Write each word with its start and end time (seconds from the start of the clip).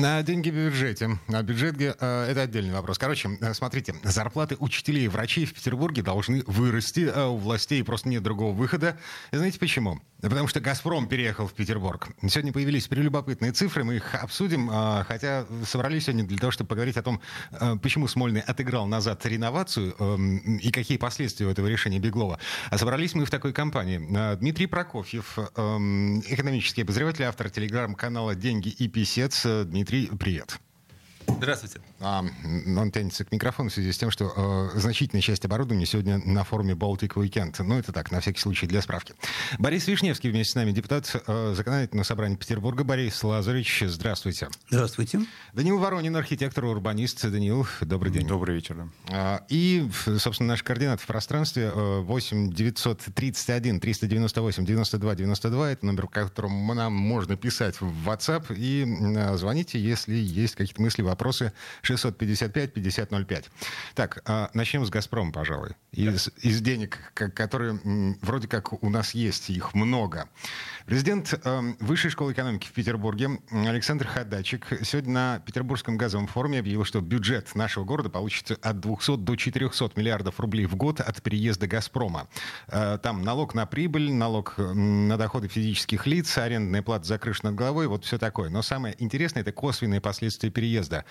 На 0.00 0.22
деньги 0.22 0.50
в 0.50 0.54
бюджете. 0.54 1.18
На 1.26 1.42
бюджете 1.42 1.94
э, 1.98 2.26
это 2.30 2.42
отдельный 2.42 2.74
вопрос. 2.74 2.98
Короче, 2.98 3.30
э, 3.40 3.54
смотрите, 3.54 3.94
зарплаты 4.02 4.56
учителей 4.58 5.06
и 5.06 5.08
врачей 5.08 5.46
в 5.46 5.54
Петербурге 5.54 6.02
должны 6.02 6.42
вырасти, 6.46 7.10
а 7.12 7.28
у 7.28 7.38
властей 7.38 7.82
просто 7.82 8.10
нет 8.10 8.22
другого 8.22 8.52
выхода. 8.54 8.98
И 9.32 9.36
знаете 9.36 9.58
почему? 9.58 10.00
Потому 10.20 10.48
что 10.48 10.60
«Газпром» 10.60 11.08
переехал 11.08 11.46
в 11.46 11.52
Петербург. 11.52 12.08
Сегодня 12.28 12.52
появились 12.52 12.88
прелюбопытные 12.88 13.52
цифры, 13.52 13.84
мы 13.84 13.96
их 13.96 14.14
обсудим, 14.14 14.70
э, 14.70 15.04
хотя 15.04 15.46
собрались 15.64 16.04
сегодня 16.04 16.24
для 16.24 16.38
того, 16.38 16.50
чтобы 16.50 16.68
поговорить 16.68 16.96
о 16.96 17.02
том, 17.02 17.20
почему 17.82 18.08
Смольный 18.08 18.40
отыграл 18.40 18.86
назад 18.86 19.24
реновацию 19.24 19.94
э, 19.98 20.16
и 20.60 20.70
какие 20.72 20.98
последствия 20.98 21.46
у 21.46 21.50
этого 21.50 21.68
решения 21.68 21.98
Беглова. 21.98 22.38
А 22.70 22.78
собрались 22.78 23.14
мы 23.14 23.24
в 23.24 23.30
такой 23.30 23.52
компании. 23.52 24.36
Дмитрий 24.36 24.66
Прокофьев, 24.66 25.38
э, 25.38 25.62
экономический 26.28 26.82
обозреватель, 26.82 27.24
автор 27.24 27.48
телеграм-канала 27.50 28.34
«Деньги 28.34 28.68
и 28.68 28.88
писец». 28.88 29.44
Э, 29.46 29.64
Дмитрий, 29.86 30.10
привет. 30.18 30.65
Здравствуйте. 31.36 31.80
А, 32.00 32.24
он 32.76 32.90
тянется 32.90 33.24
к 33.24 33.32
микрофону 33.32 33.68
в 33.68 33.72
связи 33.72 33.92
с 33.92 33.98
тем, 33.98 34.10
что 34.10 34.70
э, 34.74 34.78
значительная 34.78 35.20
часть 35.20 35.44
оборудования 35.44 35.84
сегодня 35.84 36.18
на 36.18 36.44
форуме 36.44 36.72
Baltic 36.72 37.14
Weekend. 37.14 37.54
Ну, 37.62 37.78
это 37.78 37.92
так, 37.92 38.10
на 38.10 38.20
всякий 38.20 38.40
случай, 38.40 38.66
для 38.66 38.80
справки. 38.80 39.14
Борис 39.58 39.86
Вишневский 39.86 40.30
вместе 40.30 40.52
с 40.52 40.54
нами, 40.54 40.72
депутат 40.72 41.14
э, 41.26 41.54
законодательного 41.54 42.04
собрания 42.04 42.36
Петербурга. 42.36 42.84
Борис 42.84 43.22
Лазаревич, 43.22 43.84
здравствуйте. 43.86 44.48
Здравствуйте. 44.70 45.20
Данил 45.52 45.78
Воронин, 45.78 46.16
архитектор, 46.16 46.64
урбанист. 46.64 47.28
Данил, 47.30 47.66
добрый 47.82 48.12
день. 48.12 48.26
Добрый 48.26 48.54
вечер. 48.54 48.76
Да. 48.76 48.88
А, 49.10 49.44
и, 49.50 49.86
собственно, 50.18 50.48
наш 50.50 50.62
координат 50.62 51.02
в 51.02 51.06
пространстве 51.06 51.70
8 51.70 52.50
931 52.52 53.80
398 53.80 54.64
92 54.64 55.14
92. 55.14 55.70
Это 55.70 55.86
номер, 55.86 56.06
по 56.06 56.12
которому 56.12 56.72
нам 56.72 56.94
можно 56.94 57.36
писать 57.36 57.78
в 57.80 58.08
WhatsApp. 58.08 58.54
И 58.56 58.86
э, 58.86 59.36
звоните, 59.36 59.78
если 59.78 60.14
есть 60.14 60.54
какие-то 60.54 60.80
мысли, 60.80 61.02
вопросы. 61.02 61.25
655-5005. 61.30 63.44
Так, 63.94 64.22
а, 64.24 64.50
начнем 64.54 64.84
с 64.84 64.90
«Газпрома», 64.90 65.30
пожалуй. 65.32 65.76
Из, 65.92 66.30
из 66.42 66.60
денег, 66.60 67.12
которые 67.14 67.78
вроде 68.22 68.48
как 68.48 68.82
у 68.82 68.90
нас 68.90 69.14
есть, 69.14 69.50
их 69.50 69.74
много. 69.74 70.28
Президент 70.86 71.34
э, 71.44 71.74
Высшей 71.80 72.12
школы 72.12 72.32
экономики 72.32 72.68
в 72.68 72.72
Петербурге 72.72 73.40
Александр 73.50 74.06
Ходачик 74.06 74.68
сегодня 74.84 75.12
на 75.12 75.38
Петербургском 75.40 75.96
газовом 75.96 76.28
форуме 76.28 76.60
объявил, 76.60 76.84
что 76.84 77.00
бюджет 77.00 77.56
нашего 77.56 77.82
города 77.82 78.08
получится 78.08 78.56
от 78.62 78.78
200 78.78 79.16
до 79.16 79.34
400 79.34 79.90
миллиардов 79.96 80.38
рублей 80.38 80.66
в 80.66 80.76
год 80.76 81.00
от 81.00 81.20
переезда 81.22 81.66
«Газпрома». 81.66 82.28
Э, 82.68 82.98
там 83.02 83.22
налог 83.22 83.54
на 83.54 83.66
прибыль, 83.66 84.12
налог 84.12 84.54
на 84.58 85.16
доходы 85.16 85.48
физических 85.48 86.06
лиц, 86.06 86.38
арендная 86.38 86.82
плата 86.82 87.04
за 87.04 87.18
крышу 87.18 87.40
над 87.42 87.56
головой, 87.56 87.88
вот 87.88 88.04
все 88.04 88.16
такое. 88.16 88.48
Но 88.48 88.62
самое 88.62 88.94
интересное— 89.00 89.40
это 89.42 89.50
косвенные 89.50 90.00
последствия 90.00 90.50
переезда. 90.50 91.04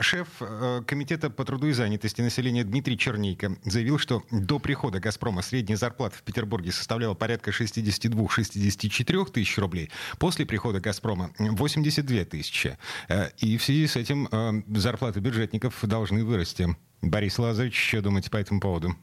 Шеф 0.00 0.26
э, 0.40 0.82
Комитета 0.88 1.30
по 1.30 1.44
труду 1.44 1.68
и 1.68 1.72
занятости 1.72 2.20
населения 2.20 2.64
Дмитрий 2.64 2.98
Чернейко 2.98 3.54
заявил, 3.64 3.98
что 3.98 4.24
до 4.32 4.58
прихода 4.58 4.98
«Газпрома» 4.98 5.42
средняя 5.42 5.76
зарплата 5.76 6.16
в 6.16 6.22
Петербурге 6.24 6.72
составляла 6.72 7.14
порядка 7.14 7.52
62-64 7.52 9.03
тысяч 9.30 9.58
рублей. 9.58 9.90
После 10.18 10.46
прихода 10.46 10.80
«Газпрома» 10.80 11.30
82 11.38 12.24
тысячи. 12.24 12.76
Э, 13.08 13.30
и 13.38 13.56
в 13.56 13.64
связи 13.64 13.86
с 13.86 13.96
этим 13.96 14.28
э, 14.30 14.62
зарплаты 14.78 15.20
бюджетников 15.20 15.78
должны 15.82 16.24
вырасти. 16.24 16.76
Борис 17.02 17.38
Лазаревич, 17.38 17.76
что 17.76 18.02
думаете 18.02 18.30
по 18.30 18.36
этому 18.36 18.60
поводу? 18.60 18.96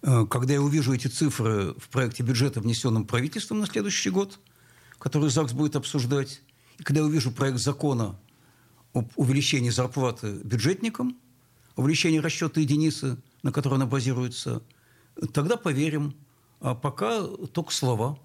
Когда 0.00 0.54
я 0.54 0.62
увижу 0.62 0.94
эти 0.94 1.08
цифры 1.08 1.74
в 1.74 1.88
проекте 1.88 2.22
бюджета, 2.22 2.60
внесенном 2.60 3.04
правительством 3.04 3.58
на 3.58 3.66
следующий 3.66 4.10
год, 4.10 4.38
который 4.98 5.28
ЗАГС 5.28 5.52
будет 5.54 5.74
обсуждать, 5.74 6.40
и 6.78 6.84
когда 6.84 7.00
я 7.00 7.06
увижу 7.06 7.32
проект 7.32 7.58
закона 7.58 8.16
об 8.92 9.10
увеличении 9.16 9.70
зарплаты 9.70 10.38
бюджетникам, 10.44 11.16
увеличении 11.78 12.18
расчета 12.18 12.60
единицы, 12.60 13.18
на 13.42 13.52
которой 13.52 13.74
она 13.74 13.86
базируется, 13.86 14.62
тогда 15.32 15.56
поверим. 15.56 16.14
А 16.60 16.74
пока 16.74 17.22
только 17.52 17.72
слова. 17.72 18.18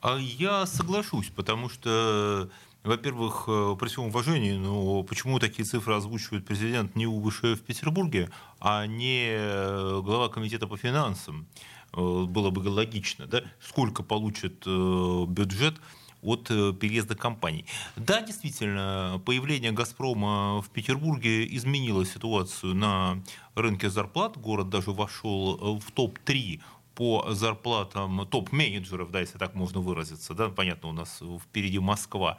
А 0.00 0.16
я 0.16 0.64
соглашусь, 0.66 1.30
потому 1.34 1.68
что, 1.68 2.48
во-первых, 2.84 3.44
э, 3.48 3.76
при 3.78 3.88
всем 3.88 4.04
уважении, 4.04 4.52
но 4.52 5.02
почему 5.02 5.40
такие 5.40 5.64
цифры 5.64 5.94
озвучивает 5.94 6.46
президент 6.46 6.94
не 6.94 7.06
УВШ 7.06 7.42
в 7.42 7.62
Петербурге, 7.62 8.30
а 8.60 8.86
не 8.86 9.26
э, 9.30 10.00
глава 10.04 10.28
комитета 10.28 10.68
по 10.68 10.76
финансам? 10.76 11.48
Э, 11.92 12.24
было 12.28 12.50
бы 12.50 12.60
логично, 12.60 13.26
да? 13.26 13.42
Сколько 13.60 14.04
получит 14.04 14.64
бюджет 14.66 15.80
от 16.22 16.48
переезда 16.48 17.14
компаний. 17.14 17.64
Да, 17.94 18.20
действительно, 18.22 19.20
появление 19.24 19.70
«Газпрома» 19.70 20.60
в 20.62 20.68
Петербурге 20.70 21.46
изменило 21.56 22.04
ситуацию 22.04 22.74
на 22.74 23.22
рынке 23.54 23.88
зарплат. 23.88 24.36
Город 24.36 24.68
даже 24.68 24.90
вошел 24.90 25.78
в 25.78 25.92
топ-3 25.92 26.60
по 26.98 27.32
зарплатам 27.32 28.26
топ-менеджеров, 28.26 29.12
да, 29.12 29.20
если 29.20 29.38
так 29.38 29.54
можно 29.54 29.78
выразиться, 29.78 30.34
да, 30.34 30.48
понятно, 30.48 30.88
у 30.88 30.92
нас 30.92 31.22
впереди 31.44 31.78
Москва, 31.78 32.38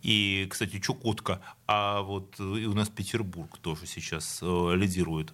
и, 0.00 0.46
кстати, 0.48 0.78
Чукотка, 0.78 1.40
а 1.66 2.02
вот 2.02 2.38
и 2.38 2.66
у 2.66 2.72
нас 2.72 2.88
Петербург 2.88 3.58
тоже 3.58 3.86
сейчас 3.86 4.38
э, 4.42 4.74
лидирует 4.76 5.32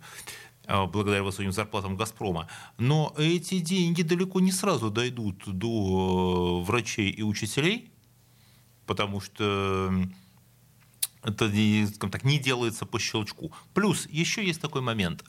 э, 0.65 0.87
благодаря 0.87 1.23
высоким 1.23 1.53
зарплатам 1.53 1.99
«Газпрома». 1.99 2.49
Но 2.79 3.15
эти 3.19 3.59
деньги 3.59 4.01
далеко 4.01 4.41
не 4.41 4.53
сразу 4.53 4.91
дойдут 4.91 5.43
до 5.47 6.63
э, 6.63 6.67
врачей 6.67 7.11
и 7.11 7.23
учителей, 7.23 7.91
потому 8.87 9.21
что 9.21 9.93
это 11.23 11.47
скажем 11.95 12.11
так, 12.11 12.25
не 12.25 12.39
делается 12.39 12.87
по 12.87 12.99
щелчку. 12.99 13.53
Плюс 13.75 14.07
еще 14.07 14.43
есть 14.43 14.63
такой 14.63 14.81
момент 14.81 15.23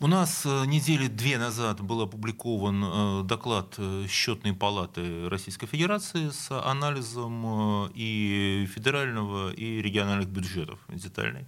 у 0.00 0.06
нас 0.06 0.46
э, 0.46 0.64
недели 0.66 1.08
две 1.08 1.38
назад 1.38 1.80
был 1.82 2.00
опубликован 2.00 2.84
э, 2.84 3.22
доклад 3.24 3.74
э, 3.76 4.06
Счетной 4.08 4.54
палаты 4.54 5.28
Российской 5.28 5.66
Федерации 5.66 6.30
с 6.30 6.50
анализом 6.50 7.90
и 7.94 8.66
федерального, 8.74 9.52
и 9.52 9.82
региональных 9.82 10.28
бюджетов 10.28 10.78
детальный, 10.88 11.46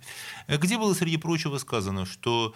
где 0.48 0.76
было, 0.76 0.92
среди 0.92 1.16
прочего, 1.16 1.58
сказано, 1.58 2.04
что 2.04 2.54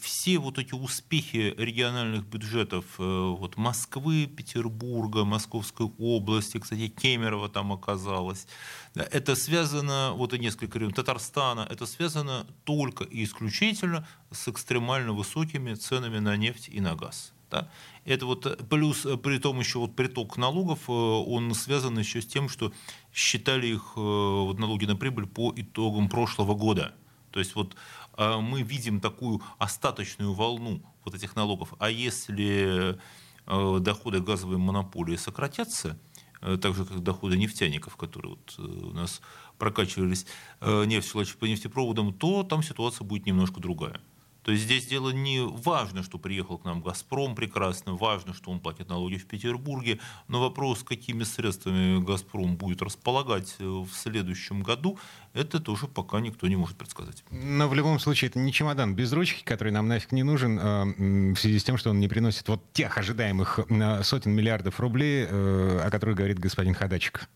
все 0.00 0.38
вот 0.38 0.58
эти 0.58 0.74
успехи 0.74 1.54
региональных 1.56 2.26
бюджетов 2.26 2.84
вот 2.98 3.56
Москвы, 3.56 4.26
Петербурга, 4.26 5.24
Московской 5.24 5.90
области, 5.98 6.58
кстати, 6.58 6.88
Кемерово 6.88 7.48
там 7.48 7.72
оказалось, 7.72 8.46
это 8.94 9.34
связано, 9.34 10.12
вот 10.14 10.34
и 10.34 10.38
несколько 10.38 10.78
регионов, 10.78 10.96
Татарстана, 10.96 11.66
это 11.70 11.86
связано 11.86 12.46
только 12.64 13.04
и 13.04 13.24
исключительно 13.24 14.06
с 14.30 14.48
экстремально 14.48 15.12
высокими 15.12 15.74
ценами 15.74 16.18
на 16.18 16.36
нефть 16.36 16.68
и 16.68 16.80
на 16.80 16.94
газ. 16.94 17.32
Да? 17.52 17.68
Это 18.04 18.26
вот 18.26 18.46
э, 18.46 18.56
плюс 18.56 19.06
э, 19.06 19.16
при 19.16 19.38
том 19.38 19.60
еще 19.60 19.78
вот 19.78 19.94
приток 19.94 20.38
налогов, 20.38 20.88
э, 20.88 20.92
он 20.92 21.54
связан 21.54 21.98
еще 21.98 22.22
с 22.22 22.26
тем, 22.26 22.48
что 22.48 22.72
считали 23.12 23.66
их 23.66 23.94
вот, 23.94 24.58
налоги 24.58 24.86
на 24.86 24.96
прибыль 24.96 25.26
по 25.26 25.52
итогам 25.54 26.08
прошлого 26.08 26.54
года. 26.54 26.94
То 27.30 27.40
есть 27.40 27.54
вот 27.54 27.76
мы 28.16 28.62
видим 28.62 29.00
такую 29.00 29.42
остаточную 29.58 30.32
волну 30.32 30.82
вот 31.04 31.14
этих 31.14 31.36
налогов. 31.36 31.74
А 31.78 31.90
если 31.90 32.98
доходы 33.46 34.20
газовой 34.20 34.58
монополии 34.58 35.16
сократятся, 35.16 35.98
так 36.40 36.74
же 36.74 36.84
как 36.84 37.02
доходы 37.02 37.36
нефтяников, 37.36 37.96
которые 37.96 38.36
вот 38.36 38.58
у 38.58 38.92
нас 38.92 39.20
прокачивались 39.58 40.26
нефть 40.60 41.38
по 41.38 41.44
нефтепроводам, 41.44 42.12
то 42.12 42.42
там 42.42 42.62
ситуация 42.62 43.04
будет 43.04 43.26
немножко 43.26 43.60
другая. 43.60 44.00
То 44.42 44.52
есть 44.52 44.64
здесь 44.64 44.86
дело 44.86 45.10
не 45.10 45.40
важно, 45.40 46.02
что 46.02 46.18
приехал 46.18 46.58
к 46.58 46.64
нам 46.64 46.82
«Газпром» 46.82 47.34
прекрасно, 47.34 47.94
важно, 47.94 48.34
что 48.34 48.50
он 48.50 48.60
платит 48.60 48.88
налоги 48.88 49.16
в 49.16 49.26
Петербурге, 49.26 50.00
но 50.28 50.40
вопрос, 50.40 50.82
какими 50.82 51.22
средствами 51.22 52.02
«Газпром» 52.02 52.56
будет 52.56 52.82
располагать 52.82 53.54
э, 53.58 53.64
в 53.64 53.90
следующем 53.92 54.62
году, 54.62 54.98
это 55.32 55.60
тоже 55.60 55.86
пока 55.86 56.20
никто 56.20 56.48
не 56.48 56.56
может 56.56 56.76
предсказать. 56.76 57.24
Но 57.30 57.68
в 57.68 57.74
любом 57.74 57.98
случае 58.00 58.30
это 58.30 58.38
не 58.38 58.52
чемодан 58.52 58.94
без 58.94 59.12
ручки, 59.12 59.44
который 59.44 59.72
нам 59.72 59.88
нафиг 59.88 60.12
не 60.12 60.22
нужен 60.24 60.58
а, 60.60 60.84
в 60.84 61.36
связи 61.36 61.58
с 61.58 61.64
тем, 61.64 61.76
что 61.78 61.90
он 61.90 62.00
не 62.00 62.08
приносит 62.08 62.48
вот 62.48 62.72
тех 62.72 62.98
ожидаемых 62.98 63.60
сотен 64.02 64.32
миллиардов 64.32 64.80
рублей, 64.80 65.26
э, 65.28 65.80
о 65.84 65.90
которых 65.90 66.16
говорит 66.16 66.38
господин 66.38 66.74
Ходачик. 66.74 67.28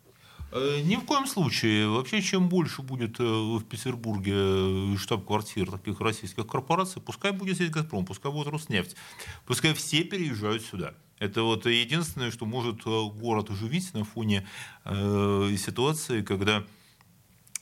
Э, 0.53 0.81
ни 0.81 0.97
в 0.97 1.05
коем 1.05 1.27
случае. 1.27 1.89
Вообще, 1.89 2.23
чем 2.23 2.49
больше 2.49 2.83
будет 2.83 3.19
э, 3.19 3.25
в 3.25 3.65
Петербурге 3.65 4.33
э, 4.35 4.97
штаб-квартир 4.97 5.71
таких 5.73 6.01
российских 6.01 6.47
корпораций, 6.47 7.03
пускай 7.03 7.33
будет 7.33 7.57
здесь 7.57 7.71
«Газпром», 7.71 8.05
пускай 8.05 8.31
будет 8.31 8.47
«Роснефть», 8.49 8.97
пускай 9.45 9.75
все 9.75 10.05
переезжают 10.05 10.63
сюда. 10.63 10.95
Это 11.19 11.43
вот 11.43 11.67
единственное, 11.67 12.31
что 12.31 12.47
может 12.47 12.85
город 12.85 13.51
оживить 13.51 13.93
на 13.95 14.05
фоне 14.05 14.47
э, 14.85 15.57
ситуации, 15.59 16.23
когда 16.23 16.63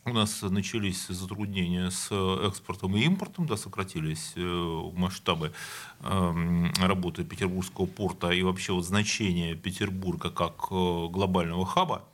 у 0.04 0.10
нас 0.10 0.42
начались 0.42 1.06
затруднения 1.06 1.90
с 1.90 2.12
экспортом 2.46 2.94
и 2.96 3.00
импортом, 3.04 3.46
да, 3.46 3.56
сократились 3.56 4.34
масштабы 4.36 5.54
эм, 6.00 6.74
работы 6.78 7.24
Петербургского 7.24 7.86
порта 7.86 8.28
и 8.30 8.42
вообще 8.42 8.74
вот 8.74 8.84
значение 8.84 9.54
Петербурга 9.54 10.28
как 10.28 10.68
глобального 10.68 11.64
хаба, 11.64 12.04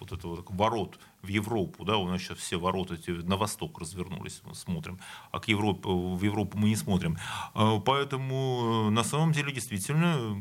вот 0.00 0.12
это 0.12 0.28
вот 0.28 0.44
ворот 0.48 0.98
в 1.22 1.28
Европу, 1.28 1.84
да, 1.84 1.96
у 1.96 2.08
нас 2.08 2.20
сейчас 2.20 2.38
все 2.38 2.58
ворота 2.58 2.94
эти 2.94 3.10
на 3.10 3.36
восток 3.36 3.78
развернулись, 3.80 4.40
мы 4.44 4.54
смотрим, 4.54 4.98
а 5.30 5.40
к 5.40 5.48
Европе, 5.48 5.88
в 5.88 6.22
Европу 6.22 6.58
мы 6.58 6.68
не 6.68 6.76
смотрим. 6.76 7.18
Э, 7.54 7.80
поэтому 7.84 8.90
на 8.90 9.04
самом 9.04 9.32
деле 9.32 9.52
действительно 9.52 10.36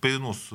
перенос 0.00 0.50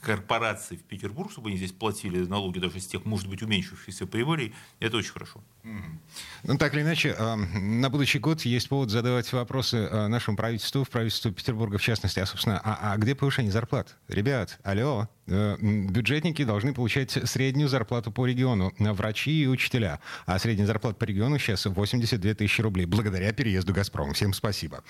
корпораций 0.00 0.76
в 0.76 0.82
Петербург, 0.82 1.30
чтобы 1.30 1.50
они 1.50 1.58
здесь 1.58 1.72
платили 1.72 2.24
налоги 2.24 2.58
даже 2.58 2.80
с 2.80 2.86
тех, 2.86 3.04
может 3.04 3.28
быть, 3.28 3.42
уменьшившихся 3.42 4.06
прибылей, 4.06 4.54
это 4.78 4.96
очень 4.96 5.12
хорошо. 5.12 5.40
Ну, 5.62 6.58
так 6.58 6.74
или 6.74 6.82
иначе, 6.82 7.14
а, 7.18 7.36
на 7.36 7.90
будущий 7.90 8.18
год 8.18 8.40
есть 8.42 8.68
повод 8.68 8.90
задавать 8.90 9.30
вопросы 9.32 9.88
а, 9.90 10.08
нашему 10.08 10.36
правительству, 10.36 10.84
в 10.84 10.90
правительству 10.90 11.32
Петербурга 11.32 11.78
в 11.78 11.82
частности, 11.82 12.18
а, 12.18 12.26
собственно, 12.26 12.60
а, 12.64 12.92
а 12.92 12.96
где 12.96 13.14
повышение 13.14 13.52
зарплат? 13.52 13.96
Ребят, 14.08 14.58
алло, 14.62 15.08
э, 15.19 15.19
бюджетники 15.30 16.44
должны 16.44 16.74
получать 16.74 17.10
среднюю 17.10 17.68
зарплату 17.68 18.10
по 18.10 18.26
региону, 18.26 18.72
врачи 18.78 19.42
и 19.42 19.46
учителя. 19.46 20.00
А 20.26 20.38
средняя 20.38 20.66
зарплата 20.66 20.96
по 20.96 21.04
региону 21.04 21.38
сейчас 21.38 21.66
82 21.66 22.34
тысячи 22.34 22.60
рублей, 22.60 22.86
благодаря 22.86 23.32
переезду 23.32 23.72
«Газпрома». 23.72 24.12
Всем 24.12 24.32
спасибо. 24.32 24.82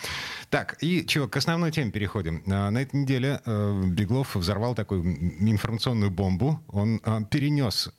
Так, 0.48 0.76
и 0.80 1.06
чего, 1.06 1.28
к 1.28 1.36
основной 1.36 1.70
теме 1.70 1.90
переходим. 1.90 2.42
На 2.46 2.70
этой 2.80 2.96
неделе 2.96 3.40
э, 3.44 3.82
Беглов 3.86 4.34
взорвал 4.34 4.74
такую 4.74 5.04
информационную 5.40 6.10
бомбу. 6.10 6.62
Он 6.68 7.00
перенес 7.30 7.90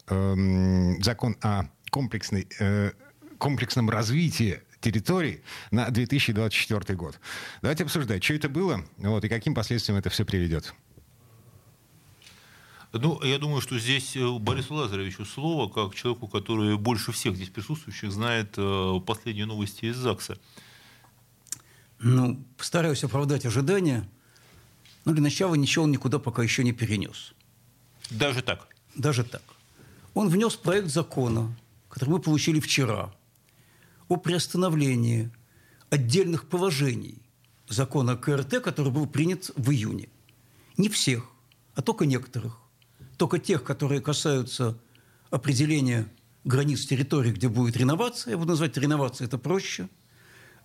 закон 1.03 1.38
о 1.41 1.65
комплексной, 1.91 2.47
э, 2.59 2.91
комплексном 3.38 3.89
развитии 3.89 4.61
территорий 4.79 5.41
на 5.69 5.89
2024 5.89 6.97
год. 6.97 7.19
Давайте 7.61 7.83
обсуждать, 7.83 8.23
что 8.23 8.33
это 8.33 8.49
было 8.49 8.83
вот, 8.97 9.23
и 9.23 9.29
каким 9.29 9.53
последствиям 9.53 9.99
это 9.99 10.09
все 10.09 10.25
приведет. 10.25 10.73
Ну, 12.93 13.21
я 13.23 13.38
думаю, 13.39 13.61
что 13.61 13.79
здесь 13.79 14.15
э, 14.15 14.39
Борису 14.39 14.73
Лазаревичу 14.73 15.25
слово, 15.25 15.69
как 15.69 15.95
человеку, 15.95 16.27
который 16.27 16.77
больше 16.77 17.11
всех 17.11 17.35
здесь 17.35 17.49
присутствующих 17.49 18.11
знает 18.11 18.55
э, 18.57 18.99
последние 19.05 19.45
новости 19.45 19.85
из 19.85 19.95
ЗАГСа. 19.95 20.38
Ну, 21.99 22.43
постараюсь 22.57 23.03
оправдать 23.03 23.45
ожидания. 23.45 24.09
Ну, 25.05 25.13
для 25.13 25.21
начала 25.21 25.55
ничего 25.55 25.85
он 25.85 25.91
никуда 25.91 26.19
пока 26.19 26.43
еще 26.43 26.63
не 26.63 26.73
перенес. 26.73 27.33
Даже 28.09 28.41
так? 28.41 28.67
Даже 28.95 29.23
так. 29.23 29.43
Он 30.13 30.27
внес 30.27 30.55
проект 30.55 30.89
закона 30.89 31.55
который 31.91 32.09
мы 32.09 32.19
получили 32.19 32.59
вчера, 32.61 33.13
о 34.07 34.15
приостановлении 34.15 35.29
отдельных 35.89 36.47
положений 36.47 37.21
закона 37.67 38.15
КРТ, 38.15 38.61
который 38.63 38.91
был 38.91 39.07
принят 39.07 39.51
в 39.57 39.71
июне. 39.71 40.07
Не 40.77 40.88
всех, 40.88 41.29
а 41.75 41.81
только 41.81 42.05
некоторых. 42.05 42.61
Только 43.21 43.38
тех, 43.38 43.63
которые 43.63 44.01
касаются 44.01 44.75
определения 45.29 46.07
границ 46.44 46.88
территории, 46.88 47.31
где 47.31 47.50
будет 47.50 47.77
реновация. 47.77 48.31
Я 48.31 48.38
буду 48.39 48.50
называть 48.50 48.75
реновация, 48.77 49.27
это 49.27 49.38
проще. 49.38 49.89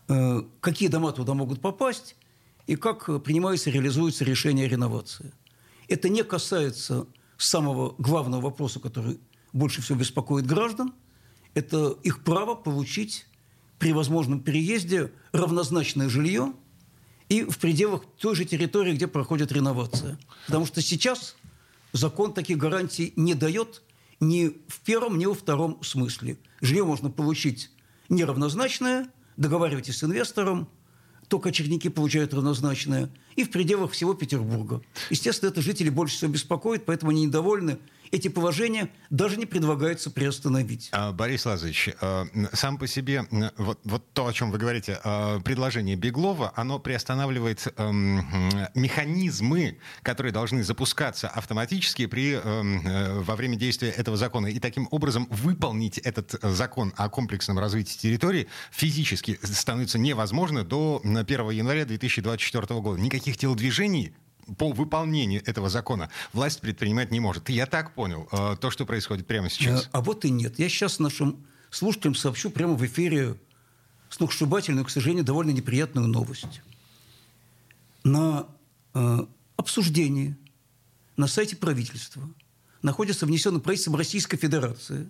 Э, 0.09 0.41
какие 0.63 0.89
дома 0.89 1.13
туда 1.13 1.35
могут 1.35 1.61
попасть 1.61 2.17
и 2.67 2.77
как 2.77 3.23
принимается 3.23 3.69
и 3.69 3.75
реализуется 3.75 4.25
решение 4.25 4.65
о 4.65 4.71
реновации. 4.71 5.35
Это 5.89 6.09
не 6.09 6.25
касается 6.25 7.07
самого 7.37 7.95
главного 7.99 8.41
вопроса, 8.41 8.81
который 8.81 9.21
больше 9.53 9.83
всего 9.83 9.99
беспокоит 9.99 10.47
граждан– 10.47 10.95
это 11.55 11.91
их 12.05 12.25
право 12.25 12.55
получить 12.55 13.27
при 13.79 13.93
возможном 13.93 14.41
переезде 14.41 15.13
равнозначное 15.33 16.09
жилье 16.09 16.55
и 17.29 17.43
в 17.43 17.59
пределах 17.59 18.07
той 18.19 18.35
же 18.35 18.47
территории, 18.47 18.95
где 18.95 19.07
проходит 19.07 19.53
реновация. 19.53 20.19
Потому 20.47 20.65
что 20.65 20.81
сейчас 20.81 21.37
закон 21.97 22.33
таких 22.33 22.59
гарантий 22.59 23.13
не 23.17 23.35
дает 23.35 23.83
ни 24.21 24.49
в 24.69 24.81
первом, 24.81 25.19
ни 25.19 25.27
во 25.27 25.35
втором 25.35 25.83
смысле. 25.83 26.39
Жилье 26.61 26.85
можно 26.85 27.11
получить 27.11 27.71
неравнозначное, 28.09 29.11
договаривайтесь 29.37 29.99
с 29.99 30.05
инвестором, 30.05 30.69
только 31.29 31.53
черники 31.53 31.89
получают 31.89 32.33
равнозначное, 32.33 33.11
и 33.35 33.45
в 33.45 33.51
пределах 33.51 33.93
всего 33.93 34.15
Петербурга. 34.15 34.83
Естественно, 35.11 35.51
это 35.51 35.61
жители 35.61 35.91
больше 35.91 36.17
всего 36.17 36.31
беспокоит, 36.33 36.85
поэтому 36.87 37.11
они 37.11 37.27
недовольны 37.27 37.79
эти 38.11 38.29
положения 38.29 38.91
даже 39.11 39.37
не 39.37 39.47
предлагается 39.47 40.11
приостановить. 40.11 40.89
А, 40.93 41.13
Борис 41.13 41.47
Лазович, 41.47 41.91
а, 42.01 42.27
сам 42.53 42.79
по 42.79 42.87
себе 42.87 43.27
вот, 43.57 43.81
вот 43.85 44.13
то, 44.13 44.27
о 44.27 44.33
чем 44.33 44.51
вы 44.51 44.59
говорите, 44.59 44.99
а, 45.05 45.41
предложение 45.41 45.97
Беглова, 45.97 46.53
оно 46.57 46.79
приостанавливает 46.79 47.73
эм, 47.77 48.27
механизмы, 48.75 49.79
которые 50.03 50.33
должны 50.33 50.63
запускаться 50.63 51.29
автоматически 51.29 52.07
при, 52.07 52.33
эм, 52.35 52.87
э, 52.87 53.21
во 53.21 53.37
время 53.37 53.57
действия 53.57 53.91
этого 53.91 54.17
закона. 54.17 54.47
И 54.47 54.59
таким 54.59 54.89
образом 54.91 55.27
выполнить 55.31 55.99
этот 55.99 56.39
закон 56.43 56.93
о 56.97 57.09
комплексном 57.09 57.59
развитии 57.59 57.99
территории 57.99 58.49
физически 58.71 59.39
становится 59.43 59.99
невозможно 59.99 60.65
до 60.65 61.01
1 61.03 61.51
января 61.51 61.85
2024 61.85 62.81
года. 62.81 63.01
Никаких 63.01 63.37
телодвижений 63.37 64.15
по 64.59 64.73
выполнению 64.73 65.43
этого 65.45 65.69
закона 65.69 66.11
власть 66.33 66.61
предпринимать 66.61 67.11
не 67.11 67.21
может. 67.21 67.49
Я 67.49 67.67
так 67.67 67.95
понял 67.95 68.29
э, 68.31 68.57
то, 68.61 68.71
что 68.71 68.87
происходит 68.87 69.27
прямо 69.27 69.51
сейчас. 69.51 69.89
А, 69.93 69.99
а 69.99 70.01
вот 70.03 70.25
и 70.25 70.31
нет. 70.31 70.59
Я 70.59 70.69
сейчас 70.69 70.99
нашим 70.99 71.47
слушателям 71.71 72.15
сообщу 72.15 72.51
прямо 72.51 72.75
в 72.75 72.85
эфире 72.87 73.37
сногсшибательную, 74.09 74.85
к 74.85 74.91
сожалению, 74.91 75.25
довольно 75.25 75.51
неприятную 75.51 76.07
новость. 76.07 76.63
На 78.05 78.47
э, 78.95 79.27
обсуждении 79.57 80.37
на 81.17 81.27
сайте 81.27 81.57
правительства 81.57 82.23
находится 82.83 83.27
внесенный 83.27 83.61
правительством 83.61 83.97
Российской 83.97 84.37
Федерации 84.37 85.09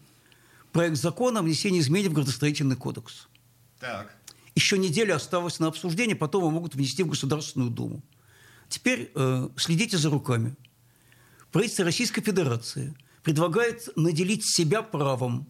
проект 0.72 0.96
закона 0.96 1.40
о 1.40 1.42
внесении 1.42 1.80
изменений 1.80 2.08
в 2.08 2.14
градостроительный 2.14 2.76
кодекс. 2.76 3.28
Так. 3.80 4.14
Еще 4.54 4.78
неделя 4.78 5.16
осталась 5.16 5.58
на 5.58 5.66
обсуждение, 5.66 6.16
потом 6.16 6.42
его 6.42 6.50
могут 6.50 6.74
внести 6.74 7.02
в 7.02 7.08
Государственную 7.08 7.70
Думу. 7.70 8.02
Теперь 8.68 9.12
э, 9.14 9.48
следите 9.56 9.96
за 9.96 10.10
руками. 10.10 10.56
Правительство 11.52 11.84
Российской 11.84 12.22
Федерации 12.22 12.94
предлагает 13.22 13.88
наделить 13.96 14.44
себя 14.44 14.82
правом 14.82 15.46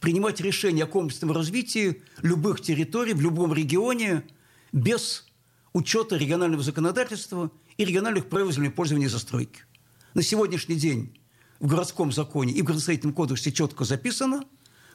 принимать 0.00 0.40
решения 0.40 0.84
о 0.84 0.86
комплексном 0.86 1.32
развитии 1.32 2.02
любых 2.22 2.60
территорий 2.60 3.14
в 3.14 3.20
любом 3.20 3.54
регионе 3.54 4.24
без 4.72 5.26
учета 5.72 6.16
регионального 6.16 6.62
законодательства 6.62 7.50
и 7.76 7.84
региональных 7.84 8.28
правил 8.28 8.52
землепользования 8.52 9.06
и 9.06 9.10
застройки. 9.10 9.62
На 10.12 10.22
сегодняшний 10.22 10.76
день 10.76 11.18
в 11.58 11.66
городском 11.68 12.12
законе 12.12 12.52
и 12.52 12.62
в 12.62 12.64
градостроительном 12.64 13.14
кодексе 13.14 13.50
четко 13.50 13.84
записано, 13.84 14.44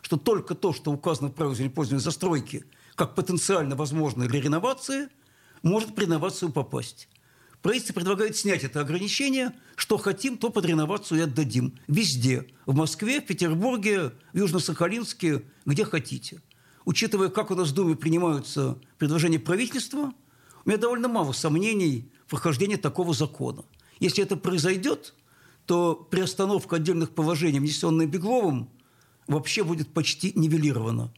что 0.02 0.18
только 0.18 0.56
то, 0.56 0.74
что 0.74 0.92
указано 0.92 1.30
в 1.30 1.34
правилах 1.34 1.58
землепользования 1.58 2.04
застройки, 2.04 2.66
как 2.96 3.16
потенциально 3.16 3.76
возможно 3.76 4.28
для 4.28 4.40
реновации– 4.40 5.10
может 5.64 5.96
при 5.96 6.06
реновацию 6.06 6.52
попасть. 6.52 7.08
Правительство 7.62 7.94
предлагает 7.94 8.38
снять 8.38 8.64
это 8.64 8.80
ограничение. 8.80 9.54
Что 9.76 9.98
хотим, 9.98 10.38
то 10.38 10.50
под 10.50 10.66
реновацию 10.66 11.20
и 11.20 11.24
отдадим. 11.24 11.78
Везде. 11.88 12.48
В 12.66 12.74
Москве, 12.74 13.20
в 13.20 13.26
Петербурге, 13.26 14.14
в 14.34 14.38
Южно-Сахалинске, 14.38 15.44
где 15.66 15.84
хотите. 15.84 16.42
Учитывая, 16.86 17.30
как 17.30 17.52
у 17.52 17.56
нас 17.56 17.70
в 17.70 17.74
Думе 17.74 17.96
принимаются 17.96 18.80
предложения 18.98 19.40
правительства, 19.40 20.14
у 20.66 20.70
меня 20.70 20.78
довольно 20.78 21.08
мало 21.08 21.34
сомнений 21.34 22.10
в 22.26 22.30
прохождении 22.30 22.78
такого 22.78 23.14
закона. 23.14 23.66
Если 24.00 24.24
это 24.24 24.38
произойдет, 24.38 25.14
то 25.66 25.96
приостановка 25.96 26.78
отдельных 26.78 27.12
положений, 27.12 27.60
внесенная 27.60 28.08
Бегловым, 28.08 28.70
вообще 29.28 29.64
будет 29.64 29.90
почти 29.90 30.32
нивелирована. 30.36 31.14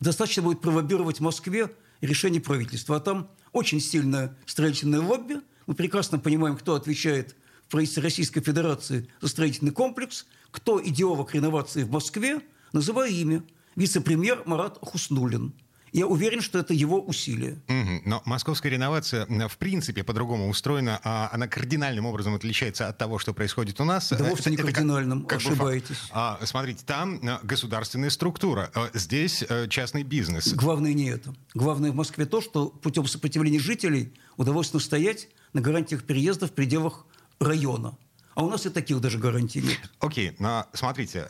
Достаточно 0.00 0.42
будет 0.42 0.60
пролоббировать 0.60 1.18
в 1.18 1.22
Москве 1.22 1.70
решение 2.00 2.40
правительства. 2.40 2.96
А 2.96 3.00
там 3.00 3.30
очень 3.52 3.80
сильное 3.80 4.36
строительное 4.46 5.00
лобби. 5.00 5.40
Мы 5.66 5.74
прекрасно 5.74 6.18
понимаем, 6.18 6.56
кто 6.56 6.74
отвечает 6.74 7.36
в 7.66 7.70
правительстве 7.70 8.02
Российской 8.02 8.40
Федерации 8.40 9.08
за 9.20 9.28
строительный 9.28 9.72
комплекс, 9.72 10.26
кто 10.50 10.82
идеолог 10.82 11.34
реновации 11.34 11.84
в 11.84 11.90
Москве, 11.90 12.40
называю 12.72 13.12
имя. 13.12 13.42
Вице-премьер 13.76 14.42
Марат 14.44 14.78
Хуснулин. 14.82 15.52
Я 15.92 16.06
уверен, 16.06 16.40
что 16.40 16.58
это 16.58 16.72
его 16.72 17.00
усилие. 17.00 17.58
Угу. 17.68 18.02
Но 18.06 18.22
московская 18.24 18.70
реновация, 18.70 19.26
в 19.48 19.58
принципе, 19.58 20.02
по-другому 20.02 20.48
устроена. 20.48 21.00
А 21.04 21.28
она 21.32 21.46
кардинальным 21.46 22.06
образом 22.06 22.34
отличается 22.34 22.88
от 22.88 22.96
того, 22.96 23.18
что 23.18 23.34
происходит 23.34 23.80
у 23.80 23.84
нас. 23.84 24.08
Да 24.10 24.24
вовсе 24.24 24.50
не 24.50 24.56
кардинальным, 24.56 25.20
как, 25.24 25.40
как 25.40 25.52
ошибаетесь. 25.52 26.08
А, 26.10 26.40
смотрите, 26.44 26.82
там 26.86 27.16
э, 27.22 27.38
государственная 27.42 28.10
структура, 28.10 28.70
э, 28.74 28.88
здесь 28.94 29.44
э, 29.46 29.68
частный 29.68 30.02
бизнес. 30.02 30.54
Главное 30.54 30.94
не 30.94 31.10
это. 31.10 31.34
Главное 31.54 31.92
в 31.92 31.94
Москве 31.94 32.24
то, 32.24 32.40
что 32.40 32.68
путем 32.68 33.06
сопротивления 33.06 33.60
жителей 33.60 34.14
удалось 34.38 34.72
настоять 34.72 35.28
на 35.52 35.60
гарантиях 35.60 36.04
переезда 36.04 36.46
в 36.46 36.52
пределах 36.52 37.04
района. 37.38 37.96
А 38.34 38.44
у 38.44 38.50
нас 38.50 38.64
и 38.64 38.70
таких 38.70 39.00
даже 39.00 39.18
гарантий 39.18 39.60
нет. 39.60 39.78
Окей, 40.00 40.30
okay, 40.30 40.36
но 40.38 40.66
смотрите, 40.72 41.28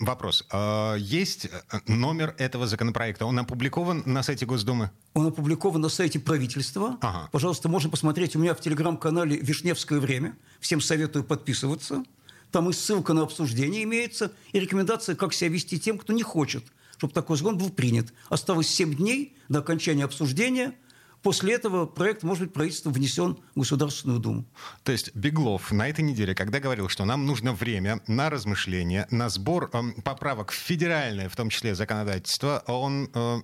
вопрос. 0.00 0.44
А, 0.50 0.96
есть 0.96 1.48
номер 1.86 2.34
этого 2.38 2.66
законопроекта? 2.66 3.26
Он 3.26 3.38
опубликован 3.38 4.02
на 4.06 4.22
сайте 4.22 4.46
Госдумы? 4.46 4.90
Он 5.14 5.28
опубликован 5.28 5.80
на 5.80 5.88
сайте 5.88 6.18
правительства. 6.18 6.98
Ага. 7.00 7.28
Пожалуйста, 7.30 7.68
можно 7.68 7.90
посмотреть 7.90 8.34
у 8.34 8.38
меня 8.38 8.54
в 8.54 8.60
телеграм-канале 8.60 9.36
«Вишневское 9.36 10.00
время». 10.00 10.36
Всем 10.58 10.80
советую 10.80 11.24
подписываться. 11.24 12.02
Там 12.50 12.68
и 12.68 12.72
ссылка 12.72 13.12
на 13.12 13.22
обсуждение 13.22 13.84
имеется, 13.84 14.32
и 14.52 14.58
рекомендация, 14.58 15.14
как 15.14 15.32
себя 15.32 15.50
вести 15.50 15.78
тем, 15.78 15.98
кто 15.98 16.12
не 16.12 16.24
хочет, 16.24 16.64
чтобы 16.96 17.12
такой 17.12 17.36
закон 17.36 17.56
был 17.56 17.70
принят. 17.70 18.12
Осталось 18.28 18.68
7 18.68 18.96
дней 18.96 19.36
до 19.48 19.60
окончания 19.60 20.04
обсуждения– 20.04 20.74
После 21.22 21.54
этого 21.54 21.84
проект, 21.84 22.22
может 22.22 22.44
быть, 22.44 22.52
правительством 22.54 22.94
внесен 22.94 23.36
в 23.54 23.58
Государственную 23.58 24.20
Думу. 24.20 24.46
То 24.84 24.92
есть 24.92 25.14
Беглов 25.14 25.70
на 25.70 25.86
этой 25.88 26.02
неделе, 26.02 26.34
когда 26.34 26.60
говорил, 26.60 26.88
что 26.88 27.04
нам 27.04 27.26
нужно 27.26 27.52
время 27.52 28.00
на 28.06 28.30
размышление, 28.30 29.06
на 29.10 29.28
сбор 29.28 29.70
э, 29.72 30.02
поправок 30.02 30.50
в 30.50 30.54
федеральное, 30.54 31.28
в 31.28 31.36
том 31.36 31.50
числе 31.50 31.74
законодательство, 31.74 32.62
он, 32.66 33.10
э, 33.12 33.38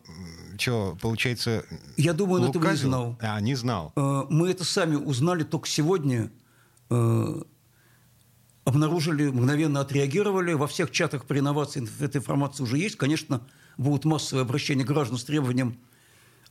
что, 0.59 0.97
получается, 1.03 1.67
Я 1.99 2.15
думаю, 2.15 2.45
он 2.45 2.51
этого 2.51 2.71
не 2.71 2.77
знал. 2.77 3.19
А, 3.21 3.41
не 3.41 3.55
знал. 3.55 3.93
Э, 3.95 4.23
мы 4.31 4.51
это 4.51 4.65
сами 4.65 4.97
узнали 4.97 5.43
только 5.43 5.69
сегодня, 5.69 6.31
э, 6.89 7.43
обнаружили, 8.65 9.29
мгновенно 9.29 9.81
отреагировали. 9.81 10.55
Во 10.55 10.67
всех 10.67 10.91
чатах 10.91 11.27
по 11.27 11.35
реновации 11.35 11.87
эта 12.01 12.19
информация 12.19 12.65
уже 12.65 12.79
есть. 12.79 12.97
Конечно, 12.97 13.43
будут 13.77 14.07
массовые 14.07 14.43
обращения 14.43 14.85
граждан 14.85 15.19
с 15.19 15.25
требованием 15.25 15.77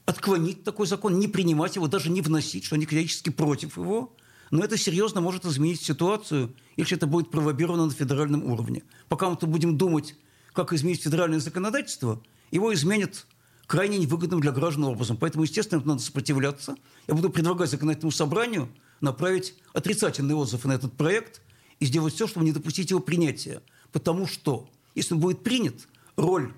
отклонить 0.05 0.63
такой 0.63 0.87
закон, 0.87 1.19
не 1.19 1.27
принимать 1.27 1.75
его, 1.75 1.87
даже 1.87 2.09
не 2.09 2.21
вносить, 2.21 2.65
что 2.65 2.75
они 2.75 2.85
категорически 2.85 3.29
против 3.29 3.77
его. 3.77 4.13
Но 4.51 4.63
это 4.63 4.77
серьезно 4.77 5.21
может 5.21 5.45
изменить 5.45 5.81
ситуацию, 5.81 6.53
если 6.77 6.95
это 6.97 7.07
будет 7.07 7.31
пролоббировано 7.31 7.85
на 7.85 7.91
федеральном 7.91 8.43
уровне. 8.43 8.83
Пока 9.09 9.29
мы 9.29 9.35
будем 9.35 9.77
думать, 9.77 10.15
как 10.53 10.71
изменить 10.73 11.01
федеральное 11.01 11.39
законодательство, 11.39 12.21
его 12.51 12.73
изменят 12.73 13.25
крайне 13.65 13.97
невыгодным 13.97 14.39
для 14.39 14.51
граждан 14.51 14.85
образом. 14.85 15.17
Поэтому, 15.17 15.43
естественно, 15.43 15.81
надо 15.83 16.01
сопротивляться. 16.01 16.75
Я 17.07 17.15
буду 17.15 17.29
предлагать 17.29 17.71
законодательному 17.71 18.11
собранию 18.11 18.69
направить 19.01 19.55
отрицательный 19.73 20.35
отзыв 20.35 20.63
на 20.65 20.73
этот 20.73 20.93
проект 20.93 21.41
и 21.79 21.85
сделать 21.85 22.13
все, 22.13 22.27
чтобы 22.27 22.45
не 22.45 22.51
допустить 22.51 22.91
его 22.91 22.99
принятия. 22.99 23.61
Потому 23.91 24.27
что, 24.27 24.69
если 24.93 25.15
он 25.15 25.19
будет 25.19 25.43
принят, 25.43 25.87
роль 26.15 26.53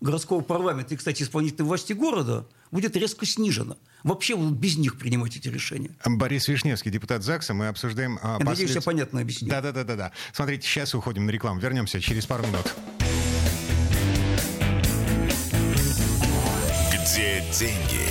городского 0.00 0.40
парламента 0.40 0.94
и, 0.94 0.96
кстати, 0.96 1.22
исполнительной 1.22 1.66
власти 1.66 1.92
города 1.92 2.46
будет 2.74 2.96
резко 2.96 3.24
снижена. 3.24 3.76
Вообще 4.02 4.34
будут 4.34 4.58
без 4.58 4.76
них 4.76 4.98
принимать 4.98 5.36
эти 5.36 5.48
решения. 5.48 5.90
Борис 6.04 6.48
Вишневский, 6.48 6.90
депутат 6.90 7.22
ЗАГСа. 7.22 7.54
Мы 7.54 7.68
обсуждаем... 7.68 8.18
А, 8.20 8.32
я 8.32 8.38
послед... 8.38 8.48
надеюсь, 8.48 8.74
я 8.74 8.82
понятно 8.82 9.20
объяснил. 9.20 9.50
Да-да-да. 9.50 10.10
Смотрите, 10.32 10.66
сейчас 10.66 10.92
уходим 10.94 11.24
на 11.24 11.30
рекламу. 11.30 11.60
Вернемся 11.60 12.00
через 12.00 12.26
пару 12.26 12.44
минут. 12.44 12.74
Где 16.92 17.44
деньги, 17.56 18.08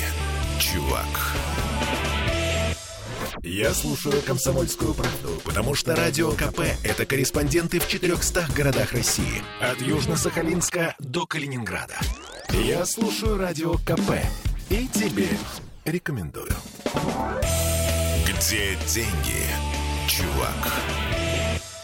чувак? 0.60 1.36
Я 3.44 3.74
слушаю 3.74 4.22
«Комсомольскую 4.22 4.94
правду», 4.94 5.42
потому 5.44 5.76
что 5.76 5.94
«Радио 5.98 6.32
КП»— 6.32 6.62
это 6.86 7.06
корреспонденты 7.06 7.82
в 7.82 7.88
400 7.90 8.48
городах 8.56 8.94
России. 8.94 9.44
От 9.60 9.82
Южно-Сахалинска 9.82 10.94
до 11.00 11.26
Калининграда. 11.26 12.00
Я 12.54 12.86
слушаю 12.86 13.38
«Радио 13.38 13.74
КП» 13.80 14.24
и 14.70 14.88
тебе 14.88 15.30
рекомендую. 15.86 16.52
Где 18.26 18.76
деньги, 18.88 19.44
чувак? 20.08 20.84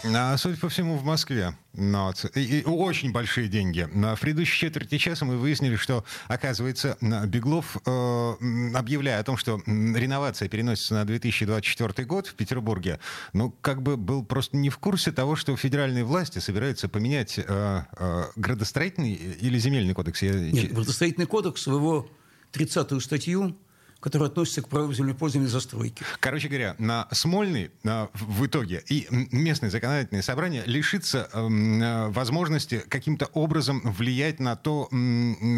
А, 0.02 0.36
судя 0.38 0.56
по 0.58 0.68
всему, 0.68 0.96
в 0.96 1.04
Москве. 1.04 1.54
Но, 1.74 2.12
и, 2.34 2.60
и 2.60 2.64
очень 2.64 3.12
большие 3.12 3.48
деньги. 3.48 3.86
В 3.92 4.20
предыдущей 4.20 4.58
четверти 4.58 4.98
часа 4.98 5.24
мы 5.24 5.36
выяснили, 5.36 5.76
что, 5.76 6.04
оказывается, 6.26 6.96
Беглов, 7.00 7.76
э, 7.84 8.70
объявляя 8.74 9.20
о 9.20 9.24
том, 9.24 9.36
что 9.36 9.60
реновация 9.66 10.48
переносится 10.48 10.94
на 10.94 11.04
2024 11.04 12.06
год 12.06 12.26
в 12.26 12.34
Петербурге, 12.34 12.98
ну, 13.34 13.50
как 13.60 13.82
бы 13.82 13.96
был 13.96 14.24
просто 14.24 14.56
не 14.56 14.70
в 14.70 14.78
курсе 14.78 15.12
того, 15.12 15.36
что 15.36 15.56
федеральные 15.56 16.04
власти 16.04 16.38
собираются 16.38 16.88
поменять 16.88 17.38
э, 17.38 17.42
э, 17.46 18.24
градостроительный 18.36 19.12
или 19.12 19.58
земельный 19.58 19.94
кодекс. 19.94 20.22
Я... 20.22 20.32
Нет, 20.32 20.72
градостроительный 20.72 21.26
кодекс, 21.26 21.66
его 21.66 22.08
30-ю 22.52 23.00
статью 23.00 23.56
которые 24.00 24.28
относятся 24.28 24.62
к 24.62 24.68
праву 24.68 24.92
землепользования 24.92 25.48
застройки. 25.48 26.02
Короче 26.20 26.48
говоря, 26.48 26.74
на 26.78 27.06
Смольный 27.12 27.70
в 27.82 28.46
итоге 28.46 28.82
и 28.88 29.06
местное 29.10 29.70
законодательное 29.70 30.22
собрание 30.22 30.62
лишится 30.66 31.28
эм, 31.32 31.82
э, 31.82 32.08
возможности 32.08 32.82
каким-то 32.88 33.26
образом 33.26 33.82
влиять 33.84 34.40
на 34.40 34.56
то, 34.56 34.88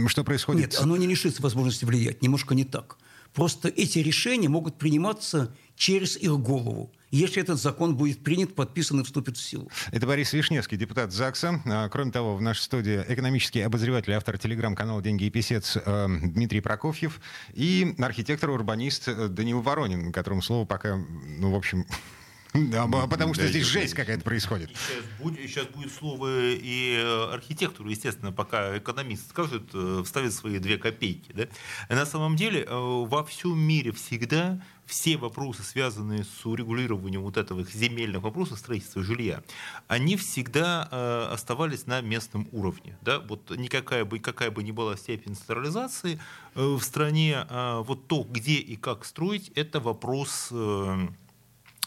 что 0.09 0.25
происходит. 0.25 0.73
Нет, 0.73 0.81
оно 0.81 0.97
не 0.97 1.07
лишится 1.07 1.41
возможности 1.41 1.85
влиять, 1.85 2.23
немножко 2.23 2.55
не 2.55 2.65
так. 2.65 2.99
Просто 3.33 3.69
эти 3.69 4.01
решения 4.01 4.49
могут 4.49 4.77
приниматься 4.77 5.55
через 5.77 6.17
их 6.17 6.33
голову 6.39 6.93
если 7.13 7.43
этот 7.43 7.61
закон 7.61 7.97
будет 7.97 8.25
принят, 8.25 8.55
подписан 8.55 9.01
и 9.01 9.05
вступит 9.05 9.37
в 9.37 9.43
силу. 9.43 9.71
Это 9.93 10.07
Борис 10.07 10.33
Вишневский, 10.33 10.79
депутат 10.79 11.13
ЗАГСа. 11.13 11.61
А, 11.67 11.89
кроме 11.91 12.11
того, 12.11 12.37
в 12.37 12.43
нашей 12.43 12.63
студии 12.63 13.05
экономический 13.07 13.61
обозреватель, 13.61 14.15
автор 14.15 14.39
телеграм-канала 14.39 15.03
«Деньги 15.03 15.25
и 15.25 15.31
писец» 15.31 15.77
э, 15.77 16.07
Дмитрий 16.09 16.61
Прокофьев 16.61 17.21
и 17.53 17.95
архитектор-урбанист 17.99 19.09
э, 19.09 19.29
Данил 19.29 19.61
Воронин, 19.61 20.11
которому 20.11 20.43
слово 20.43 20.65
пока, 20.65 20.97
ну, 20.97 21.53
в 21.53 21.55
общем, 21.55 21.87
да, 22.55 22.87
потому 22.87 23.33
что 23.33 23.47
здесь 23.47 23.65
жесть 23.65 23.95
какая-то 23.95 24.23
происходит. 24.23 24.71
Сейчас 24.77 25.05
будет, 25.19 25.41
сейчас 25.49 25.67
будет 25.69 25.91
слово 25.91 26.51
и 26.53 26.97
э, 27.03 27.33
архитектору, 27.33 27.89
естественно, 27.89 28.31
пока 28.31 28.77
экономист 28.77 29.31
скажет, 29.31 29.71
э, 29.73 30.03
вставит 30.05 30.35
свои 30.35 30.59
две 30.59 30.77
копейки. 30.77 31.33
Да? 31.33 31.47
На 31.89 32.05
самом 32.05 32.37
деле 32.37 32.61
э, 32.63 32.67
во 32.69 33.25
всем 33.25 33.59
мире 33.59 33.93
всегда 33.93 34.61
все 34.85 35.17
вопросы, 35.17 35.63
связанные 35.63 36.25
с 36.25 36.45
урегулированием 36.45 37.23
вот 37.23 37.39
этого 37.39 37.65
земельных 37.65 38.21
вопросов, 38.23 38.59
строительства 38.59 39.03
жилья, 39.03 39.43
они 39.89 40.17
всегда 40.17 41.31
оставались 41.33 41.87
на 41.87 42.01
местном 42.03 42.49
уровне. 42.53 42.99
Да? 43.01 43.21
Вот 43.21 43.57
никакая 43.57 44.05
бы, 44.05 44.19
какая 44.19 44.51
бы 44.51 44.63
ни 44.63 44.73
была 44.73 44.97
степень 44.97 45.37
централизации 45.37 46.21
в 46.55 46.81
стране, 46.81 47.47
вот 47.49 48.09
то, 48.09 48.25
где 48.25 48.57
и 48.57 48.77
как 48.77 49.07
строить, 49.07 49.51
это 49.55 49.79
вопрос 49.81 50.53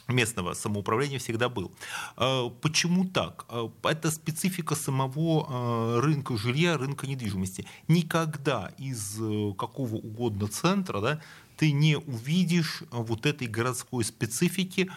местного 0.07 0.53
самоуправления 0.53 1.19
всегда 1.19 1.49
был. 1.49 1.71
А, 2.17 2.49
почему 2.49 3.05
так? 3.05 3.45
А, 3.49 3.71
это 3.83 4.11
специфика 4.11 4.75
самого 4.75 5.45
а, 5.47 6.01
рынка 6.01 6.37
жилья, 6.37 6.77
рынка 6.77 7.07
недвижимости. 7.07 7.65
Никогда 7.87 8.71
из 8.77 9.17
э, 9.19 9.53
какого 9.57 9.95
угодно 9.95 10.47
центра 10.47 11.01
да, 11.01 11.21
ты 11.57 11.71
не 11.71 11.97
увидишь 11.97 12.83
вот 12.91 13.25
этой 13.25 13.47
городской 13.47 14.03
специфики, 14.03 14.91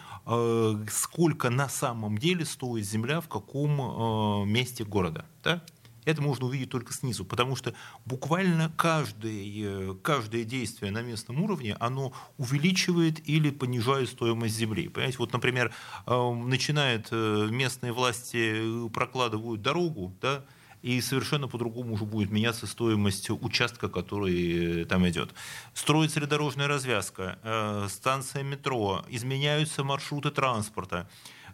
сколько 0.91 1.49
на 1.49 1.69
самом 1.69 2.17
деле 2.17 2.43
стоит 2.43 2.85
земля 2.85 3.21
в 3.21 3.29
каком 3.29 4.49
месте 4.49 4.83
города. 4.83 5.25
Да? 5.41 5.63
Это 6.05 6.21
можно 6.21 6.45
увидеть 6.45 6.69
только 6.69 6.93
снизу, 6.93 7.25
потому 7.25 7.55
что 7.55 7.73
буквально 8.05 8.71
каждое, 8.77 9.93
каждое 9.95 10.43
действие 10.43 10.91
на 10.91 11.01
местном 11.01 11.41
уровне, 11.41 11.75
оно 11.79 12.13
увеличивает 12.37 13.27
или 13.27 13.49
понижает 13.51 14.09
стоимость 14.09 14.55
земли. 14.55 14.87
Понимаете, 14.87 15.17
вот, 15.19 15.33
например, 15.33 15.73
э, 16.05 16.33
начинает 16.33 17.07
э, 17.11 17.47
местные 17.51 17.91
власти 17.91 18.85
э, 18.85 18.89
прокладывают 18.89 19.61
дорогу, 19.61 20.15
да, 20.21 20.45
и 20.81 21.01
совершенно 21.01 21.47
по-другому 21.49 21.93
уже 21.93 22.05
будет 22.05 22.31
меняться 22.31 22.65
стоимость 22.65 23.29
участка, 23.29 23.89
который 23.89 24.85
там 24.85 25.07
идет. 25.09 25.33
Строится 25.73 26.21
ли 26.21 26.25
дорожная 26.25 26.69
развязка, 26.69 27.85
станция 27.89 28.43
метро, 28.43 29.03
изменяются 29.09 29.83
маршруты 29.83 30.31
транспорта. 30.31 31.09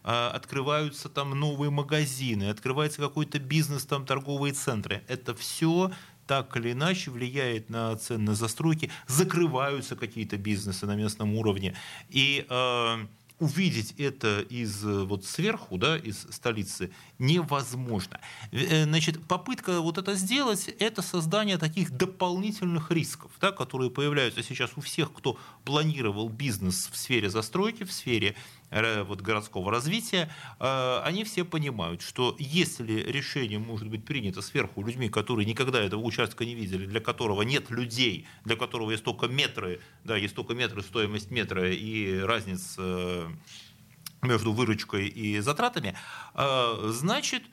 А, 0.07 0.29
открываются 0.29 1.09
там 1.09 1.31
новые 1.31 1.71
магазины, 1.71 2.49
открывается 2.51 3.01
какой-то 3.01 3.39
бизнес, 3.39 3.85
там 3.85 4.05
торговые 4.05 4.53
центры. 4.53 5.03
Это 5.07 5.33
все 5.33 5.91
так 6.27 6.55
или 6.57 6.73
иначе 6.73 7.09
влияет 7.09 7.71
на 7.71 7.95
цены 7.97 8.35
застройки, 8.35 8.91
закрываются 9.07 9.95
какие-то 9.95 10.37
бизнесы 10.37 10.85
на 10.85 10.95
местном 10.95 11.33
уровне. 11.33 11.75
И 12.09 12.45
э, 12.47 13.05
увидеть 13.39 13.95
это 13.97 14.41
из 14.41 14.83
вот 14.83 15.25
сверху, 15.25 15.77
да, 15.77 15.97
из 15.97 16.27
столицы, 16.29 16.91
невозможно. 17.19 18.19
Э, 18.51 18.83
значит, 18.83 19.23
попытка 19.27 19.81
вот 19.81 19.97
это 19.97 20.13
сделать, 20.15 20.67
это 20.79 21.01
создание 21.01 21.57
таких 21.57 21.91
дополнительных 21.91 22.91
рисков, 22.91 23.31
да, 23.41 23.51
которые 23.51 23.89
появляются 23.89 24.43
сейчас 24.43 24.71
у 24.75 24.81
всех, 24.81 25.11
кто 25.13 25.37
планировал 25.63 26.29
бизнес 26.29 26.89
в 26.91 26.95
сфере 26.95 27.29
застройки, 27.29 27.83
в 27.83 27.91
сфере 27.91 28.35
вот, 29.03 29.21
городского 29.21 29.71
развития, 29.71 30.29
э, 30.59 31.01
они 31.03 31.23
все 31.23 31.45
понимают, 31.45 32.01
что 32.01 32.35
если 32.39 32.93
решение 32.93 33.59
может 33.59 33.87
быть 33.87 34.05
принято 34.05 34.41
сверху 34.41 34.83
людьми, 34.83 35.09
которые 35.09 35.45
никогда 35.45 35.79
этого 35.79 36.01
участка 36.01 36.45
не 36.45 36.55
видели, 36.55 36.85
для 36.85 36.99
которого 36.99 37.43
нет 37.43 37.69
людей, 37.69 38.27
для 38.43 38.55
которого 38.55 38.91
есть 38.91 39.03
только 39.03 39.27
метры, 39.27 39.79
да, 40.03 40.17
есть 40.17 40.35
только 40.35 40.53
метры, 40.53 40.81
стоимость 40.81 41.31
метра 41.31 41.71
и 41.71 42.19
разница 42.19 42.81
э, 42.81 43.27
между 44.21 44.51
выручкой 44.51 45.07
и 45.07 45.39
затратами, 45.39 45.95
э, 46.33 46.89
значит, 46.91 47.43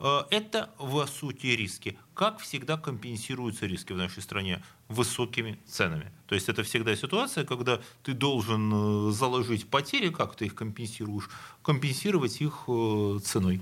Э, 0.00 0.24
это, 0.30 0.70
в 0.78 1.06
сути, 1.06 1.46
риски. 1.46 1.98
Как 2.14 2.38
всегда 2.38 2.76
компенсируются 2.76 3.66
риски 3.66 3.92
в 3.92 3.96
нашей 3.96 4.22
стране? 4.22 4.62
Высокими 4.88 5.58
ценами. 5.66 6.12
То 6.26 6.34
есть 6.34 6.48
это 6.48 6.62
всегда 6.62 6.94
ситуация, 6.96 7.44
когда 7.44 7.80
ты 8.02 8.12
должен 8.12 9.08
э, 9.08 9.12
заложить 9.12 9.68
потери, 9.68 10.10
как 10.10 10.36
ты 10.36 10.46
их 10.46 10.54
компенсируешь, 10.54 11.30
компенсировать 11.62 12.40
их 12.40 12.64
э, 12.68 13.18
ценой. 13.24 13.60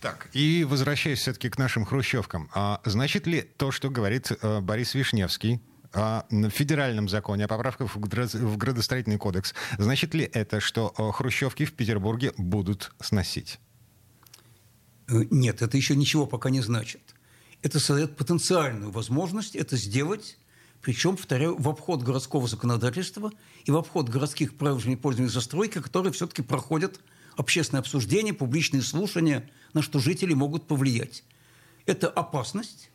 Так, 0.00 0.30
и 0.32 0.64
возвращаясь 0.64 1.18
все-таки 1.18 1.50
к 1.50 1.58
нашим 1.58 1.84
хрущевкам. 1.84 2.48
А, 2.54 2.80
значит 2.84 3.26
ли 3.26 3.42
то, 3.42 3.70
что 3.70 3.90
говорит 3.90 4.32
а, 4.40 4.60
Борис 4.60 4.94
Вишневский, 4.94 5.60
о 5.92 6.22
федеральном 6.50 7.08
законе, 7.08 7.46
о 7.46 7.48
поправках 7.48 7.94
в 7.94 8.56
градостроительный 8.56 9.18
кодекс, 9.18 9.54
значит 9.76 10.14
ли 10.14 10.30
это, 10.32 10.60
что 10.60 10.88
хрущевки 10.88 11.64
в 11.64 11.72
Петербурге 11.72 12.32
будут 12.36 12.92
сносить? 13.00 13.58
Э, 15.08 15.24
нет, 15.30 15.62
это 15.62 15.76
еще 15.76 15.96
ничего 15.96 16.26
пока 16.26 16.50
не 16.50 16.60
значит. 16.60 17.02
Это 17.62 17.78
создает 17.80 18.16
потенциальную 18.16 18.90
возможность 18.90 19.56
это 19.56 19.76
сделать, 19.76 20.38
причем, 20.82 21.16
повторяю, 21.16 21.56
в 21.56 21.68
обход 21.68 22.02
городского 22.02 22.48
законодательства 22.48 23.32
и 23.64 23.70
в 23.70 23.76
обход 23.76 24.08
городских 24.08 24.56
правил 24.56 24.80
пользования 24.96 25.30
застройки, 25.30 25.80
которые 25.80 26.12
все-таки 26.12 26.42
проходят 26.42 27.00
общественное 27.36 27.80
обсуждение, 27.80 28.32
публичные 28.32 28.82
слушания, 28.82 29.48
на 29.74 29.82
что 29.82 29.98
жители 29.98 30.32
могут 30.32 30.66
повлиять. 30.66 31.24
Это 31.86 32.08
опасность, 32.08 32.90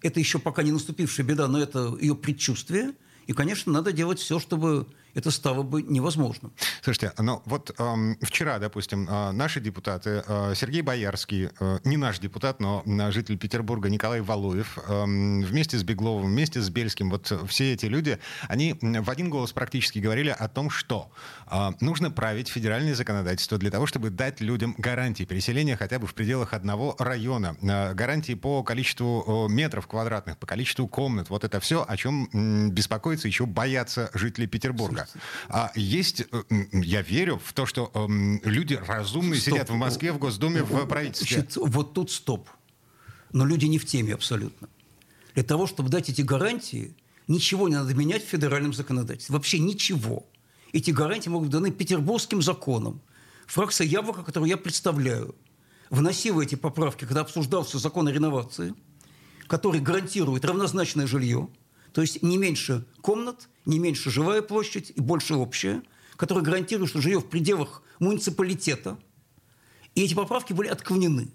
это 0.00 0.20
еще 0.20 0.38
пока 0.38 0.62
не 0.62 0.70
наступившая 0.70 1.26
беда, 1.26 1.48
но 1.48 1.58
это 1.58 1.96
ее 2.00 2.14
предчувствие. 2.14 2.92
И, 3.26 3.32
конечно, 3.32 3.72
надо 3.72 3.92
делать 3.92 4.20
все, 4.20 4.38
чтобы 4.38 4.86
это 5.14 5.30
стало 5.30 5.62
бы 5.62 5.82
невозможным. 5.82 6.52
Слушайте, 6.82 7.12
ну 7.18 7.42
вот 7.44 7.74
эм, 7.78 8.18
вчера, 8.20 8.58
допустим, 8.58 9.08
э, 9.08 9.32
наши 9.32 9.60
депутаты, 9.60 10.22
э, 10.26 10.54
Сергей 10.56 10.82
Боярский, 10.82 11.50
э, 11.58 11.78
не 11.84 11.96
наш 11.96 12.18
депутат, 12.18 12.60
но 12.60 12.82
э, 12.84 13.10
житель 13.12 13.38
Петербурга 13.38 13.88
Николай 13.88 14.20
Валуев, 14.20 14.78
э, 14.86 15.04
вместе 15.04 15.78
с 15.78 15.84
Бегловым, 15.84 16.26
вместе 16.26 16.60
с 16.60 16.68
Бельским, 16.68 17.10
вот 17.10 17.32
все 17.48 17.72
эти 17.72 17.86
люди, 17.86 18.18
они 18.48 18.76
в 18.80 19.10
один 19.10 19.30
голос 19.30 19.52
практически 19.52 19.98
говорили 19.98 20.34
о 20.36 20.48
том, 20.48 20.70
что 20.70 21.10
э, 21.50 21.70
нужно 21.80 22.10
править 22.10 22.48
федеральное 22.48 22.94
законодательство 22.94 23.58
для 23.58 23.70
того, 23.70 23.86
чтобы 23.86 24.10
дать 24.10 24.40
людям 24.40 24.74
гарантии 24.78 25.24
переселения 25.24 25.76
хотя 25.76 25.98
бы 25.98 26.06
в 26.06 26.14
пределах 26.14 26.52
одного 26.52 26.96
района, 26.98 27.56
э, 27.62 27.94
гарантии 27.94 28.34
по 28.34 28.62
количеству 28.62 29.46
э, 29.48 29.52
метров 29.52 29.86
квадратных, 29.86 30.38
по 30.38 30.46
количеству 30.46 30.88
комнат, 30.88 31.30
вот 31.30 31.44
это 31.44 31.60
все, 31.60 31.84
о 31.86 31.96
чем 31.96 32.28
э, 32.32 32.68
беспокоится 32.68 33.28
еще 33.28 33.46
боятся 33.46 34.10
жители 34.14 34.46
Петербурга. 34.46 35.03
А 35.48 35.72
есть, 35.74 36.24
э, 36.30 36.42
я 36.72 37.02
верю 37.02 37.40
в 37.42 37.52
то, 37.52 37.66
что 37.66 37.90
эм, 37.94 38.40
люди 38.44 38.74
разумные 38.86 39.40
стоп. 39.40 39.54
сидят 39.54 39.70
в 39.70 39.74
Москве, 39.74 40.12
в 40.12 40.18
Госдуме, 40.18 40.62
в 40.62 40.86
правительстве. 40.86 41.38
Значит, 41.40 41.56
вот 41.56 41.94
тут 41.94 42.10
стоп. 42.10 42.48
Но 43.32 43.44
люди 43.44 43.66
не 43.66 43.78
в 43.78 43.86
теме 43.86 44.14
абсолютно. 44.14 44.68
Для 45.34 45.42
того, 45.42 45.66
чтобы 45.66 45.88
дать 45.88 46.08
эти 46.08 46.22
гарантии, 46.22 46.96
ничего 47.26 47.68
не 47.68 47.74
надо 47.74 47.94
менять 47.94 48.24
в 48.24 48.28
федеральном 48.28 48.72
законодательстве. 48.72 49.32
Вообще 49.34 49.58
ничего. 49.58 50.26
Эти 50.72 50.90
гарантии 50.90 51.28
могут 51.28 51.48
быть 51.48 51.52
даны 51.52 51.70
петербургским 51.70 52.42
законом. 52.42 53.00
Фракция 53.46 53.86
«Яблоко», 53.86 54.22
которую 54.22 54.48
я 54.48 54.56
представляю, 54.56 55.34
вносила 55.90 56.42
эти 56.42 56.54
поправки, 56.54 57.04
когда 57.04 57.20
обсуждался 57.22 57.78
закон 57.78 58.08
о 58.08 58.12
реновации, 58.12 58.74
который 59.46 59.80
гарантирует 59.80 60.44
равнозначное 60.44 61.06
жилье– 61.06 61.48
то 61.94 62.00
есть 62.02 62.22
не 62.22 62.36
меньше 62.36 62.84
комнат, 63.00 63.48
не 63.66 63.78
меньше 63.78 64.10
живая 64.10 64.42
площадь 64.42 64.92
и 64.94 65.00
больше 65.00 65.34
общая, 65.34 65.82
которая 66.16 66.44
гарантирует, 66.44 66.90
что 66.90 67.00
жилье 67.00 67.20
в 67.20 67.28
пределах 67.28 67.82
муниципалитета. 67.98 68.98
И 69.94 70.02
эти 70.02 70.14
поправки 70.14 70.52
были 70.52 70.68
отклонены. 70.68 71.30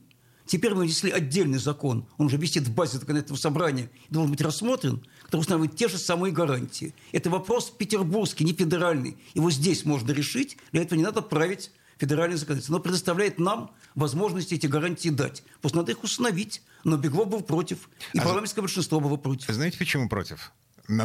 Теперь 0.46 0.74
мы 0.74 0.82
внесли 0.82 1.12
отдельный 1.12 1.60
закон, 1.60 2.08
он 2.18 2.26
уже 2.26 2.38
висит 2.38 2.64
в 2.64 2.74
базе 2.74 2.98
законодательного 2.98 3.40
собрания, 3.40 3.92
должен 4.10 4.32
быть 4.32 4.42
рассмотрен, 4.42 5.06
который 5.22 5.42
устанавливает 5.42 5.78
те 5.78 5.88
же 5.88 6.00
самые 6.00 6.34
гарантии. 6.34 6.96
Это 7.12 7.30
вопрос 7.30 7.70
петербургский, 7.70 8.46
не 8.46 8.54
федеральный. 8.54 9.18
Его 9.36 9.52
здесь 9.52 9.86
можно 9.86 10.12
решить, 10.12 10.58
для 10.72 10.82
этого 10.82 10.98
не 10.98 11.06
надо 11.06 11.22
править 11.22 11.72
федеральное 12.00 12.38
законодательство. 12.38 12.78
Оно 12.78 12.84
предоставляет 12.84 13.38
нам 13.38 13.72
возможность 13.94 14.52
эти 14.52 14.66
гарантии 14.66 15.10
дать. 15.10 15.44
Просто 15.62 15.78
надо 15.78 15.92
их 15.92 16.04
установить. 16.04 16.64
Но 16.84 16.98
Беглов 16.98 17.28
был 17.28 17.42
против, 17.42 17.90
и 18.14 18.20
а 18.20 18.24
парламентское 18.24 18.64
большинство 18.64 19.00
было 19.00 19.18
против. 19.18 19.54
Знаете, 19.54 19.78
почему 19.78 20.10
против? 20.10 20.52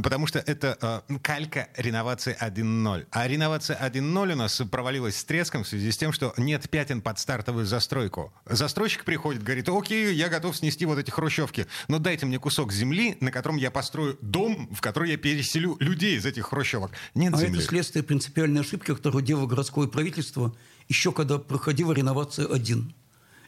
Потому 0.02 0.26
что 0.26 0.38
это 0.38 1.04
э, 1.08 1.18
калька 1.18 1.68
реновации 1.76 2.36
1.0. 2.40 3.06
А 3.10 3.28
реновация 3.28 3.76
1.0 3.76 4.32
у 4.32 4.36
нас 4.36 4.62
провалилась 4.70 5.16
с 5.16 5.24
треском 5.24 5.64
в 5.64 5.68
связи 5.68 5.92
с 5.92 5.96
тем, 5.96 6.12
что 6.12 6.32
нет 6.36 6.68
пятен 6.70 7.02
под 7.02 7.18
стартовую 7.18 7.66
застройку. 7.66 8.32
Застройщик 8.46 9.04
приходит, 9.04 9.42
говорит, 9.42 9.68
окей, 9.68 10.14
я 10.14 10.28
готов 10.28 10.56
снести 10.56 10.86
вот 10.86 10.98
эти 10.98 11.10
хрущевки, 11.10 11.66
но 11.88 11.98
дайте 11.98 12.26
мне 12.26 12.38
кусок 12.38 12.72
земли, 12.72 13.16
на 13.20 13.30
котором 13.30 13.56
я 13.56 13.70
построю 13.70 14.18
дом, 14.20 14.68
в 14.74 14.80
который 14.80 15.10
я 15.10 15.16
переселю 15.16 15.76
людей 15.80 16.16
из 16.16 16.26
этих 16.26 16.46
хрущевок. 16.46 16.92
Нет 17.14 17.34
а 17.34 17.38
земли. 17.38 17.58
это 17.58 17.68
следствие 17.68 18.02
принципиальной 18.02 18.62
ошибки, 18.62 18.94
которую 18.94 19.22
делало 19.22 19.46
городское 19.46 19.86
правительство 19.86 20.54
еще 20.88 21.12
когда 21.12 21.38
проходила 21.38 21.92
реновация 21.92 22.46
1. 22.46 22.94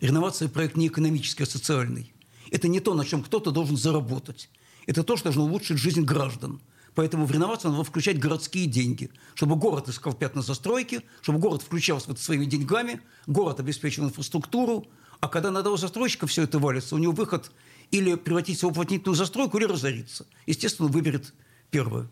Реновация– 0.00 0.48
проект 0.50 0.76
не 0.76 0.88
экономический, 0.88 1.44
а 1.44 1.46
социальный. 1.46 2.12
Это 2.50 2.68
не 2.68 2.80
то, 2.80 2.94
на 2.94 3.04
чем 3.04 3.22
кто-то 3.22 3.50
должен 3.50 3.76
заработать. 3.76 4.50
Это 4.86 5.02
то, 5.02 5.16
что 5.16 5.24
должно 5.24 5.44
улучшить 5.44 5.78
жизнь 5.78 6.02
граждан. 6.02 6.60
Поэтому 6.94 7.26
в 7.26 7.30
реновацию 7.30 7.72
надо 7.72 7.84
включать 7.84 8.18
городские 8.18 8.66
деньги, 8.66 9.10
чтобы 9.34 9.56
город 9.56 9.88
искал 9.88 10.14
пятна 10.14 10.40
застройки, 10.40 11.02
чтобы 11.20 11.38
город 11.38 11.60
включался 11.60 12.06
в 12.06 12.12
это 12.12 12.22
своими 12.22 12.46
деньгами, 12.46 13.02
город 13.26 13.60
обеспечивал 13.60 14.08
инфраструктуру, 14.08 14.86
а 15.20 15.28
когда 15.28 15.50
на 15.50 15.58
одного 15.58 15.76
застройщика 15.76 16.26
все 16.26 16.44
это 16.44 16.58
валится, 16.58 16.94
у 16.94 16.98
него 16.98 17.12
выход 17.12 17.50
или 17.90 18.14
превратиться 18.14 18.66
в 18.66 18.70
уплотнительную 18.70 19.14
застройку, 19.14 19.58
или 19.58 19.66
разориться. 19.66 20.26
Естественно, 20.46 20.86
он 20.86 20.92
выберет 20.92 21.34
первое. 21.70 22.08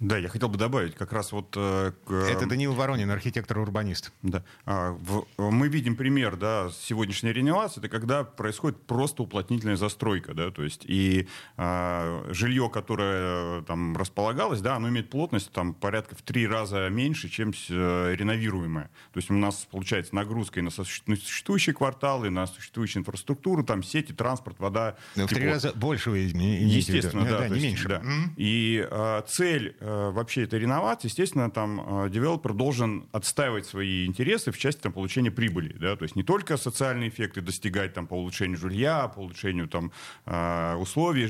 Да, 0.00 0.18
я 0.18 0.28
хотел 0.28 0.48
бы 0.48 0.58
добавить 0.58 0.94
как 0.94 1.12
раз 1.12 1.32
вот... 1.32 1.54
Э, 1.56 1.92
к, 2.06 2.10
э, 2.10 2.32
Это 2.32 2.46
Даниил 2.46 2.74
Воронин, 2.74 3.10
архитектор-урбанист. 3.10 4.12
Да. 4.22 4.44
А, 4.66 4.92
в, 4.92 5.26
мы 5.38 5.68
видим 5.68 5.96
пример 5.96 6.36
да, 6.36 6.70
сегодняшней 6.76 7.32
реновации, 7.32 7.80
это 7.80 7.88
когда 7.88 8.24
происходит 8.24 8.84
просто 8.86 9.22
уплотнительная 9.22 9.76
застройка, 9.76 10.34
да, 10.34 10.50
то 10.50 10.62
есть 10.62 10.84
и 10.84 11.28
а, 11.56 12.26
жилье, 12.30 12.68
которое 12.70 13.62
там 13.62 13.96
располагалось, 13.96 14.60
да, 14.60 14.76
оно 14.76 14.88
имеет 14.88 15.10
плотность 15.10 15.52
там 15.52 15.74
порядка 15.74 16.16
в 16.16 16.22
три 16.22 16.46
раза 16.46 16.88
меньше, 16.88 17.28
чем 17.28 17.52
э, 17.52 18.14
реновируемое. 18.16 18.90
То 19.12 19.18
есть 19.18 19.30
у 19.30 19.34
нас 19.34 19.66
получается 19.70 20.14
нагрузка 20.14 20.60
и 20.60 20.62
на 20.62 20.70
существующие 20.70 21.74
кварталы, 21.74 22.26
и 22.26 22.30
на 22.30 22.46
существующую 22.46 23.02
инфраструктуру, 23.02 23.62
там 23.62 23.82
сети, 23.82 24.12
транспорт, 24.12 24.58
вода. 24.58 24.96
Но 25.14 25.26
в 25.26 25.30
три 25.30 25.46
раза 25.46 25.72
больше 25.74 26.10
вы 26.10 26.30
имеете 26.30 26.64
Естественно, 26.64 27.24
да, 27.24 27.38
да, 27.38 27.48
не 27.48 27.60
меньше. 27.60 27.88
Да. 27.88 28.00
Mm-hmm. 28.00 28.30
И 28.36 28.88
а, 28.90 29.22
цель 29.22 29.76
Э, 29.83 29.83
вообще 29.84 30.44
это 30.44 30.56
реновация, 30.56 31.08
естественно, 31.08 31.50
там 31.50 32.04
э, 32.06 32.10
девелопер 32.10 32.54
должен 32.54 33.06
отстаивать 33.12 33.66
свои 33.66 34.06
интересы 34.06 34.50
в 34.50 34.58
части 34.58 34.80
там, 34.80 34.92
получения 34.92 35.30
прибыли. 35.30 35.74
Да? 35.74 35.94
То 35.96 36.04
есть 36.04 36.16
не 36.16 36.22
только 36.22 36.56
социальные 36.56 37.10
эффекты 37.10 37.42
достигать 37.42 37.92
там, 37.92 38.06
по 38.06 38.14
улучшению 38.14 38.56
жилья, 38.56 39.08
по 39.08 39.20
улучшению 39.20 39.68
там, 39.68 39.92
э, 40.26 40.74
условий 40.76 41.26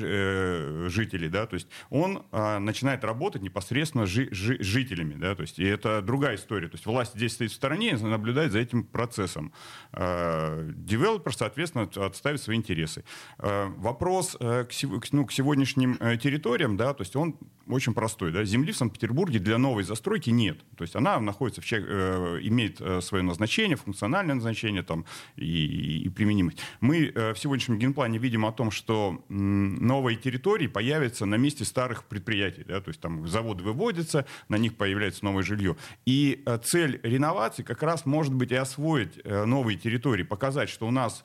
жителей. 0.88 1.28
Да? 1.28 1.46
То 1.46 1.54
есть 1.54 1.68
он 1.90 2.22
начинает 2.30 3.04
работать 3.04 3.42
непосредственно 3.42 4.06
жи- 4.06 4.28
жи- 4.30 4.62
жителями. 4.62 5.14
Да? 5.14 5.34
То 5.34 5.42
есть, 5.42 5.58
и 5.58 5.64
это 5.64 6.00
другая 6.02 6.36
история. 6.36 6.68
То 6.68 6.76
есть 6.76 6.86
власть 6.86 7.14
здесь 7.14 7.32
стоит 7.32 7.50
в 7.50 7.54
стороне 7.54 7.90
и 7.90 7.96
наблюдает 7.96 8.52
за 8.52 8.60
этим 8.60 8.84
процессом. 8.84 9.52
Девелопер, 9.92 11.34
соответственно, 11.34 11.88
отставит 11.96 12.40
свои 12.40 12.56
интересы. 12.56 13.04
Вопрос 13.38 14.36
к, 14.38 14.68
ну, 15.12 15.26
к 15.26 15.32
сегодняшним 15.32 15.96
территориям, 16.18 16.76
да, 16.76 16.94
то 16.94 17.02
есть 17.02 17.16
он 17.16 17.36
очень 17.66 17.94
простой. 17.94 18.30
Да? 18.32 18.43
Земли 18.44 18.72
в 18.72 18.76
Санкт-Петербурге 18.76 19.38
для 19.38 19.58
новой 19.58 19.84
застройки 19.84 20.30
нет. 20.30 20.58
То 20.76 20.82
есть 20.82 20.96
она 20.96 21.18
находится 21.20 21.60
в, 21.60 21.72
э, 21.72 22.38
имеет 22.42 22.80
э, 22.80 23.00
свое 23.00 23.22
назначение, 23.22 23.76
функциональное 23.76 24.34
назначение 24.34 24.82
там, 24.82 25.04
и, 25.36 26.02
и 26.04 26.08
применимость. 26.08 26.58
Мы 26.80 27.12
э, 27.14 27.34
в 27.34 27.38
сегодняшнем 27.38 27.78
генплане 27.78 28.18
видим 28.18 28.44
о 28.46 28.52
том, 28.52 28.70
что 28.70 29.24
новые 29.28 30.16
территории 30.16 30.66
появятся 30.66 31.26
на 31.26 31.36
месте 31.36 31.64
старых 31.64 32.04
предприятий. 32.04 32.64
Да? 32.64 32.80
То 32.80 32.88
есть 32.88 33.00
там 33.00 33.26
заводы 33.26 33.64
выводятся, 33.64 34.26
на 34.48 34.56
них 34.56 34.76
появляется 34.76 35.24
новое 35.24 35.42
жилье. 35.42 35.76
И 36.06 36.42
э, 36.44 36.58
цель 36.62 37.00
реновации 37.02 37.62
как 37.62 37.82
раз 37.82 38.06
может 38.06 38.34
быть 38.34 38.52
и 38.52 38.56
освоить 38.56 39.24
новые 39.24 39.78
территории, 39.78 40.22
показать, 40.22 40.68
что 40.68 40.86
у 40.86 40.90
нас 40.90 41.24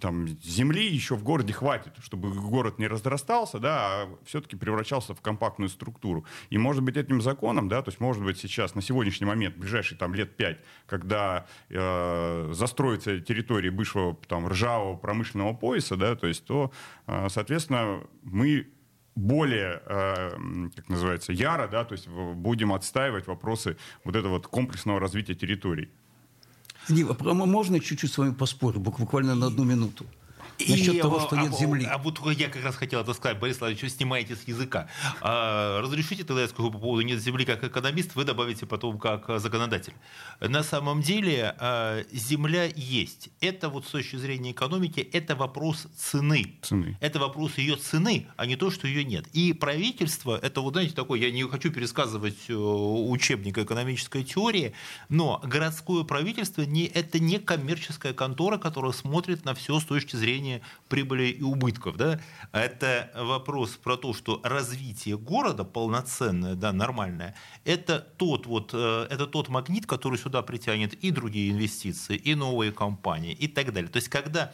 там, 0.00 0.28
земли 0.42 0.86
еще 0.86 1.16
в 1.16 1.22
городе 1.22 1.52
хватит, 1.52 1.92
чтобы 2.00 2.30
город 2.32 2.78
не 2.78 2.86
разрастался, 2.86 3.58
да, 3.58 3.76
а 3.78 4.08
все-таки 4.24 4.56
превращался 4.56 5.14
в 5.14 5.20
компактную 5.20 5.68
структуру. 5.68 6.24
И, 6.50 6.58
может 6.58 6.82
быть, 6.82 6.96
этим 6.96 7.20
законом, 7.20 7.68
да, 7.68 7.82
то 7.82 7.90
есть, 7.90 8.00
может 8.00 8.22
быть, 8.22 8.38
сейчас, 8.38 8.74
на 8.74 8.82
сегодняшний 8.82 9.26
момент, 9.26 9.56
в 9.56 9.60
ближайшие 9.60 9.98
там, 9.98 10.14
лет 10.14 10.36
пять, 10.36 10.58
когда 10.86 11.46
э, 11.68 12.50
застроится 12.52 13.20
территория 13.20 13.70
бывшего 13.70 14.16
там, 14.28 14.46
ржавого 14.48 14.96
промышленного 14.96 15.54
пояса, 15.54 15.96
да, 15.96 16.16
то 16.16 16.26
есть, 16.26 16.44
то, 16.44 16.72
э, 17.06 17.28
соответственно, 17.30 18.02
мы 18.22 18.68
более, 19.14 19.82
э, 19.86 20.68
как 20.76 20.88
называется, 20.88 21.32
яро, 21.32 21.68
да, 21.68 21.84
то 21.84 21.94
есть 21.94 22.06
будем 22.08 22.72
отстаивать 22.72 23.26
вопросы 23.26 23.76
вот 24.04 24.14
этого 24.14 24.34
вот 24.34 24.46
комплексного 24.46 25.00
развития 25.00 25.34
территорий. 25.34 25.88
Не, 26.88 27.02
а 27.02 27.34
можно 27.34 27.80
чуть-чуть 27.80 28.12
с 28.12 28.18
вами 28.18 28.34
поспорить, 28.34 28.80
буквально 28.80 29.34
на 29.34 29.46
одну 29.46 29.64
минуту? 29.64 30.06
Насчет 30.58 30.94
и, 30.94 31.00
того, 31.00 31.20
что 31.20 31.36
а, 31.36 31.42
нет 31.42 31.54
земли. 31.54 31.84
А, 31.84 31.94
а 31.94 31.98
вот 31.98 32.20
я 32.32 32.48
как 32.48 32.64
раз 32.64 32.76
хотел 32.76 33.00
это 33.00 33.12
сказать, 33.14 33.38
Борис 33.38 33.60
Владимирович, 33.60 33.90
что 33.90 33.98
снимаете 33.98 34.36
с 34.36 34.48
языка. 34.48 34.88
А, 35.20 35.80
разрешите 35.80 36.24
тогда 36.24 36.42
я 36.42 36.48
скажу 36.48 36.70
по 36.70 36.78
поводу 36.78 37.02
нет 37.02 37.20
земли 37.20 37.44
как 37.44 37.62
экономист, 37.64 38.14
вы 38.14 38.24
добавите 38.24 38.66
потом 38.66 38.98
как 38.98 39.40
законодатель. 39.40 39.92
На 40.40 40.62
самом 40.62 41.02
деле 41.02 41.54
а, 41.58 42.02
земля 42.12 42.64
есть. 42.74 43.30
Это 43.40 43.68
вот 43.68 43.86
с 43.86 43.90
точки 43.90 44.16
зрения 44.16 44.52
экономики, 44.52 45.00
это 45.00 45.36
вопрос 45.36 45.86
цены. 45.96 46.56
цены. 46.62 46.96
Это 47.00 47.18
вопрос 47.18 47.58
ее 47.58 47.76
цены, 47.76 48.26
а 48.36 48.46
не 48.46 48.56
то, 48.56 48.70
что 48.70 48.88
ее 48.88 49.04
нет. 49.04 49.26
И 49.32 49.52
правительство, 49.52 50.38
это 50.40 50.60
вот 50.60 50.74
знаете 50.74 50.94
такое, 50.94 51.20
я 51.20 51.30
не 51.30 51.42
хочу 51.44 51.70
пересказывать 51.70 52.48
э, 52.48 52.54
учебник 52.54 53.58
экономической 53.58 54.24
теории, 54.24 54.74
но 55.08 55.40
городское 55.44 56.04
правительство 56.04 56.62
не, 56.62 56.86
это 56.86 57.18
не 57.18 57.38
коммерческая 57.38 58.12
контора, 58.12 58.58
которая 58.58 58.92
смотрит 58.92 59.44
на 59.44 59.54
все 59.54 59.80
с 59.80 59.84
точки 59.84 60.16
зрения 60.16 60.45
зрения 60.46 60.62
прибыли 60.88 61.24
и 61.24 61.42
убытков. 61.42 61.96
Да? 61.96 62.20
Это 62.52 63.10
вопрос 63.14 63.70
про 63.70 63.96
то, 63.96 64.14
что 64.14 64.40
развитие 64.44 65.18
города 65.18 65.64
полноценное, 65.64 66.54
да, 66.54 66.72
нормальное, 66.72 67.34
это 67.64 68.00
тот, 68.16 68.46
вот, 68.46 68.70
э, 68.72 69.06
это 69.10 69.26
тот 69.26 69.48
магнит, 69.48 69.86
который 69.86 70.18
сюда 70.18 70.42
притянет 70.42 70.94
и 70.94 71.10
другие 71.10 71.50
инвестиции, 71.50 72.16
и 72.16 72.34
новые 72.34 72.72
компании, 72.72 73.32
и 73.32 73.48
так 73.48 73.72
далее. 73.72 73.90
То 73.90 73.96
есть, 73.96 74.08
когда 74.08 74.52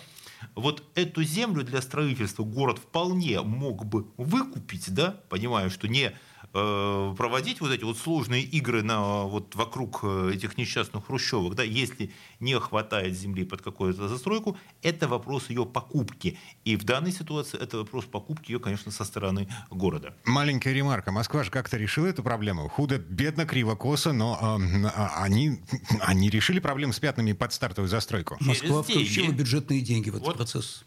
вот 0.54 0.82
эту 0.94 1.22
землю 1.22 1.62
для 1.62 1.82
строительства 1.82 2.44
город 2.44 2.78
вполне 2.78 3.42
мог 3.42 3.84
бы 3.84 4.06
выкупить, 4.16 4.92
да, 4.94 5.16
понимая, 5.28 5.70
что 5.70 5.88
не 5.88 6.12
проводить 6.52 7.60
вот 7.60 7.72
эти 7.72 7.82
вот 7.82 7.96
сложные 7.96 8.42
игры 8.42 8.82
на, 8.82 9.22
вот 9.24 9.54
вокруг 9.54 10.00
э, 10.02 10.32
этих 10.34 10.58
несчастных 10.58 11.06
хрущевок, 11.06 11.54
да, 11.54 11.62
если 11.62 12.12
не 12.40 12.58
хватает 12.58 13.16
земли 13.16 13.44
под 13.44 13.62
какую-то 13.62 14.06
застройку, 14.08 14.58
это 14.82 15.08
вопрос 15.08 15.48
ее 15.48 15.64
покупки. 15.64 16.38
И 16.64 16.76
в 16.76 16.84
данной 16.84 17.12
ситуации 17.12 17.58
это 17.58 17.78
вопрос 17.78 18.04
покупки 18.04 18.52
ее, 18.52 18.60
конечно, 18.60 18.92
со 18.92 19.04
стороны 19.04 19.48
города. 19.70 20.14
Маленькая 20.24 20.74
ремарка. 20.74 21.10
Москва 21.10 21.42
же 21.42 21.50
как-то 21.50 21.78
решила 21.78 22.06
эту 22.06 22.22
проблему. 22.22 22.68
Худо, 22.68 22.98
бедно, 22.98 23.46
криво, 23.46 23.74
косо, 23.74 24.12
но 24.12 24.58
э, 24.60 24.88
они, 25.16 25.58
они 26.00 26.28
решили 26.28 26.60
проблему 26.60 26.92
с 26.92 27.00
пятнами 27.00 27.32
под 27.32 27.54
стартовую 27.54 27.88
застройку. 27.88 28.36
Москва 28.40 28.82
включила 28.82 29.32
бюджетные 29.32 29.80
деньги 29.80 30.10
в 30.10 30.16
этот 30.16 30.26
вот. 30.26 30.36
процесс. 30.36 30.84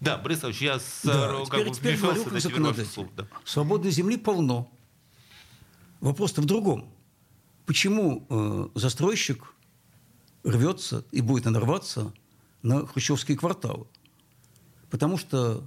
Да, 0.00 0.16
Борис 0.16 0.42
Ильич, 0.42 0.62
я 0.62 0.80
с, 0.80 1.02
да, 1.04 1.44
как 1.48 1.60
теперь, 1.60 1.68
бы, 1.68 1.74
теперь 1.74 1.96
говорю 1.98 2.24
как 2.24 2.40
законодатель. 2.40 3.08
Да. 3.16 3.26
Свободной 3.44 3.90
земли 3.90 4.16
полно. 4.16 4.72
Вопрос-то 6.00 6.40
в 6.40 6.46
другом. 6.46 6.92
Почему 7.66 8.26
э, 8.28 8.68
застройщик 8.74 9.54
рвется 10.42 11.04
и 11.12 11.20
будет 11.20 11.44
нарваться 11.44 12.12
на 12.62 12.86
хрущевские 12.86 13.36
кварталы? 13.36 13.86
Потому 14.90 15.18
что 15.18 15.62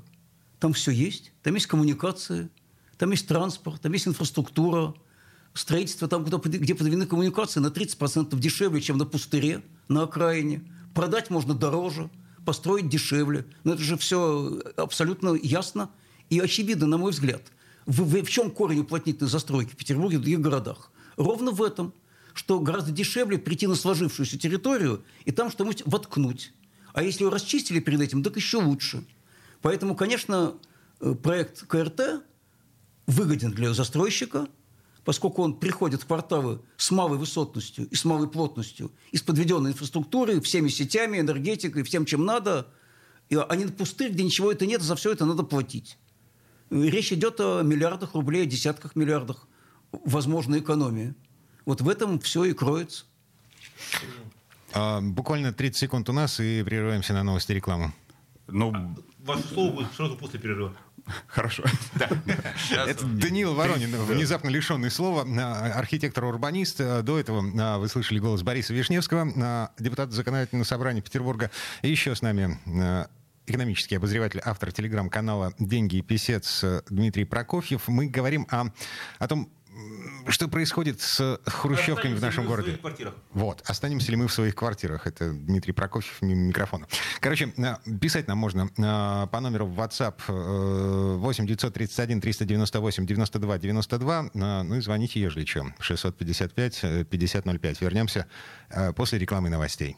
там 0.59 0.73
все 0.73 0.91
есть, 0.91 1.31
там 1.43 1.53
есть 1.53 1.67
коммуникации, 1.67 2.49
там 2.97 3.11
есть 3.11 3.27
транспорт, 3.27 3.81
там 3.81 3.93
есть 3.93 4.07
инфраструктура, 4.07 4.95
строительство 5.53 6.07
там, 6.07 6.25
куда, 6.25 6.37
где 6.37 6.73
подведены 6.73 7.05
коммуникации, 7.05 7.59
на 7.59 7.67
30% 7.67 8.35
дешевле, 8.37 8.81
чем 8.81 8.97
на 8.97 9.05
пустыре, 9.05 9.61
на 9.87 10.03
окраине. 10.03 10.63
Продать 10.95 11.29
можно 11.29 11.53
дороже, 11.53 12.09
построить 12.43 12.89
дешевле. 12.89 13.45
Но 13.63 13.73
это 13.73 13.83
же 13.83 13.97
все 13.97 14.61
абсолютно 14.77 15.35
ясно 15.35 15.91
и 16.31 16.39
очевидно, 16.39 16.87
на 16.87 16.97
мой 16.97 17.11
взгляд– 17.11 17.43
в, 17.85 18.03
в, 18.03 18.23
в 18.23 18.29
чем 18.29 18.51
корень 18.51 18.79
уплотнительной 18.79 19.29
застройки 19.29 19.71
в 19.71 19.77
Петербурге 19.77 20.15
и 20.15 20.19
других 20.19 20.41
городах? 20.41 20.91
Ровно 21.17 21.51
в 21.51 21.61
этом, 21.61 21.93
что 22.33 22.59
гораздо 22.59 22.91
дешевле 22.91 23.37
прийти 23.37 23.67
на 23.67 23.75
сложившуюся 23.75 24.37
территорию 24.37 25.03
и 25.25 25.31
там 25.31 25.51
что-нибудь 25.51 25.83
воткнуть. 25.85 26.53
А 26.93 27.03
если 27.03 27.23
ее 27.23 27.29
расчистили 27.29 27.79
перед 27.79 28.01
этим, 28.01 28.23
так 28.23 28.35
еще 28.35 28.57
лучше. 28.57 29.03
Поэтому, 29.61 29.95
конечно, 29.95 30.55
э, 30.99 31.13
проект 31.13 31.65
КРТ 31.67 32.23
выгоден 33.07 33.51
для 33.51 33.73
застройщика, 33.73 34.47
поскольку 35.03 35.41
он 35.41 35.59
приходит 35.59 36.03
в 36.03 36.05
кварталы 36.05 36.61
с 36.77 36.91
малой 36.91 37.17
высотностью 37.17 37.87
и 37.87 37.95
с 37.95 38.05
малой 38.05 38.29
плотностью, 38.29 38.91
и 39.11 39.17
с 39.17 39.21
подведенной 39.21 39.71
инфраструктурой, 39.71 40.39
всеми 40.41 40.69
сетями, 40.69 41.19
энергетикой, 41.19 41.83
всем, 41.83 42.05
чем 42.05 42.25
надо, 42.25 42.67
а 43.29 43.55
не 43.55 43.65
пустырь, 43.65 44.11
где 44.11 44.23
ничего 44.23 44.51
это 44.51 44.65
нет, 44.65 44.81
за 44.81 44.95
все 44.95 45.11
это 45.11 45.25
надо 45.25 45.43
платить. 45.43 45.97
Речь 46.73 47.13
идет 47.13 47.39
о 47.39 47.61
миллиардах 47.61 48.15
рублей, 48.15 48.43
о 48.43 48.45
десятках 48.47 48.95
миллиардах 48.95 49.47
возможной 49.91 50.59
экономии. 50.59 51.13
Вот 51.65 51.81
в 51.81 51.89
этом 51.89 52.19
все 52.19 52.45
и 52.45 52.53
кроется. 52.53 53.05
А, 54.73 54.99
буквально 54.99 55.53
30 55.53 55.77
секунд 55.77 56.09
у 56.09 56.13
нас 56.13 56.39
и 56.39 56.63
прерываемся 56.63 57.13
на 57.13 57.23
новости 57.23 57.51
рекламы. 57.51 57.93
Ну, 58.47 58.73
Ваше 59.19 59.47
слово 59.47 59.71
будет 59.71 59.93
сразу 59.93 60.17
после 60.17 60.39
перерыва. 60.39 60.75
Хорошо. 61.27 61.63
Это 62.71 63.05
Даниил 63.05 63.53
Воронин, 63.53 63.95
внезапно 64.05 64.49
лишенный 64.49 64.89
слова, 64.89 65.27
а, 65.27 65.73
архитектор-урбанист. 65.75 67.03
До 67.03 67.19
этого 67.19 67.45
а, 67.59 67.77
вы 67.77 67.87
слышали 67.87 68.17
голос 68.17 68.41
Бориса 68.41 68.73
Вишневского, 68.73 69.69
депутата 69.77 70.11
Законодательного 70.11 70.65
собрания 70.65 71.01
Петербурга. 71.01 71.51
И 71.83 71.91
еще 71.91 72.15
с 72.15 72.23
нами 72.23 72.57
экономический 73.45 73.95
обозреватель, 73.95 74.41
автор 74.43 74.71
телеграм-канала 74.71 75.53
«Деньги 75.59 75.97
и 75.97 76.01
писец» 76.01 76.63
Дмитрий 76.89 77.25
Прокофьев. 77.25 77.87
Мы 77.87 78.07
говорим 78.07 78.47
о, 78.49 78.65
о 79.19 79.27
том, 79.27 79.49
что 80.27 80.47
происходит 80.47 81.01
с 81.01 81.39
хрущевками 81.45 82.13
в 82.13 82.21
нашем 82.21 82.45
городе? 82.45 82.79
В 82.81 83.17
вот. 83.33 83.61
Останемся 83.65 84.11
ли 84.11 84.17
мы 84.17 84.27
в 84.27 84.33
своих 84.33 84.55
квартирах? 84.55 85.07
Это 85.07 85.31
Дмитрий 85.31 85.73
Прокофьев, 85.73 86.21
микрофон. 86.21 86.85
Короче, 87.19 87.53
э, 87.57 87.75
писать 87.99 88.27
нам 88.27 88.37
можно 88.37 88.69
э, 88.77 89.27
по 89.27 89.39
номеру 89.39 89.65
в 89.65 89.79
WhatsApp 89.79 91.17
8 91.17 91.45
931 91.45 92.21
398 92.21 93.05
92 93.05 93.57
92. 93.57 94.29
Ну 94.33 94.75
и 94.75 94.81
звоните, 94.81 95.19
ежели 95.19 95.45
что. 95.45 95.73
655 95.79 97.07
5005. 97.09 97.81
Вернемся 97.81 98.27
э, 98.69 98.93
после 98.93 99.19
рекламы 99.19 99.49
новостей. 99.49 99.97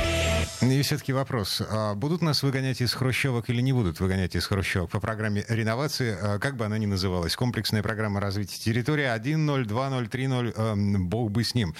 И 0.61 0.81
все-таки 0.83 1.11
вопрос. 1.11 1.61
А 1.67 1.95
будут 1.95 2.21
нас 2.21 2.43
выгонять 2.43 2.81
из 2.81 2.93
хрущевок 2.93 3.49
или 3.49 3.61
не 3.61 3.73
будут 3.73 3.99
выгонять 3.99 4.35
из 4.35 4.45
хрущевок 4.45 4.91
по 4.91 4.99
программе 4.99 5.43
реновации? 5.49 6.15
А 6.21 6.37
как 6.37 6.55
бы 6.55 6.65
она 6.65 6.77
ни 6.77 6.85
называлась? 6.85 7.35
Комплексная 7.35 7.81
программа 7.81 8.19
развития 8.19 8.59
территории 8.59 9.05
1.0, 9.05 9.65
2.0, 9.65 10.09
3.0. 10.09 10.97
Бог 10.99 11.31
бы 11.31 11.43
с 11.43 11.55
ним. 11.55 11.73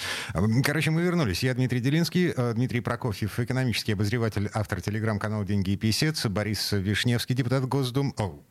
Короче, 0.63 0.89
мы 0.89 1.03
вернулись. 1.03 1.43
Я 1.43 1.53
Дмитрий 1.53 1.79
Делинский, 1.79 2.33
э, 2.35 2.53
Дмитрий 2.55 2.81
Прокофьев, 2.81 3.39
экономический 3.39 3.93
обозреватель, 3.93 4.49
автор 4.51 4.81
телеграм-канала 4.81 5.45
«Деньги 5.45 5.71
и 5.71 5.77
писец», 5.77 6.25
Борис 6.25 6.71
Вишневский, 6.71 7.35
депутат 7.35 7.67
Госдумы, 7.67 8.13
о, 8.17 8.41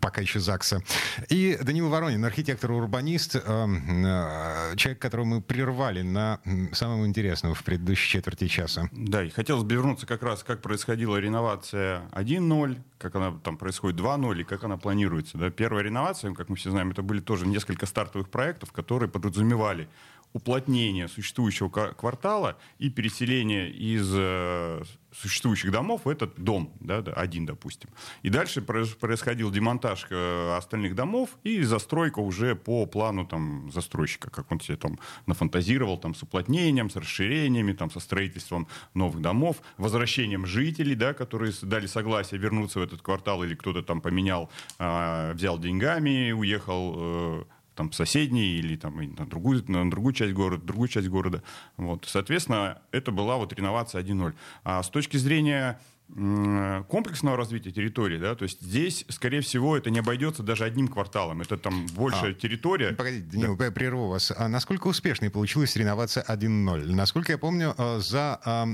пока 0.00 0.22
еще 0.22 0.40
ЗАГСа, 0.40 0.82
и 1.28 1.56
Данил 1.62 1.88
Воронин, 1.88 2.24
архитектор-урбанист, 2.24 3.36
э, 3.36 3.40
э, 3.40 4.76
человек, 4.76 5.00
которого 5.00 5.24
мы 5.24 5.40
прервали 5.40 6.02
на 6.02 6.40
самом 6.72 7.06
интересном 7.06 7.54
в 7.54 7.62
предыдущей 7.62 8.10
четверти 8.10 8.48
часа. 8.48 8.88
Да, 8.90 9.22
и 9.22 9.30
хотелось 9.30 9.67
вернуться 9.74 10.06
как 10.06 10.22
раз, 10.22 10.42
как 10.42 10.60
происходила 10.60 11.16
реновация 11.16 12.08
1.0, 12.12 12.78
как 12.98 13.14
она 13.16 13.38
там 13.42 13.56
происходит 13.56 13.98
2.0 14.00 14.40
и 14.40 14.44
как 14.44 14.64
она 14.64 14.76
планируется. 14.76 15.38
Да? 15.38 15.50
Первая 15.50 15.82
реновация, 15.82 16.32
как 16.34 16.48
мы 16.48 16.56
все 16.56 16.70
знаем, 16.70 16.90
это 16.90 17.02
были 17.02 17.20
тоже 17.20 17.46
несколько 17.46 17.86
стартовых 17.86 18.28
проектов, 18.28 18.72
которые 18.72 19.08
подразумевали 19.08 19.88
уплотнение 20.32 21.08
существующего 21.08 21.68
квартала 21.68 22.58
и 22.78 22.90
переселение 22.90 23.70
из 23.70 24.10
э, 24.14 24.82
существующих 25.12 25.70
домов 25.70 26.02
в 26.04 26.08
этот 26.08 26.38
дом, 26.38 26.72
да, 26.80 26.98
один, 26.98 27.46
допустим. 27.46 27.90
И 28.22 28.28
дальше 28.28 28.60
происходил 28.60 29.50
демонтаж 29.50 30.06
э, 30.10 30.56
остальных 30.56 30.94
домов 30.94 31.30
и 31.44 31.62
застройка 31.62 32.20
уже 32.20 32.54
по 32.54 32.86
плану 32.86 33.26
там, 33.26 33.70
застройщика, 33.72 34.30
как 34.30 34.52
он 34.52 34.60
себе 34.60 34.76
там 34.76 34.98
нафантазировал, 35.26 35.98
там, 35.98 36.14
с 36.14 36.22
уплотнением, 36.22 36.90
с 36.90 36.96
расширениями, 36.96 37.72
там, 37.72 37.90
со 37.90 38.00
строительством 38.00 38.68
новых 38.94 39.22
домов, 39.22 39.62
возвращением 39.78 40.46
жителей, 40.46 40.94
да, 40.94 41.14
которые 41.14 41.52
дали 41.62 41.86
согласие 41.86 42.38
вернуться 42.38 42.80
в 42.80 42.82
этот 42.82 43.00
квартал, 43.02 43.42
или 43.44 43.54
кто-то 43.54 43.82
там 43.82 44.00
поменял, 44.00 44.50
э, 44.78 45.32
взял 45.32 45.58
деньгами, 45.58 46.32
уехал 46.32 46.94
э, 46.96 47.44
там, 47.78 47.92
соседний 47.92 48.56
или 48.58 48.74
там, 48.74 48.96
на, 48.96 49.24
другую, 49.24 49.64
на 49.68 49.88
другую 49.88 50.12
часть 50.12 50.32
города, 50.32 50.64
другую 50.64 50.88
часть 50.88 51.08
города. 51.08 51.44
Вот. 51.76 52.06
Соответственно, 52.08 52.82
это 52.90 53.12
была 53.12 53.36
вот 53.36 53.52
реновация 53.52 54.02
1.0. 54.02 54.34
А 54.64 54.82
с 54.82 54.90
точки 54.90 55.16
зрения 55.16 55.78
комплексного 56.14 57.36
развития 57.36 57.70
территории, 57.70 58.18
да, 58.18 58.34
то 58.34 58.44
есть 58.44 58.62
здесь, 58.62 59.04
скорее 59.08 59.40
всего, 59.40 59.76
это 59.76 59.90
не 59.90 59.98
обойдется 59.98 60.42
даже 60.42 60.64
одним 60.64 60.88
кварталом, 60.88 61.42
это 61.42 61.58
там 61.58 61.86
большая 61.94 62.32
а, 62.32 62.34
территория. 62.34 62.92
Погодите, 62.94 63.26
Данил, 63.30 63.56
да. 63.56 63.70
прерву 63.70 64.08
вас. 64.08 64.32
А 64.36 64.48
насколько 64.48 64.86
успешной 64.88 65.30
получилась 65.30 65.76
реновация 65.76 66.24
1.0? 66.24 66.94
Насколько 66.94 67.32
я 67.32 67.38
помню, 67.38 67.74
э, 67.76 67.98
за 68.00 68.40
а, 68.44 68.68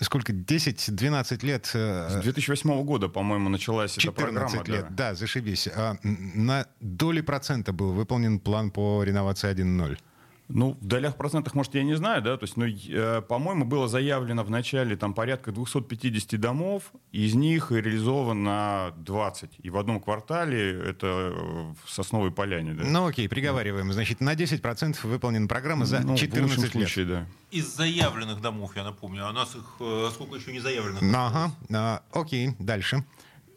сколько, 0.00 0.32
10-12 0.32 1.44
лет... 1.46 1.70
Э, 1.74 2.08
С 2.10 2.22
2008 2.22 2.84
года, 2.84 3.08
по-моему, 3.08 3.48
началась 3.48 3.96
эта 3.96 4.12
программа. 4.12 4.62
лет, 4.66 4.86
да, 4.90 5.10
да 5.10 5.14
зашибись. 5.14 5.68
А, 5.74 5.96
на 6.02 6.66
доли 6.80 7.22
процента 7.22 7.72
был 7.72 7.92
выполнен 7.92 8.38
план 8.38 8.70
по 8.70 9.02
реновации 9.02 9.50
1.0? 9.50 9.98
Ну, 10.48 10.76
в 10.78 10.86
долях 10.86 11.16
процентах, 11.16 11.54
может, 11.54 11.74
я 11.74 11.82
не 11.82 11.94
знаю, 11.94 12.20
да, 12.20 12.36
то 12.36 12.44
есть, 12.44 12.56
ну, 12.58 12.66
э, 12.66 13.22
по-моему, 13.22 13.64
было 13.64 13.88
заявлено 13.88 14.44
в 14.44 14.50
начале 14.50 14.94
там 14.94 15.14
порядка 15.14 15.52
250 15.52 16.38
домов, 16.38 16.92
из 17.12 17.34
них 17.34 17.72
реализовано 17.72 18.92
20. 18.98 19.50
И 19.62 19.70
в 19.70 19.78
одном 19.78 20.00
квартале 20.00 20.70
это 20.70 21.34
в 21.82 21.90
Сосновой 21.90 22.30
Поляне, 22.30 22.74
да. 22.74 22.84
Ну, 22.84 23.06
окей, 23.06 23.26
приговариваем. 23.26 23.90
Значит, 23.92 24.20
на 24.20 24.34
10% 24.34 24.98
выполнена 25.06 25.48
программа 25.48 25.86
за 25.86 26.00
ну, 26.00 26.14
14 26.14 26.58
лет. 26.58 26.70
Случае, 26.70 27.06
да. 27.06 27.26
Из 27.50 27.74
заявленных 27.74 28.42
домов, 28.42 28.76
я 28.76 28.84
напомню, 28.84 29.26
а 29.26 29.30
у 29.30 29.32
нас 29.32 29.54
их 29.54 29.64
э, 29.80 30.10
сколько 30.12 30.36
еще 30.36 30.52
не 30.52 30.60
заявленных? 30.60 31.02
Ага, 31.02 31.52
а, 31.72 32.02
окей, 32.12 32.50
дальше. 32.58 33.04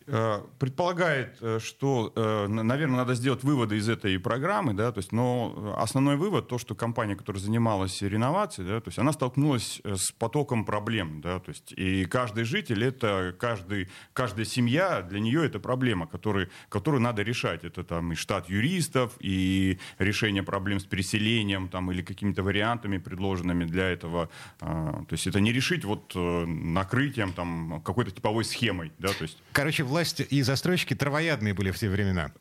Э, 0.10 0.42
предполагает, 0.58 1.36
э, 1.42 1.60
что, 1.62 2.14
э, 2.16 2.48
наверное, 2.48 3.00
надо 3.00 3.14
сделать 3.14 3.44
выводы 3.44 3.76
из 3.76 3.90
этой 3.90 4.18
программы, 4.18 4.74
да, 4.74 4.94
то 4.94 5.00
есть, 5.00 5.12
но 5.12 5.76
основной 5.78 6.16
вывод 6.16 6.48
то, 6.48 6.58
что 6.58 6.76
компания, 6.76 7.18
которая 7.18 7.42
занималась 7.42 8.02
реновацией, 8.02 8.70
да, 8.70 8.80
то 8.80 8.88
есть 8.88 9.00
она 9.00 9.12
столкнулась 9.12 9.82
с 9.84 10.14
потоком 10.14 10.64
проблем, 10.64 11.20
да, 11.20 11.40
то 11.40 11.50
есть 11.50 11.74
и 11.74 12.06
каждый 12.06 12.46
житель 12.46 12.86
это 12.86 13.36
каждый 13.38 13.90
каждая 14.14 14.46
семья 14.46 15.02
для 15.02 15.20
нее 15.20 15.46
это 15.46 15.60
проблема, 15.60 16.08
который, 16.08 16.48
которую 16.70 17.02
надо 17.02 17.22
решать, 17.22 17.66
это 17.66 17.84
там 17.84 18.14
и 18.14 18.16
штат 18.16 18.50
юристов, 18.50 19.12
и 19.20 19.78
решение 19.98 20.42
проблем 20.42 20.80
с 20.80 20.86
переселением 20.86 21.68
там 21.68 21.92
или 21.92 22.02
какими-то 22.02 22.44
вариантами 22.44 22.98
предложенными 22.98 23.66
для 23.66 23.90
этого, 23.90 24.30
то 24.60 25.08
есть 25.12 25.28
это 25.28 25.42
не 25.42 25.52
решить 25.52 25.84
вот 25.84 26.14
накрытием 26.16 27.34
там 27.34 27.82
какой-то 27.84 28.12
типовой 28.12 28.46
схемой, 28.46 28.94
да, 29.00 29.10
то 29.10 29.24
есть. 29.24 29.38
Короче, 29.52 29.84
власть 29.98 30.22
и 30.30 30.42
застройщики 30.44 30.94
травоядные 30.94 31.54
были 31.56 31.72
в 31.72 31.78
те 31.78 31.90
времена. 31.90 32.32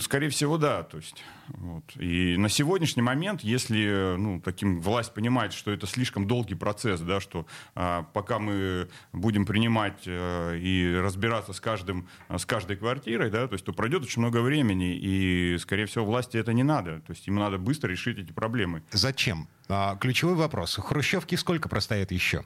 Скорее 0.00 0.30
всего, 0.30 0.56
да. 0.56 0.82
То 0.84 0.96
есть, 0.96 1.22
вот. 1.48 1.84
И 1.96 2.36
на 2.38 2.48
сегодняшний 2.48 3.02
момент, 3.02 3.42
если 3.42 4.16
ну, 4.16 4.40
таким 4.40 4.80
власть 4.80 5.12
понимает, 5.12 5.52
что 5.52 5.70
это 5.70 5.86
слишком 5.86 6.26
долгий 6.26 6.54
процесс, 6.54 7.00
да, 7.00 7.20
что 7.20 7.46
а, 7.74 8.04
пока 8.14 8.38
мы 8.38 8.88
будем 9.12 9.44
принимать 9.44 10.04
а, 10.06 10.54
и 10.54 10.94
разбираться 10.94 11.52
с, 11.52 11.60
каждым, 11.60 12.08
с 12.30 12.46
каждой 12.46 12.76
квартирой, 12.76 13.30
да, 13.30 13.46
то, 13.46 13.52
есть, 13.52 13.66
то 13.66 13.72
пройдет 13.74 14.02
очень 14.04 14.22
много 14.22 14.40
времени, 14.40 14.96
и, 14.96 15.58
скорее 15.58 15.84
всего, 15.84 16.06
власти 16.06 16.38
это 16.38 16.54
не 16.54 16.62
надо. 16.62 17.00
То 17.00 17.12
есть 17.12 17.28
им 17.28 17.36
надо 17.36 17.58
быстро 17.58 17.90
решить 17.90 18.18
эти 18.18 18.32
проблемы. 18.32 18.82
Зачем? 18.92 19.48
А, 19.68 19.96
ключевой 19.96 20.36
вопрос. 20.36 20.76
Хрущевки 20.76 21.36
сколько 21.36 21.68
простоят 21.68 22.12
еще? 22.12 22.44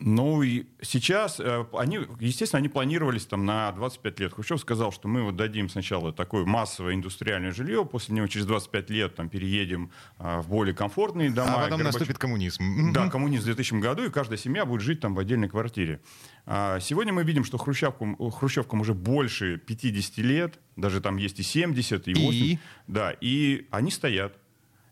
Ну, 0.00 0.42
и 0.42 0.66
сейчас 0.82 1.38
э, 1.38 1.64
они, 1.72 2.00
естественно, 2.18 2.58
они 2.58 2.68
планировались 2.68 3.26
там 3.26 3.44
на 3.44 3.70
25 3.72 4.20
лет. 4.20 4.34
Хрущев 4.34 4.60
сказал, 4.60 4.90
что 4.90 5.06
мы 5.06 5.22
вот 5.22 5.36
дадим 5.36 5.68
сначала 5.68 6.12
такое 6.12 6.44
массовое 6.44 6.94
индустриальное 6.94 7.52
жилье, 7.52 7.84
после 7.84 8.14
него 8.14 8.26
через 8.26 8.46
25 8.46 8.90
лет 8.90 9.14
там 9.14 9.28
переедем 9.28 9.92
а, 10.18 10.42
в 10.42 10.48
более 10.48 10.74
комфортные 10.74 11.30
дома. 11.30 11.54
А 11.54 11.64
потом 11.64 11.78
Горбач... 11.78 11.94
наступит 11.94 12.18
коммунизм. 12.18 12.92
Да, 12.92 13.08
коммунизм 13.08 13.42
в 13.42 13.46
2000 13.46 13.74
году, 13.80 14.04
и 14.04 14.10
каждая 14.10 14.36
семья 14.36 14.64
будет 14.64 14.80
жить 14.80 15.00
там 15.00 15.14
в 15.14 15.18
отдельной 15.18 15.48
квартире. 15.48 16.00
А 16.44 16.80
сегодня 16.80 17.12
мы 17.12 17.22
видим, 17.22 17.44
что 17.44 17.56
хрущевкам, 17.56 18.16
хрущевкам 18.30 18.80
уже 18.80 18.94
больше 18.94 19.58
50 19.58 20.18
лет, 20.18 20.58
даже 20.76 21.00
там 21.00 21.16
есть 21.16 21.38
и 21.38 21.42
70, 21.42 22.08
и 22.08 22.14
80. 22.14 22.42
И? 22.42 22.58
Да, 22.88 23.14
и 23.20 23.68
они 23.70 23.90
стоят. 23.90 24.36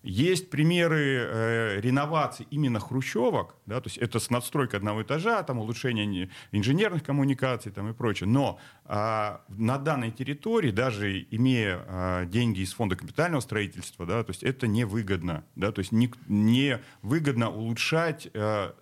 Есть 0.03 0.51
примеры 0.51 1.01
э, 1.01 1.81
реновации 1.81 2.47
именно 2.51 2.81
хрущевок, 2.81 3.57
да, 3.67 3.81
то 3.81 3.89
есть 3.89 3.99
это 3.99 4.19
с 4.19 4.31
надстройкой 4.31 4.79
одного 4.79 5.03
этажа, 5.03 5.43
там 5.45 5.59
улучшение 5.59 6.29
инженерных 6.51 7.05
коммуникаций 7.05 7.71
там, 7.71 7.89
и 7.89 7.93
прочее. 7.93 8.29
Но 8.29 8.59
э, 8.85 9.39
на 9.49 9.79
данной 9.79 10.11
территории, 10.11 10.71
даже 10.71 11.27
имея 11.31 11.85
э, 11.87 12.27
деньги 12.27 12.61
из 12.61 12.73
фонда 12.73 12.97
капитального 12.97 13.41
строительства, 13.41 14.05
да, 14.05 14.25
то 14.25 14.31
есть 14.31 14.43
это 14.43 14.67
невыгодно. 14.67 15.45
Да, 15.55 15.71
то 15.71 15.79
есть 15.79 15.93
не, 15.93 16.11
не 16.27 16.81
выгодно 17.03 17.51
улучшать 17.51 18.29
э, 18.35 18.73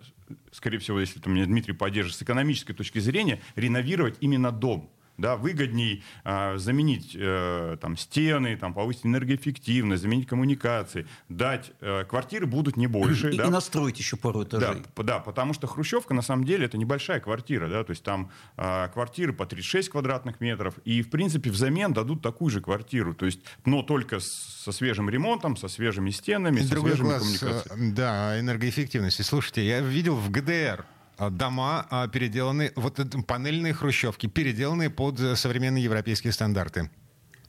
скорее 0.51 0.79
всего, 0.79 0.99
если 0.99 1.19
там 1.19 1.33
меня 1.33 1.45
Дмитрий 1.45 1.73
поддержит, 1.73 2.15
с 2.15 2.21
экономической 2.21 2.73
точки 2.73 2.99
зрения, 2.99 3.41
реновировать 3.55 4.17
именно 4.21 4.51
дом 4.51 4.89
да, 5.21 5.37
выгодней 5.37 6.03
э, 6.23 6.57
заменить 6.57 7.15
э, 7.15 7.77
там, 7.79 7.95
стены, 7.95 8.57
там, 8.57 8.73
повысить 8.73 9.05
энергоэффективность, 9.05 10.01
заменить 10.01 10.27
коммуникации, 10.27 11.07
дать 11.29 11.71
э, 11.79 12.03
квартиры 12.05 12.45
будут 12.45 12.75
не 12.75 12.87
больше. 12.87 13.31
И, 13.31 13.37
да? 13.37 13.45
и 13.45 13.49
настроить 13.49 13.99
еще 13.99 14.17
пару 14.17 14.43
этажей. 14.43 14.83
Да, 14.95 15.03
да, 15.03 15.19
потому 15.19 15.53
что 15.53 15.67
Хрущевка 15.67 16.13
на 16.13 16.21
самом 16.21 16.43
деле 16.43 16.65
это 16.65 16.77
небольшая 16.77 17.19
квартира, 17.19 17.67
да, 17.69 17.83
то 17.83 17.91
есть 17.91 18.03
там 18.03 18.31
э, 18.57 18.89
квартиры 18.91 19.31
по 19.33 19.45
36 19.45 19.89
квадратных 19.89 20.41
метров, 20.41 20.75
и 20.83 21.01
в 21.01 21.09
принципе 21.09 21.51
взамен 21.51 21.93
дадут 21.93 22.21
такую 22.21 22.49
же 22.49 22.59
квартиру, 22.61 23.13
то 23.13 23.25
есть, 23.25 23.41
но 23.65 23.83
только 23.83 24.19
со 24.19 24.71
свежим 24.71 25.09
ремонтом, 25.09 25.55
со 25.55 25.67
свежими 25.67 26.09
стенами, 26.09 26.61
со 26.61 26.79
свежими 26.79 27.07
класс, 27.07 27.21
коммуникациями. 27.21 27.91
Да, 27.91 28.39
энергоэффективности. 28.39 29.21
Слушайте, 29.21 29.65
я 29.65 29.81
видел 29.81 30.15
в 30.15 30.29
ГДР 30.31 30.85
дома 31.17 31.85
а, 31.89 32.07
переделаны, 32.07 32.71
вот 32.75 32.99
панельные 33.27 33.73
хрущевки, 33.73 34.27
переделанные 34.27 34.89
под 34.89 35.19
э, 35.19 35.35
современные 35.35 35.83
европейские 35.83 36.33
стандарты. 36.33 36.89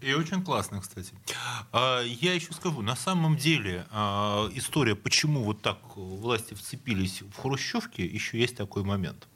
И 0.03 0.15
очень 0.15 0.43
классно, 0.43 0.81
кстати. 0.81 1.13
А, 1.71 2.03
я 2.03 2.35
еще 2.35 2.53
скажу, 2.53 2.83
на 2.83 2.97
самом 2.97 3.37
деле 3.37 3.87
история, 4.55 4.97
почему 4.97 5.45
вот 5.45 5.63
так 5.63 5.79
власти 5.97 6.55
вцепились 6.55 7.23
в 7.23 7.41
хрущевки, 7.41 8.03
еще 8.03 8.39
есть 8.39 8.57
такой 8.57 8.83
момент. 8.83 9.29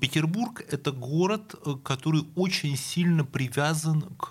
Петербург– 0.00 0.62
это 0.70 0.90
город, 0.90 1.54
который 1.84 2.24
очень 2.34 2.76
сильно 2.76 3.24
привязан 3.24 4.02
к, 4.16 4.30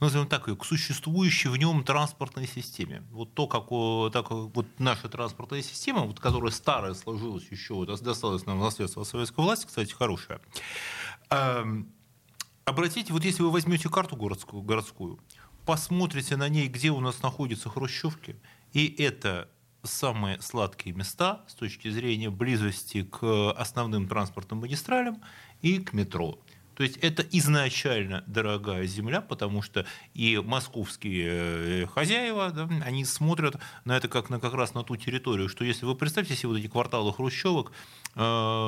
назовем 0.00 0.28
так, 0.28 0.44
к 0.56 0.64
существующей 0.64 1.48
в 1.48 1.56
нем 1.56 1.82
транспортной 1.82 2.46
системе. 2.46 3.02
Вот 3.10 3.34
то, 3.34 3.46
как, 3.46 3.64
так, 4.12 4.30
вот 4.30 4.66
наша 4.78 5.08
транспортная 5.08 5.62
система, 5.62 6.02
вот, 6.02 6.20
которая 6.20 6.52
старая 6.52 6.94
сложилась 6.94 7.46
еще, 7.50 7.74
вот, 7.74 8.02
досталась 8.02 8.46
нам 8.46 8.60
наследство 8.60 9.02
советской 9.04 9.40
власти, 9.40 9.66
кстати, 9.66 9.92
хорошая, 9.92 10.40
Обратите, 12.68 13.12
вот 13.12 13.24
если 13.24 13.44
вы 13.44 13.52
возьмете 13.52 13.88
карту 13.88 14.16
городскую, 14.16 14.60
городскую, 14.60 15.20
посмотрите 15.64 16.36
на 16.36 16.48
ней, 16.48 16.66
где 16.66 16.90
у 16.90 16.98
нас 16.98 17.22
находятся 17.22 17.68
хрущевки, 17.68 18.34
и 18.72 18.92
это 19.00 19.48
самые 19.84 20.42
сладкие 20.42 20.92
места 20.92 21.44
с 21.46 21.54
точки 21.54 21.88
зрения 21.88 22.28
близости 22.28 23.04
к 23.04 23.52
основным 23.52 24.08
транспортным 24.08 24.58
магистралям 24.58 25.22
и 25.62 25.78
к 25.78 25.92
метро. 25.92 26.40
То 26.74 26.82
есть 26.82 26.96
это 26.98 27.22
изначально 27.22 28.24
дорогая 28.26 28.84
земля, 28.86 29.20
потому 29.20 29.62
что 29.62 29.86
и 30.12 30.36
московские 30.44 31.84
э, 31.84 31.86
хозяева, 31.86 32.50
да, 32.50 32.68
они 32.84 33.04
смотрят 33.04 33.56
на 33.84 33.96
это 33.96 34.08
как 34.08 34.28
на 34.28 34.40
как 34.40 34.54
раз 34.54 34.74
на 34.74 34.82
ту 34.82 34.96
территорию, 34.96 35.48
что 35.48 35.64
если 35.64 35.86
вы 35.86 35.94
представьте 35.94 36.34
себе 36.34 36.48
вот 36.48 36.58
эти 36.58 36.66
кварталы 36.66 37.14
хрущевок 37.14 37.70
э, 38.14 38.18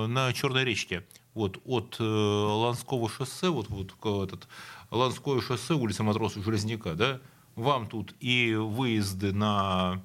на 0.06 0.32
Черной 0.32 0.64
речке, 0.64 1.04
вот 1.38 1.60
от 1.64 1.96
э, 2.00 2.02
Ланского 2.02 3.08
шоссе, 3.08 3.48
вот, 3.48 3.68
вот 3.68 3.92
этот 4.24 4.48
Ланское 4.90 5.40
шоссе, 5.40 5.74
улица 5.74 6.02
Матроса 6.02 6.42
Железняка, 6.42 6.94
да, 6.94 7.20
вам 7.54 7.86
тут 7.86 8.14
и 8.20 8.54
выезды 8.54 9.32
на, 9.32 10.02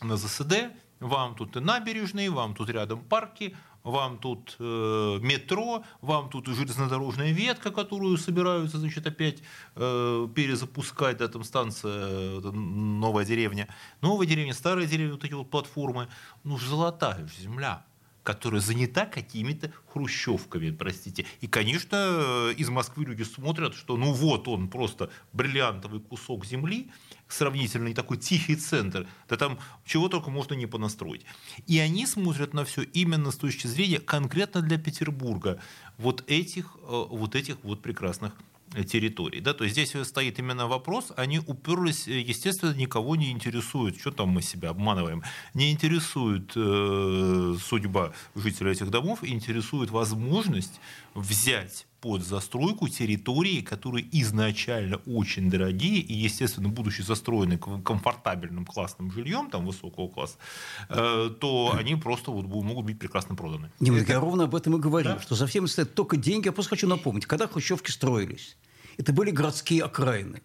на 0.00 0.16
ЗСД, 0.16 0.72
вам 1.00 1.34
тут 1.34 1.56
и 1.56 1.60
набережные, 1.60 2.30
вам 2.30 2.54
тут 2.54 2.70
рядом 2.70 3.00
парки, 3.04 3.54
вам 3.82 4.18
тут 4.18 4.56
э, 4.58 5.18
метро, 5.20 5.84
вам 6.00 6.30
тут 6.30 6.46
железнодорожная 6.46 7.32
ветка, 7.32 7.70
которую 7.70 8.16
собираются, 8.16 8.78
значит, 8.78 9.06
опять 9.06 9.42
э, 9.76 10.28
перезапускать, 10.34 11.18
да, 11.18 11.28
там 11.28 11.44
станция, 11.44 11.92
э, 11.92 12.50
новая 12.50 13.24
деревня. 13.24 13.68
Новая 14.00 14.26
деревня, 14.26 14.54
старая 14.54 14.86
деревня, 14.86 15.12
вот 15.12 15.24
эти 15.24 15.34
вот 15.34 15.50
платформы. 15.50 16.08
Ну, 16.44 16.58
золотая 16.58 17.28
земля 17.38 17.84
которая 18.26 18.60
занята 18.60 19.06
какими-то 19.06 19.70
хрущевками, 19.86 20.70
простите. 20.70 21.24
И, 21.40 21.46
конечно, 21.46 22.50
из 22.56 22.68
Москвы 22.68 23.04
люди 23.04 23.22
смотрят, 23.22 23.76
что 23.76 23.96
ну 23.96 24.12
вот 24.12 24.48
он 24.48 24.66
просто 24.66 25.10
бриллиантовый 25.32 26.00
кусок 26.00 26.44
земли, 26.44 26.90
сравнительный 27.28 27.94
такой 27.94 28.16
тихий 28.16 28.56
центр, 28.56 29.06
да 29.28 29.36
там 29.36 29.60
чего 29.84 30.08
только 30.08 30.30
можно 30.30 30.54
не 30.54 30.66
понастроить. 30.66 31.24
И 31.68 31.78
они 31.78 32.04
смотрят 32.04 32.52
на 32.52 32.64
все 32.64 32.82
именно 32.82 33.30
с 33.30 33.36
точки 33.36 33.68
зрения 33.68 34.00
конкретно 34.00 34.60
для 34.60 34.76
Петербурга 34.76 35.60
вот 35.96 36.24
этих 36.26 36.76
э, 36.82 37.04
вот, 37.08 37.36
этих 37.36 37.58
вот 37.62 37.80
прекрасных 37.80 38.32
территорий. 38.88 39.40
Да? 39.40 39.54
То 39.54 39.64
есть 39.64 39.74
здесь 39.74 39.94
стоит 40.06 40.38
именно 40.38 40.66
вопрос, 40.66 41.12
они 41.16 41.38
уперлись, 41.38 42.06
естественно, 42.06 42.74
никого 42.74 43.16
не 43.16 43.30
интересует, 43.30 43.98
что 43.98 44.10
там 44.10 44.30
мы 44.30 44.42
себя 44.42 44.70
обманываем, 44.70 45.22
не 45.54 45.72
интересует 45.72 46.52
э, 46.56 47.56
судьба 47.62 48.12
жителей 48.34 48.72
этих 48.72 48.90
домов, 48.90 49.20
интересует 49.22 49.90
возможность 49.90 50.80
взять 51.14 51.86
под 52.06 52.24
застройку 52.24 52.88
территории, 52.88 53.62
которые 53.62 54.06
изначально 54.12 54.98
очень 55.06 55.50
дорогие 55.50 55.98
и, 55.98 56.14
естественно, 56.14 56.68
будучи 56.68 57.02
застроены 57.02 57.58
комфортабельным 57.58 58.64
классным 58.64 59.10
жильем, 59.10 59.50
там, 59.50 59.66
высокого 59.66 60.06
класса, 60.06 60.36
э, 60.88 61.30
то 61.40 61.74
они 61.76 61.96
просто 61.96 62.30
вот 62.30 62.46
могут 62.46 62.84
быть 62.84 62.96
прекрасно 62.96 63.34
проданы. 63.34 63.72
Дима, 63.80 63.98
я 63.98 64.20
ровно 64.20 64.44
об 64.44 64.54
этом 64.54 64.76
и 64.76 64.78
говорил, 64.78 65.14
да? 65.14 65.20
что 65.20 65.34
за 65.34 65.48
всем 65.48 65.66
стоят 65.66 65.94
только 65.94 66.16
деньги. 66.16 66.46
Я 66.46 66.52
просто 66.52 66.70
хочу 66.70 66.86
напомнить, 66.86 67.26
когда 67.26 67.48
хрущевки 67.48 67.90
строились, 67.90 68.56
это 68.98 69.12
были 69.12 69.32
городские 69.32 69.82
окраины. 69.82 70.42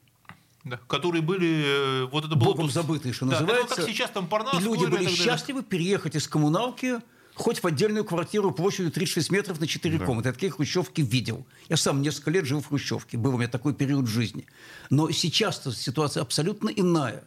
Да, 0.64 0.80
которые 0.88 1.22
были... 1.22 1.64
Э, 1.64 2.06
вот 2.06 2.26
это 2.26 2.36
было 2.36 2.54
Богом 2.54 2.72
забытые, 2.72 3.14
что 3.14 3.28
да, 3.28 3.34
называется. 3.34 3.74
Это 3.74 3.76
как 3.76 3.86
сейчас 3.86 4.10
там 4.10 4.26
Парнас, 4.28 4.60
И 4.60 4.64
люди 4.64 4.88
были 4.88 5.08
счастливы 5.08 5.62
переехать 5.62 6.16
из 6.16 6.28
коммуналки 6.28 7.02
хоть 7.42 7.64
в 7.64 7.68
отдельную 7.68 8.06
квартиру 8.06 8.52
площадью 8.52 8.92
36 8.92 9.32
метров 9.32 9.60
на 9.60 9.68
4 9.68 9.98
да. 9.98 10.06
комнаты. 10.06 10.30
Я 10.30 10.34
такие 10.34 10.52
хрущевки 10.52 11.02
видел. 11.02 11.46
Я 11.70 11.78
сам 11.78 12.02
несколько 12.02 12.32
лет 12.32 12.46
жил 12.46 12.62
в 12.62 12.68
хрущевке. 12.68 13.18
Был 13.18 13.36
у 13.36 13.38
меня 13.38 13.48
такой 13.48 13.74
период 13.74 14.08
жизни. 14.08 14.46
Но 14.90 15.10
сейчас 15.12 15.64
ситуация 15.76 16.22
абсолютно 16.22 16.70
иная. 16.70 17.24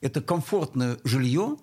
Это 0.00 0.20
комфортное 0.20 0.98
жилье 1.04 1.56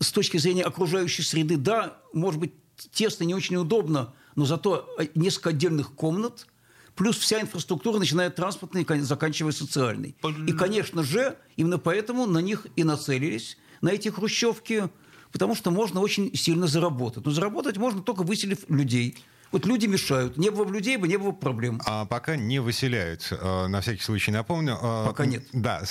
с 0.00 0.12
точки 0.12 0.36
зрения 0.38 0.64
окружающей 0.64 1.22
среды. 1.22 1.56
Да, 1.56 1.98
может 2.12 2.40
быть, 2.40 2.52
тесно, 2.92 3.24
не 3.24 3.34
очень 3.34 3.56
удобно, 3.56 4.14
но 4.34 4.44
зато 4.44 4.88
несколько 5.14 5.50
отдельных 5.50 5.92
комнат– 5.92 6.46
плюс 6.96 7.16
вся 7.18 7.40
инфраструктура, 7.40 7.98
начиная 7.98 8.28
от 8.28 8.36
транспортной 8.36 8.82
и 8.82 9.00
заканчивая 9.00 9.52
социальной. 9.52 10.16
И, 10.46 10.52
конечно 10.52 11.02
же, 11.02 11.36
именно 11.56 11.78
поэтому 11.78 12.26
на 12.26 12.38
них 12.38 12.66
и 12.74 12.82
нацелились, 12.82 13.58
на 13.82 13.90
эти 13.90 14.08
хрущевки, 14.08 14.88
потому 15.32 15.54
что 15.54 15.70
можно 15.70 16.00
очень 16.00 16.34
сильно 16.36 16.66
заработать. 16.66 17.24
Но 17.24 17.30
заработать 17.30 17.76
можно 17.76 18.02
только 18.02 18.22
выселив 18.22 18.58
людей– 18.68 19.18
вот 19.52 19.66
люди 19.66 19.86
мешают. 19.86 20.36
Не 20.36 20.50
было 20.50 20.64
бы 20.64 20.74
людей, 20.74 20.96
бы 20.96 21.08
не 21.08 21.16
было 21.16 21.32
проблем. 21.32 21.80
А 21.84 22.04
пока 22.04 22.36
не 22.36 22.58
выселяют. 22.58 23.28
Э, 23.30 23.66
на 23.68 23.80
всякий 23.80 24.02
случай 24.02 24.30
напомню. 24.30 24.78
Э, 24.80 25.04
пока 25.06 25.26
нет. 25.26 25.44
Да. 25.52 25.82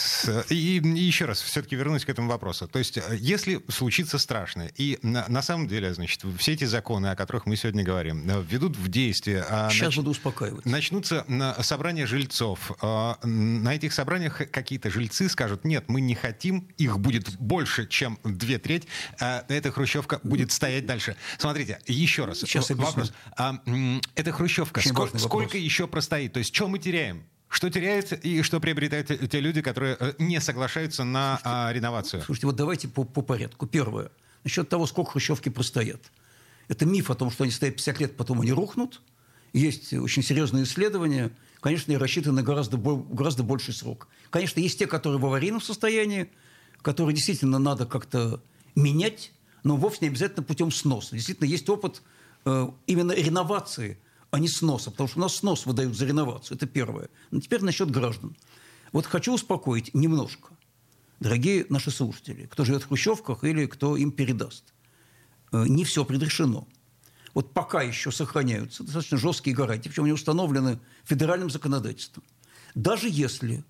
И 0.50 0.82
еще 0.84 1.26
раз 1.26 1.42
все-таки 1.42 1.76
вернусь 1.76 2.06
к 2.06 2.10
этому 2.10 2.30
вопросу. 2.30 2.68
То 2.68 2.80
есть, 2.80 2.98
э, 2.98 3.02
если 3.18 3.62
случится 3.70 4.18
страшное, 4.18 4.72
и 4.76 5.00
на, 5.02 5.42
самом 5.42 5.68
деле, 5.68 5.94
значит, 5.94 6.24
все 6.38 6.54
эти 6.54 6.66
законы, 6.66 7.08
о 7.08 7.16
которых 7.16 7.46
мы 7.46 7.56
сегодня 7.56 7.84
говорим, 7.84 8.28
введут 8.42 8.76
в 8.78 8.88
действие... 8.90 9.46
А 9.50 9.70
Сейчас 9.70 9.88
нач... 9.88 9.98
буду 9.98 10.12
успокаивать. 10.12 10.66
Начнутся 10.66 11.26
собрания 11.62 12.06
жильцов. 12.06 12.72
На 12.82 13.76
этих 13.76 13.94
собраниях 13.94 14.38
какие-то 14.52 14.90
жильцы 14.90 15.30
скажут, 15.30 15.66
нет, 15.66 15.86
мы 15.88 16.02
не 16.02 16.16
хотим, 16.16 16.68
их 16.78 17.00
будет 17.00 17.36
больше, 17.38 17.88
чем 17.88 18.20
две 18.24 18.58
трети, 18.58 18.88
а 19.20 19.46
эта 19.48 19.72
хрущевка 19.72 20.20
будет 20.24 20.52
стоять 20.52 20.86
дальше. 20.86 21.16
Смотрите, 21.38 21.80
еще 21.86 22.26
раз. 22.26 22.40
Сейчас 22.40 22.70
вопрос. 22.70 23.14
А 23.50 23.64
эта 24.16 24.32
хрущевка, 24.32 24.82
сколько, 24.82 25.18
сколько 25.18 25.58
еще 25.58 25.88
простоит? 25.88 26.34
То 26.34 26.40
есть, 26.40 26.54
что 26.54 26.68
мы 26.68 26.80
теряем? 26.80 27.24
Что 27.48 27.70
теряется 27.70 28.16
и 28.16 28.42
что 28.42 28.60
приобретают 28.60 29.08
те 29.30 29.40
люди, 29.40 29.62
которые 29.62 29.96
э, 30.00 30.14
не 30.18 30.42
соглашаются 30.42 31.04
на 31.04 31.38
слушайте, 31.38 31.50
а, 31.50 31.72
реновацию? 31.72 32.24
Слушайте, 32.24 32.48
вот 32.48 32.56
давайте 32.56 32.88
по, 32.88 33.04
по 33.04 33.22
порядку. 33.22 33.68
Первое. 33.68 34.12
Насчет 34.44 34.68
того, 34.68 34.88
сколько 34.88 35.12
хрущевки 35.12 35.50
простоят. 35.50 36.02
Это 36.68 36.86
миф 36.86 37.10
о 37.12 37.16
том, 37.16 37.32
что 37.32 37.44
они 37.44 37.52
стоят 37.52 37.76
50 37.76 38.00
лет, 38.00 38.18
потом 38.18 38.42
они 38.42 38.52
рухнут. 38.52 39.02
Есть 39.54 39.94
очень 39.94 40.24
серьезные 40.24 40.64
исследования. 40.64 41.32
Конечно, 41.62 41.92
они 41.92 41.98
рассчитаны 41.98 42.36
на 42.36 42.44
гораздо, 42.44 42.78
гораздо 42.78 43.44
больший 43.44 43.74
срок. 43.74 44.08
Конечно, 44.30 44.60
есть 44.60 44.78
те, 44.78 44.88
которые 44.88 45.20
в 45.20 45.26
аварийном 45.26 45.62
состоянии, 45.62 46.30
которые 46.82 47.16
действительно 47.16 47.60
надо 47.60 47.86
как-то 47.86 48.44
менять, 48.76 49.32
но 49.64 49.78
вовсе 49.78 50.00
не 50.02 50.08
обязательно 50.10 50.44
путем 50.44 50.72
сноса. 50.72 51.16
Действительно, 51.16 51.48
есть 51.48 51.70
опыт 51.70 52.02
именно 52.46 53.12
реновации, 53.12 54.00
а 54.32 54.40
не 54.40 54.48
сноса, 54.48 54.92
потому 54.92 55.08
что 55.10 55.20
у 55.20 55.22
нас 55.22 55.36
снос 55.36 55.66
выдают 55.66 55.96
за 55.96 56.06
реновацию, 56.06 56.58
это 56.58 56.68
первое. 56.68 57.10
Но 57.32 57.40
теперь 57.40 57.62
насчет 57.64 57.90
граждан. 57.90 58.36
Вот 58.92 59.06
хочу 59.06 59.34
успокоить 59.34 59.94
немножко, 59.94 60.50
дорогие 61.20 61.66
наши 61.70 61.92
слушатели, 61.92 62.46
кто 62.46 62.66
живет 62.66 62.84
в 62.84 62.88
хрущевках 62.88 63.44
или 63.44 63.66
кто 63.66 63.98
им 63.98 64.12
передаст. 64.12 64.74
Э, 65.52 65.66
не 65.68 65.84
все 65.86 66.06
предрешено. 66.06 66.68
Вот 67.34 67.54
пока 67.54 67.82
еще 67.82 68.12
сохраняются 68.12 68.84
достаточно 68.84 69.18
жесткие 69.18 69.56
гарантии, 69.56 69.90
причем 69.90 70.04
они 70.04 70.14
установлены 70.14 70.80
федеральным 71.04 71.50
законодательством. 71.50 72.24
Даже 72.76 73.08
если 73.10 73.64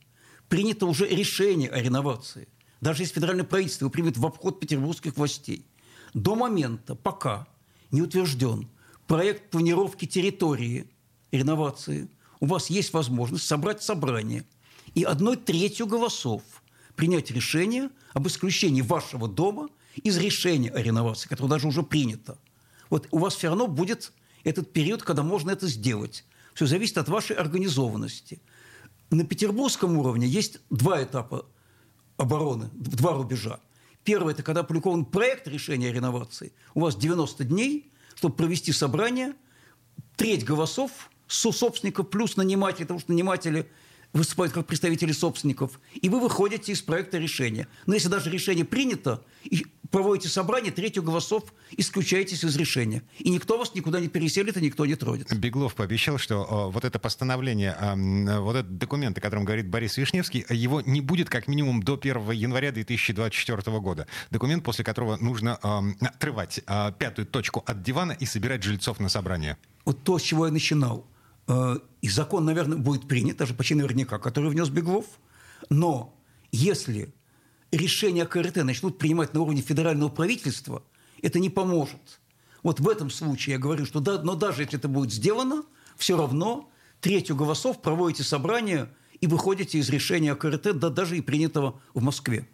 принято 0.50 0.86
уже 0.86 1.08
решение 1.08 1.70
о 1.70 1.82
реновации, 1.82 2.48
даже 2.82 3.04
если 3.04 3.16
федеральное 3.16 3.46
правительство 3.46 3.90
примет 3.90 4.18
в 4.18 4.26
обход 4.26 4.60
петербургских 4.60 5.16
властей, 5.18 5.66
до 6.14 6.36
момента, 6.36 6.96
пока 6.96 7.48
не 7.92 8.02
утвержден 8.02 8.68
проект 9.08 9.52
планировки 9.52 10.06
территории 10.06 10.88
реновации, 11.32 12.10
у 12.40 12.48
вас 12.48 12.70
есть 12.70 12.94
возможность 12.94 13.46
собрать 13.46 13.84
собрание 13.84 14.46
и 14.94 15.04
одной 15.04 15.38
третью 15.38 15.88
голосов 15.88 16.42
принять 16.96 17.32
решение 17.32 17.90
об 18.14 18.28
исключении 18.28 18.82
вашего 18.82 19.28
дома 19.28 19.70
из 20.04 20.18
решения 20.18 20.70
о 20.70 20.82
реновации, 20.82 21.28
которое 21.28 21.50
даже 21.50 21.68
уже 21.68 21.84
принято. 21.84 22.38
Вот 22.90 23.08
у 23.12 23.20
вас 23.20 23.36
все 23.36 23.50
равно 23.50 23.68
будет 23.68 24.14
этот 24.44 24.72
период, 24.72 25.04
когда 25.04 25.24
можно 25.24 25.52
это 25.52 25.68
сделать. 25.68 26.26
Все 26.54 26.66
зависит 26.66 26.98
от 26.98 27.10
вашей 27.10 27.36
организованности. 27.36 28.42
На 29.10 29.26
петербургском 29.26 29.98
уровне 29.98 30.28
есть 30.28 30.60
два 30.70 31.04
этапа 31.04 31.46
обороны, 32.18 32.70
два 32.74 33.14
рубежа. 33.14 33.60
Первое– 34.06 34.34
это 34.36 34.44
когда 34.44 34.62
опубликован 34.62 35.04
проект 35.04 35.48
решения 35.48 35.90
о 35.90 35.92
реновации. 35.92 36.54
У 36.76 36.80
вас 36.82 36.96
90 36.96 37.44
дней, 37.44 37.92
чтобы 38.16 38.36
провести 38.36 38.72
собрание. 38.72 39.34
Треть 40.16 40.46
голосов 40.46 41.10
собственников 41.28 42.10
плюс 42.10 42.38
наниматели, 42.38 42.84
потому 42.84 43.00
что 43.00 43.12
наниматели 43.12 43.70
выступают 44.14 44.54
как 44.54 44.68
представители 44.68 45.12
собственников, 45.12 45.80
и 45.94 46.08
вы 46.08 46.22
выходите 46.22 46.72
из 46.72 46.82
проекта 46.82 47.18
решения. 47.18 47.68
Но 47.86 47.96
если 47.96 48.08
даже 48.08 48.30
решение 48.30 48.64
принято, 48.64 49.26
и 49.44 49.66
проводите 49.96 50.30
собрание, 50.30 50.72
третью 50.72 51.04
голосов 51.04 51.44
исключаетесь 51.78 52.44
из 52.44 52.56
решения. 52.58 53.02
И 53.20 53.30
никто 53.30 53.58
вас 53.58 53.74
никуда 53.76 54.00
не 54.00 54.10
переселит, 54.10 54.58
и 54.58 54.62
никто 54.62 54.86
не 54.86 54.96
тронет. 54.96 55.34
Беглов 55.34 55.74
пообещал, 55.76 56.18
что 56.18 56.44
о, 56.44 56.70
вот 56.70 56.84
это 56.84 57.00
постановление, 57.00 57.78
э, 57.80 58.40
вот 58.40 58.58
этот 58.58 58.78
документ, 58.78 59.18
о 59.18 59.22
котором 59.22 59.46
говорит 59.46 59.70
Борис 59.70 59.98
Вишневский, 59.98 60.46
его 60.50 60.82
не 60.82 61.00
будет 61.02 61.30
как 61.30 61.48
минимум 61.48 61.82
до 61.82 61.96
1 61.96 62.32
января 62.32 62.72
2024 62.72 63.80
года. 63.80 64.06
Документ, 64.32 64.64
после 64.64 64.84
которого 64.84 65.16
нужно 65.16 65.60
э, 65.64 66.06
отрывать 66.06 66.60
э, 66.68 66.92
пятую 67.00 67.26
точку 67.26 67.64
от 67.66 67.82
дивана 67.82 68.12
и 68.12 68.26
собирать 68.26 68.64
жильцов 68.64 69.00
на 69.00 69.10
собрание. 69.10 69.58
Вот 69.86 70.04
то, 70.04 70.20
с 70.20 70.22
чего 70.22 70.46
я 70.48 70.52
начинал 70.52 71.08
Э, 71.48 71.78
и 72.02 72.10
закон, 72.10 72.46
наверное, 72.46 72.78
будет 72.78 73.08
принят, 73.08 73.38
даже 73.38 73.54
почти 73.54 73.76
наверняка, 73.76 74.20
который 74.20 74.50
внес 74.50 74.70
Беглов. 74.70 75.06
Но 75.70 76.16
если 76.52 77.14
решения 77.76 78.26
КРТ 78.26 78.58
начнут 78.58 78.98
принимать 78.98 79.34
на 79.34 79.42
уровне 79.42 79.62
федерального 79.62 80.10
правительства, 80.10 80.84
это 81.22 81.40
не 81.40 81.50
поможет. 81.50 82.20
Вот 82.64 82.80
в 82.80 82.90
этом 82.90 83.10
случае 83.10 83.54
я 83.54 83.60
говорю, 83.60 83.86
что 83.86 84.00
да, 84.00 84.22
но 84.22 84.36
даже 84.36 84.64
если 84.64 84.78
это 84.78 84.88
будет 84.88 85.12
сделано, 85.12 85.64
все 85.98 86.18
равно 86.18 86.70
третью 87.00 87.36
голосов 87.36 87.82
проводите 87.82 88.24
собрание 88.24 88.90
и 89.22 89.28
выходите 89.28 89.78
из 89.78 89.90
решения 89.90 90.36
КРТ, 90.36 90.78
да, 90.78 90.90
даже 90.90 91.18
и 91.18 91.22
принятого 91.22 91.80
в 91.94 92.02
Москве. 92.02 92.48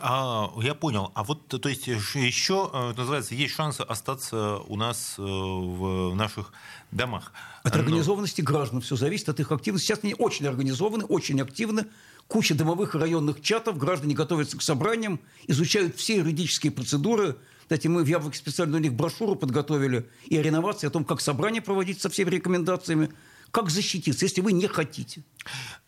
А, 0.00 0.50
я 0.62 0.74
понял. 0.74 1.10
А 1.14 1.24
вот, 1.24 1.48
то 1.48 1.68
есть, 1.68 1.86
еще, 1.86 2.70
э, 2.72 2.92
называется, 2.96 3.34
есть 3.34 3.54
шансы 3.54 3.80
остаться 3.80 4.58
у 4.58 4.76
нас 4.76 5.14
э, 5.18 5.22
в 5.22 6.14
наших 6.14 6.52
домах. 6.92 7.32
От 7.64 7.74
Но... 7.74 7.80
организованности 7.80 8.40
граждан 8.40 8.80
все 8.80 8.96
зависит, 8.96 9.28
от 9.28 9.40
их 9.40 9.50
активности. 9.50 9.86
Сейчас 9.86 10.00
они 10.02 10.14
очень 10.16 10.46
организованы, 10.46 11.04
очень 11.04 11.40
активны. 11.40 11.86
Куча 12.28 12.54
домовых 12.54 12.94
и 12.94 12.98
районных 12.98 13.40
чатов, 13.40 13.78
граждане 13.78 14.14
готовятся 14.14 14.58
к 14.58 14.62
собраниям, 14.62 15.18
изучают 15.46 15.96
все 15.96 16.18
юридические 16.18 16.70
процедуры. 16.70 17.36
Кстати, 17.62 17.86
мы 17.86 18.04
в 18.04 18.06
Яблоке 18.06 18.36
специально 18.36 18.76
у 18.76 18.80
них 18.80 18.92
брошюру 18.92 19.34
подготовили 19.34 20.06
и 20.26 20.36
о 20.36 20.42
реновации, 20.42 20.86
о 20.86 20.90
том, 20.90 21.06
как 21.06 21.22
собрание 21.22 21.62
проводить 21.62 22.02
со 22.02 22.10
всеми 22.10 22.28
рекомендациями. 22.28 23.08
Как 23.50 23.70
защититься, 23.70 24.24
если 24.24 24.40
вы 24.40 24.52
не 24.52 24.66
хотите? 24.66 25.22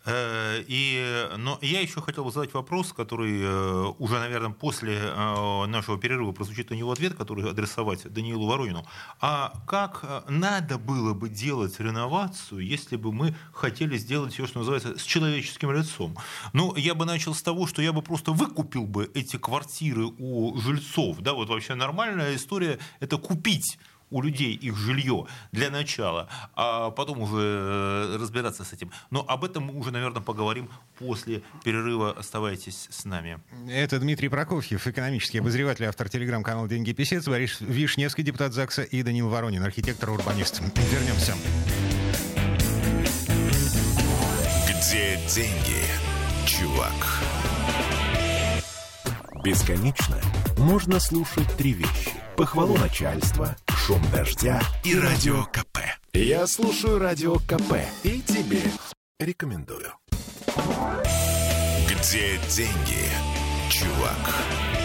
Э, 0.05 0.63
и, 0.67 1.27
но 1.37 1.59
я 1.61 1.81
еще 1.81 2.01
хотел 2.01 2.23
бы 2.23 2.31
задать 2.31 2.53
вопрос, 2.53 2.91
который 2.91 3.39
э, 3.41 3.93
уже, 3.99 4.19
наверное, 4.19 4.49
после 4.49 4.97
э, 4.97 5.65
нашего 5.67 5.99
перерыва 5.99 6.31
прозвучит 6.31 6.71
у 6.71 6.73
него 6.73 6.91
ответ, 6.91 7.13
который 7.13 7.47
адресовать 7.49 8.11
Даниилу 8.11 8.47
Воронину. 8.47 8.85
А 9.19 9.53
как 9.67 10.25
надо 10.27 10.79
было 10.79 11.13
бы 11.13 11.29
делать 11.29 11.79
реновацию, 11.79 12.61
если 12.61 12.95
бы 12.95 13.13
мы 13.13 13.35
хотели 13.53 13.97
сделать 13.97 14.37
ее, 14.39 14.47
что 14.47 14.59
называется, 14.59 14.97
с 14.97 15.03
человеческим 15.03 15.71
лицом? 15.71 16.17
Ну, 16.53 16.75
я 16.75 16.95
бы 16.95 17.05
начал 17.05 17.35
с 17.35 17.43
того, 17.43 17.67
что 17.67 17.81
я 17.81 17.93
бы 17.93 18.01
просто 18.01 18.31
выкупил 18.31 18.87
бы 18.87 19.11
эти 19.13 19.37
квартиры 19.37 20.05
у 20.05 20.57
жильцов. 20.59 21.19
Да, 21.19 21.33
вот 21.33 21.49
вообще 21.49 21.75
нормальная 21.75 22.35
история– 22.35 22.79
это 22.99 23.17
купить 23.17 23.77
у 24.11 24.21
людей 24.21 24.53
их 24.53 24.77
жилье 24.77 25.25
для 25.51 25.69
начала, 25.69 26.29
а 26.55 26.91
потом 26.91 27.19
уже 27.21 27.41
э, 27.41 28.17
разбираться 28.19 28.63
с 28.63 28.73
этим. 28.73 28.91
Но 29.09 29.25
об 29.27 29.43
этом 29.43 29.63
мы 29.63 29.79
уже, 29.79 29.91
наверное, 29.91 30.21
поговорим 30.21 30.69
после 30.99 31.41
перерыва. 31.63 32.11
Оставайтесь 32.11 32.87
с 32.91 33.05
нами. 33.05 33.39
Это 33.67 33.99
Дмитрий 33.99 34.29
Прокофьев, 34.29 34.85
экономический 34.85 35.39
обозреватель, 35.39 35.85
автор 35.85 36.09
телеграм-канала 36.09 36.67
«Деньги 36.67 36.91
Песец», 36.91 37.27
Борис 37.27 37.57
Вишневский, 37.61 38.23
депутат 38.23 38.53
ЗАГСа, 38.53 38.83
и 38.83 39.01
Данил 39.01 39.29
Воронин, 39.29 39.63
архитектор-урбанист. 39.63 40.61
Вернемся. 40.91 41.33
Где 44.67 45.17
деньги, 45.27 45.85
чувак? 46.45 46.91
Бесконечно 49.43 50.19
можно 50.57 50.99
слушать 50.99 51.47
три 51.57 51.73
вещи. 51.73 52.11
Похвалу 52.37 52.77
начальства, 52.77 53.55
шум 53.85 54.01
дождя 54.13 54.61
и 54.83 54.95
радио 54.95 55.43
КП. 55.45 55.79
Я 56.13 56.45
слушаю 56.45 56.99
радио 56.99 57.35
КП 57.35 57.77
и 58.03 58.21
тебе 58.21 58.61
рекомендую. 59.19 59.93
Где 61.89 62.37
деньги, 62.49 63.09
чувак? 63.71 64.80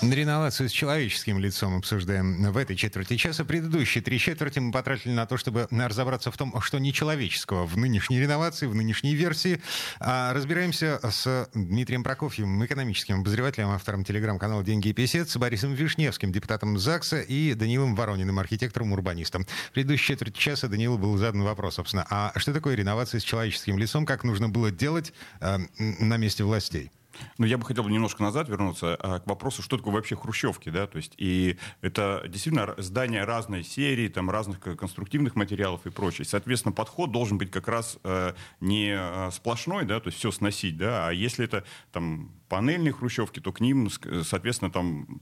Реновацию 0.00 0.68
с 0.68 0.72
человеческим 0.72 1.40
лицом 1.40 1.76
обсуждаем 1.76 2.52
в 2.52 2.56
этой 2.56 2.76
четверти 2.76 3.16
часа. 3.16 3.44
Предыдущие 3.44 4.00
три 4.00 4.20
четверти 4.20 4.60
мы 4.60 4.70
потратили 4.70 5.10
на 5.10 5.26
то, 5.26 5.36
чтобы 5.36 5.66
разобраться 5.72 6.30
в 6.30 6.36
том, 6.36 6.54
что 6.60 6.78
нечеловеческого 6.78 7.66
в 7.66 7.76
нынешней 7.76 8.20
реновации, 8.20 8.66
в 8.66 8.76
нынешней 8.76 9.16
версии. 9.16 9.60
А 9.98 10.32
разбираемся 10.32 11.00
с 11.02 11.48
Дмитрием 11.52 12.04
Прокофьевым, 12.04 12.64
экономическим 12.64 13.22
обозревателем, 13.22 13.70
автором 13.70 14.04
телеграм-канала 14.04 14.62
«Деньги 14.62 14.88
и 14.88 14.92
песец», 14.92 15.36
Борисом 15.36 15.74
Вишневским, 15.74 16.30
депутатом 16.30 16.78
ЗАГСа, 16.78 17.22
и 17.22 17.54
Данилом 17.54 17.96
Ворониным, 17.96 18.38
архитектором-урбанистом. 18.38 19.46
В 19.70 19.72
предыдущей 19.72 20.12
четверти 20.12 20.38
часа 20.38 20.68
Данилу 20.68 20.96
был 20.96 21.16
задан 21.16 21.42
вопрос, 21.42 21.74
собственно, 21.74 22.06
а 22.08 22.32
что 22.36 22.52
такое 22.54 22.76
реновация 22.76 23.18
с 23.18 23.24
человеческим 23.24 23.78
лицом, 23.78 24.06
как 24.06 24.22
нужно 24.22 24.48
было 24.48 24.70
делать 24.70 25.12
э, 25.40 25.58
на 25.78 26.18
месте 26.18 26.44
властей? 26.44 26.92
Ну, 27.38 27.46
я 27.46 27.58
бы 27.58 27.64
хотел 27.64 27.86
немножко 27.88 28.22
назад 28.22 28.48
вернуться 28.48 28.96
а, 28.96 29.20
к 29.20 29.26
вопросу, 29.26 29.62
что 29.62 29.76
такое 29.76 29.94
вообще 29.94 30.16
хрущевки, 30.16 30.70
да, 30.70 30.86
то 30.86 30.96
есть, 30.96 31.14
и 31.18 31.58
это 31.80 32.24
действительно 32.28 32.74
здания 32.78 33.24
разной 33.24 33.62
серии, 33.62 34.08
там, 34.08 34.30
разных 34.30 34.60
конструктивных 34.60 35.36
материалов 35.36 35.86
и 35.86 35.90
прочее. 35.90 36.24
Соответственно, 36.24 36.72
подход 36.72 37.12
должен 37.12 37.38
быть 37.38 37.50
как 37.50 37.68
раз 37.68 37.98
э, 38.04 38.34
не 38.60 38.94
э, 38.96 39.30
сплошной, 39.32 39.84
да, 39.84 40.00
то 40.00 40.08
есть 40.08 40.18
все 40.18 40.30
сносить, 40.30 40.76
да, 40.76 41.08
а 41.08 41.12
если 41.12 41.44
это, 41.44 41.64
там, 41.92 42.30
панельные 42.48 42.92
хрущевки, 42.92 43.40
то 43.40 43.52
к 43.52 43.60
ним, 43.60 43.88
соответственно, 44.22 44.70
там 44.70 45.20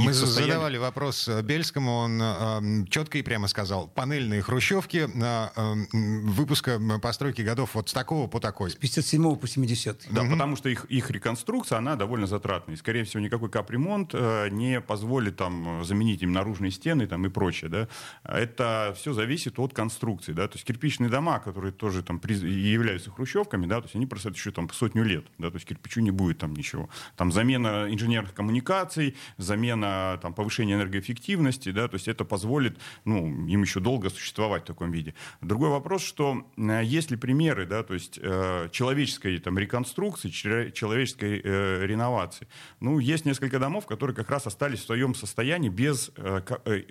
мы 0.00 0.14
состояние... 0.14 0.54
задавали 0.54 0.76
вопрос 0.78 1.28
э, 1.28 1.42
Бельскому, 1.42 1.96
он 1.96 2.20
э, 2.22 2.86
четко 2.88 3.18
и 3.18 3.22
прямо 3.22 3.48
сказал, 3.48 3.88
панельные 3.88 4.42
хрущевки 4.42 5.08
э, 5.12 5.48
э, 5.56 5.74
выпуска 5.92 6.80
постройки 7.00 7.42
годов 7.42 7.74
вот 7.74 7.88
с 7.88 7.92
такого 7.92 8.26
по 8.28 8.40
такой. 8.40 8.70
С 8.70 8.76
57 8.76 9.36
по 9.36 9.46
70. 9.46 10.06
Да, 10.10 10.22
угу. 10.22 10.32
потому 10.32 10.56
что 10.56 10.68
их, 10.68 10.84
их 10.86 11.10
реконструкция, 11.10 11.78
она 11.78 11.96
довольно 11.96 12.26
затратная. 12.26 12.74
И, 12.74 12.78
скорее 12.78 13.04
всего, 13.04 13.22
никакой 13.22 13.50
капремонт 13.50 14.10
э, 14.14 14.48
не 14.50 14.80
позволит 14.80 15.36
там 15.36 15.84
заменить 15.84 16.22
им 16.22 16.32
наружные 16.32 16.70
стены 16.70 17.06
там, 17.06 17.26
и 17.26 17.28
прочее. 17.28 17.70
Да? 17.70 17.88
Это 18.24 18.94
все 18.96 19.12
зависит 19.12 19.58
от 19.58 19.74
конструкции. 19.74 20.32
Да? 20.32 20.48
То 20.48 20.56
есть 20.56 20.66
кирпичные 20.66 21.10
дома, 21.10 21.38
которые 21.38 21.72
тоже 21.72 22.02
там, 22.02 22.18
при... 22.18 22.34
являются 22.34 23.10
хрущевками, 23.10 23.66
да, 23.66 23.80
то 23.80 23.84
есть 23.84 23.96
они 23.96 24.06
просто 24.06 24.30
еще 24.30 24.52
там 24.52 24.70
сотню 24.70 25.04
лет. 25.04 25.26
Да? 25.38 25.50
То 25.50 25.56
есть 25.56 25.66
кирпичу 25.66 26.00
не 26.00 26.10
будет 26.10 26.38
там 26.38 26.54
ничего. 26.54 26.88
Там 27.16 27.32
замена 27.32 27.86
инженерных 27.90 28.34
коммуникаций, 28.34 29.16
замена 29.38 29.81
на 29.82 30.16
там, 30.18 30.32
повышение 30.32 30.76
энергоэффективности, 30.76 31.72
да, 31.72 31.88
то 31.88 31.96
есть 31.96 32.08
это 32.08 32.24
позволит 32.24 32.78
ну, 33.04 33.46
им 33.46 33.62
еще 33.62 33.80
долго 33.80 34.10
существовать 34.10 34.62
в 34.62 34.66
таком 34.66 34.92
виде. 34.92 35.14
Другой 35.40 35.68
вопрос, 35.68 36.02
что 36.02 36.46
э, 36.56 36.82
есть 36.84 37.10
ли 37.10 37.16
примеры, 37.16 37.66
да, 37.66 37.82
то 37.82 37.94
есть 37.94 38.18
э, 38.22 38.68
человеческой 38.70 39.38
там, 39.38 39.58
реконструкции, 39.58 40.30
человеческой 40.30 41.40
э, 41.44 41.86
реновации. 41.86 42.46
Ну, 42.80 42.98
есть 42.98 43.24
несколько 43.24 43.58
домов, 43.58 43.86
которые 43.86 44.16
как 44.16 44.30
раз 44.30 44.46
остались 44.46 44.80
в 44.80 44.86
своем 44.86 45.14
состоянии 45.14 45.68
без 45.68 46.10
э, 46.16 46.40
э 46.64 46.82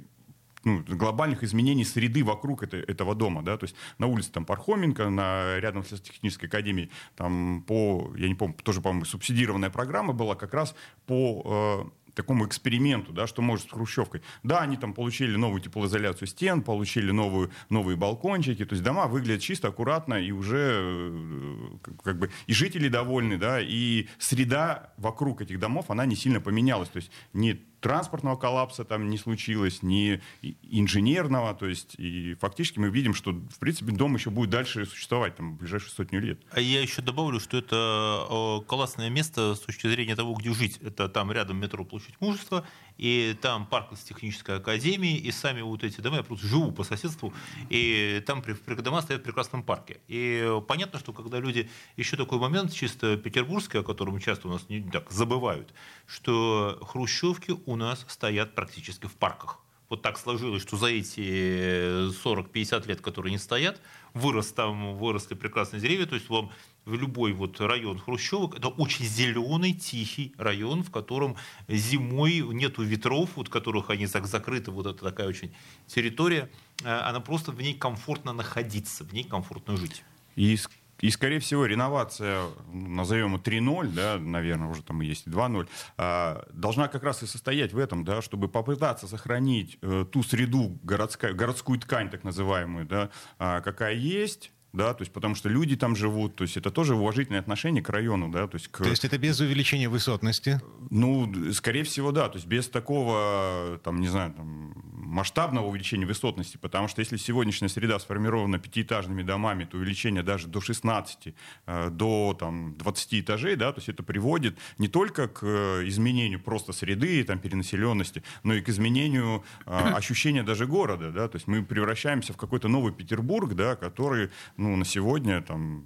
ну, 0.64 0.84
глобальных 0.88 1.44
изменений 1.44 1.86
среды 1.86 2.24
вокруг 2.24 2.64
это, 2.64 2.78
этого 2.78 3.16
дома. 3.16 3.42
Да? 3.42 3.58
То 3.58 3.66
есть 3.66 3.76
на 3.98 4.08
улице 4.08 4.32
там, 4.32 4.46
Пархоменко, 4.46 5.10
на, 5.10 5.60
рядом 5.60 5.84
с 5.84 6.00
технической 6.00 6.50
академией, 6.50 6.92
там 7.16 7.64
по, 7.68 8.14
я 8.16 8.28
не 8.28 8.36
помню, 8.36 8.56
тоже, 8.64 8.82
по-моему, 8.82 9.06
субсидированная 9.06 9.70
программа 9.70 10.14
была 10.14 10.36
как 10.36 10.54
раз 10.54 10.76
по 11.06 11.90
э, 11.90 12.01
такому 12.14 12.46
эксперименту, 12.46 13.14
да, 13.14 13.28
что 13.28 13.42
может 13.42 13.68
с 13.68 13.72
хрущевкой. 13.72 14.22
Да, 14.44 14.60
они 14.60 14.78
там 14.78 14.94
получили 14.94 15.36
новую 15.36 15.62
теплоизоляцию 15.62 16.28
стен, 16.28 16.62
получили 16.62 17.12
новую, 17.12 17.52
новые 17.70 17.98
балкончики, 17.98 18.66
то 18.66 18.74
есть 18.74 18.84
дома 18.84 19.08
выглядят 19.08 19.42
чисто, 19.42 19.70
аккуратно, 19.70 20.16
и 20.16 20.32
уже 20.32 20.80
э, 20.82 21.92
как 22.04 22.20
бы 22.20 22.30
и 22.48 22.54
жители 22.54 22.88
довольны, 22.88 23.38
да, 23.38 23.60
и 23.62 24.08
среда 24.20 24.94
вокруг 24.98 25.42
этих 25.42 25.60
домов, 25.60 25.86
она 25.90 26.06
не 26.06 26.16
сильно 26.16 26.42
поменялась, 26.42 26.90
то 26.90 26.98
есть 26.98 27.12
не 27.34 27.62
транспортного 27.82 28.38
коллапса 28.38 28.86
там 28.86 29.10
не 29.10 29.18
случилось, 29.18 29.84
ни 29.84 30.22
инженерного. 30.42 31.54
То 31.54 31.66
есть, 31.66 31.96
и 31.98 32.36
фактически 32.36 32.80
мы 32.80 32.90
видим, 32.90 33.14
что, 33.14 33.32
в 33.32 33.60
принципе, 33.60 33.92
дом 33.92 34.16
еще 34.16 34.30
будет 34.30 34.50
дальше 34.50 34.86
существовать 34.86 35.36
там, 35.36 35.56
в 35.56 35.58
ближайшую 35.58 35.92
сотню 35.92 36.22
лет. 36.22 36.40
А 36.52 36.62
я 36.62 36.82
еще 36.82 37.02
добавлю, 37.02 37.40
что 37.40 37.58
это 37.58 38.64
классное 38.68 39.10
место 39.10 39.56
с 39.56 39.60
точки 39.60 39.88
зрения 39.88 40.16
того, 40.16 40.34
где 40.36 40.54
жить. 40.54 40.78
Это 40.82 41.10
там 41.10 41.32
рядом 41.32 41.58
метро 41.58 41.84
Площадь 41.84 42.16
Мужества, 42.22 42.66
и 42.98 43.36
там 43.42 43.66
парк 43.66 43.92
технической 44.04 44.58
академии, 44.58 45.18
и 45.18 45.32
сами 45.32 45.62
вот 45.62 45.84
эти 45.84 46.02
дома, 46.02 46.18
я 46.18 46.24
просто 46.24 46.48
живу 46.48 46.72
по 46.72 46.84
соседству, 46.84 47.34
и 47.70 48.22
там 48.26 48.44
дома 48.68 49.02
стоят 49.02 49.22
в 49.22 49.24
прекрасном 49.24 49.64
парке. 49.64 50.00
И 50.08 50.60
понятно, 50.68 51.00
что 51.00 51.14
когда 51.14 51.40
люди, 51.40 51.70
еще 51.98 52.18
такой 52.18 52.38
момент 52.38 52.74
чисто 52.74 53.18
петербургский, 53.18 53.80
о 53.80 53.84
котором 53.84 54.20
часто 54.20 54.48
у 54.48 54.52
нас 54.52 54.70
не 54.70 54.82
так 54.82 55.12
забывают, 55.12 55.74
что 56.06 56.78
хрущевки 56.82 57.56
у 57.66 57.76
нас 57.76 58.06
стоят 58.08 58.56
практически 58.56 59.08
в 59.08 59.16
парках. 59.16 59.61
Вот 59.92 60.02
так 60.02 60.18
сложилось, 60.18 60.62
что 60.62 60.78
за 60.78 60.88
эти 60.88 62.08
40-50 62.24 62.88
лет, 62.88 63.02
которые 63.02 63.34
не 63.34 63.38
стоят, 63.38 63.82
вырос 64.14 64.54
там, 64.54 64.96
выросли 64.96 65.34
прекрасные 65.34 65.82
деревья, 65.82 66.06
то 66.06 66.16
есть 66.16 66.30
вам 66.30 66.50
в 66.86 66.94
любой 66.94 67.34
вот 67.34 67.60
район 67.60 68.00
Хрущевок, 68.00 68.58
это 68.58 68.70
очень 68.70 69.04
зеленый, 69.04 69.74
тихий 69.74 70.34
район, 70.38 70.84
в 70.84 70.92
котором 70.92 71.36
зимой 71.68 72.40
нету 72.40 72.84
ветров, 72.84 73.32
вот 73.36 73.50
которых 73.50 73.90
они 73.90 74.08
так 74.08 74.28
закрыты, 74.28 74.72
вот 74.72 74.86
это 74.86 75.04
такая 75.04 75.28
очень 75.28 75.54
территория, 75.88 76.50
э, 76.86 76.88
она 76.90 77.20
просто 77.20 77.52
в 77.52 77.62
ней 77.62 77.74
комфортно 77.74 78.32
находиться, 78.32 79.04
в 79.04 79.12
ней 79.12 79.26
комфортно 79.26 79.76
жить. 79.76 80.04
И 80.38 80.58
и, 81.02 81.10
скорее 81.10 81.40
всего, 81.40 81.66
реновация, 81.66 82.44
назовем 82.72 83.34
ее 83.34 83.40
3.0, 83.40 83.88
да, 83.92 84.18
наверное, 84.18 84.70
уже 84.70 84.84
там 84.84 85.02
есть 85.02 85.28
2.0, 85.28 85.68
а, 85.98 86.46
должна 86.54 86.88
как 86.88 87.04
раз 87.04 87.24
и 87.24 87.28
состоять 87.28 87.74
в 87.74 87.78
этом, 87.78 88.06
да, 88.06 88.22
чтобы 88.22 88.48
попытаться 88.48 89.08
сохранить 89.08 89.78
э, 89.82 90.06
ту 90.10 90.24
среду, 90.24 90.80
городская, 90.84 91.34
городскую 91.34 91.80
ткань, 91.80 92.10
так 92.10 92.24
называемую, 92.24 92.86
да, 92.86 93.10
а, 93.40 93.62
какая 93.62 93.96
есть, 93.96 94.52
да, 94.74 94.94
то 94.94 95.02
есть 95.02 95.12
потому 95.12 95.36
что 95.36 95.50
люди 95.50 95.76
там 95.76 95.96
живут, 95.96 96.36
то 96.36 96.44
есть 96.44 96.58
это 96.58 96.72
тоже 96.72 96.96
уважительное 96.96 97.40
отношение 97.40 97.84
к 97.84 97.90
району, 97.90 98.30
да, 98.30 98.48
то 98.48 98.56
есть 98.56 98.70
к... 98.70 98.78
То 98.78 98.90
есть 98.90 99.04
это 99.04 99.18
без 99.18 99.40
увеличения 99.40 99.90
высотности? 99.90 100.62
Ну, 100.90 101.32
скорее 101.54 101.84
всего, 101.84 102.12
да, 102.12 102.30
то 102.30 102.38
есть 102.38 102.48
без 102.48 102.70
такого, 102.70 103.80
там, 103.84 104.00
не 104.00 104.08
знаю, 104.08 104.34
там, 104.34 104.74
масштабного 105.12 105.68
увеличения 105.68 106.06
высотности, 106.06 106.56
потому 106.56 106.88
что 106.88 107.02
если 107.02 107.18
сегодняшняя 107.18 107.68
среда 107.68 108.00
сформирована 108.00 108.60
пятиэтажными 108.60 109.24
домами, 109.24 109.66
то 109.66 109.78
увеличение 109.78 110.24
даже 110.24 110.48
до 110.48 110.62
16, 110.62 111.36
э, 111.66 111.90
до 111.90 112.36
там, 112.40 112.78
20 112.78 113.22
этажей, 113.22 113.56
да, 113.58 113.74
то 113.74 113.80
есть 113.80 113.90
это 113.90 114.04
приводит 114.04 114.58
не 114.78 114.88
только 114.88 115.28
к 115.28 115.44
э, 115.44 115.88
изменению 115.88 116.40
просто 116.40 116.72
среды, 116.72 117.24
там, 117.26 117.40
перенаселенности, 117.40 118.24
но 118.44 118.54
и 118.54 118.62
к 118.62 118.70
изменению 118.70 119.44
э, 119.66 119.72
ощущения 119.96 120.44
даже 120.44 120.66
города, 120.66 121.12
да, 121.12 121.28
то 121.28 121.36
есть 121.36 121.48
мы 121.48 121.62
превращаемся 121.62 122.32
в 122.32 122.38
какой-то 122.38 122.70
новый 122.70 122.94
Петербург, 122.94 123.54
да, 123.54 123.76
который 123.76 124.30
ну, 124.62 124.76
на 124.76 124.86
сегодня 124.86 125.42
там, 125.42 125.84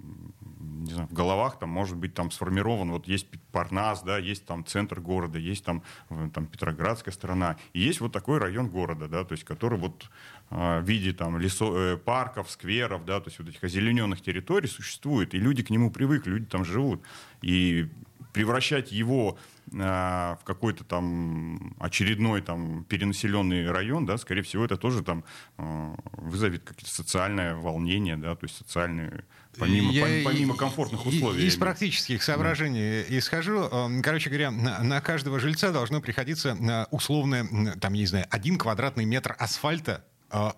не 0.86 0.92
знаю, 0.92 1.08
в 1.08 1.12
головах 1.12 1.58
там 1.58 1.70
может 1.70 1.96
быть 1.96 2.14
там 2.14 2.30
сформирован, 2.30 2.90
вот 2.90 3.08
есть 3.08 3.26
Парнас, 3.52 4.02
да, 4.02 4.18
есть 4.18 4.44
там 4.44 4.64
центр 4.64 5.00
города, 5.00 5.38
есть 5.38 5.64
там, 5.64 5.82
э, 6.10 6.28
там 6.32 6.46
Петроградская 6.46 7.12
сторона, 7.12 7.56
и 7.72 7.80
есть 7.80 8.00
вот 8.00 8.12
такой 8.12 8.38
район 8.38 8.68
города, 8.68 9.08
да, 9.08 9.24
то 9.24 9.32
есть 9.32 9.44
который 9.44 9.78
вот 9.78 10.10
э, 10.50 10.80
в 10.80 10.84
виде 10.84 11.12
там 11.12 11.38
лесо, 11.38 11.76
э, 11.76 11.96
парков, 11.96 12.50
скверов, 12.50 13.04
да, 13.04 13.20
то 13.20 13.28
есть 13.28 13.38
вот 13.38 13.48
этих 13.48 13.64
озелененных 13.64 14.20
территорий 14.20 14.68
существует, 14.68 15.34
и 15.34 15.38
люди 15.38 15.62
к 15.62 15.70
нему 15.70 15.90
привыкли, 15.90 16.30
люди 16.30 16.46
там 16.46 16.64
живут. 16.64 17.02
И 17.42 17.88
превращать 18.32 18.92
его 18.92 19.38
в 19.68 20.40
какой-то 20.44 20.84
там 20.84 21.74
очередной 21.80 22.40
там 22.40 22.84
перенаселенный 22.84 23.70
район, 23.70 24.06
да, 24.06 24.16
скорее 24.16 24.42
всего, 24.42 24.64
это 24.64 24.76
тоже 24.76 25.02
там 25.02 25.24
вызовет 25.56 26.62
какие-то 26.62 26.94
социальное 26.94 27.54
волнение, 27.56 28.16
да, 28.16 28.36
то 28.36 28.44
есть 28.44 28.56
социальные 28.56 29.24
Помимо, 29.58 29.90
я, 29.90 30.22
помимо 30.24 30.54
комфортных 30.54 31.06
условий. 31.06 31.46
Из 31.46 31.56
практических 31.56 32.22
соображений 32.22 33.04
да. 33.08 33.18
исхожу. 33.18 33.70
Короче 34.02 34.28
говоря, 34.28 34.50
на, 34.50 34.82
на 34.82 35.00
каждого 35.00 35.40
жильца 35.40 35.72
должно 35.72 36.00
приходиться 36.00 36.86
условное, 36.90 37.46
там, 37.80 37.94
я 37.94 38.00
не 38.00 38.06
знаю, 38.06 38.26
один 38.30 38.58
квадратный 38.58 39.04
метр 39.04 39.34
асфальта 39.38 40.04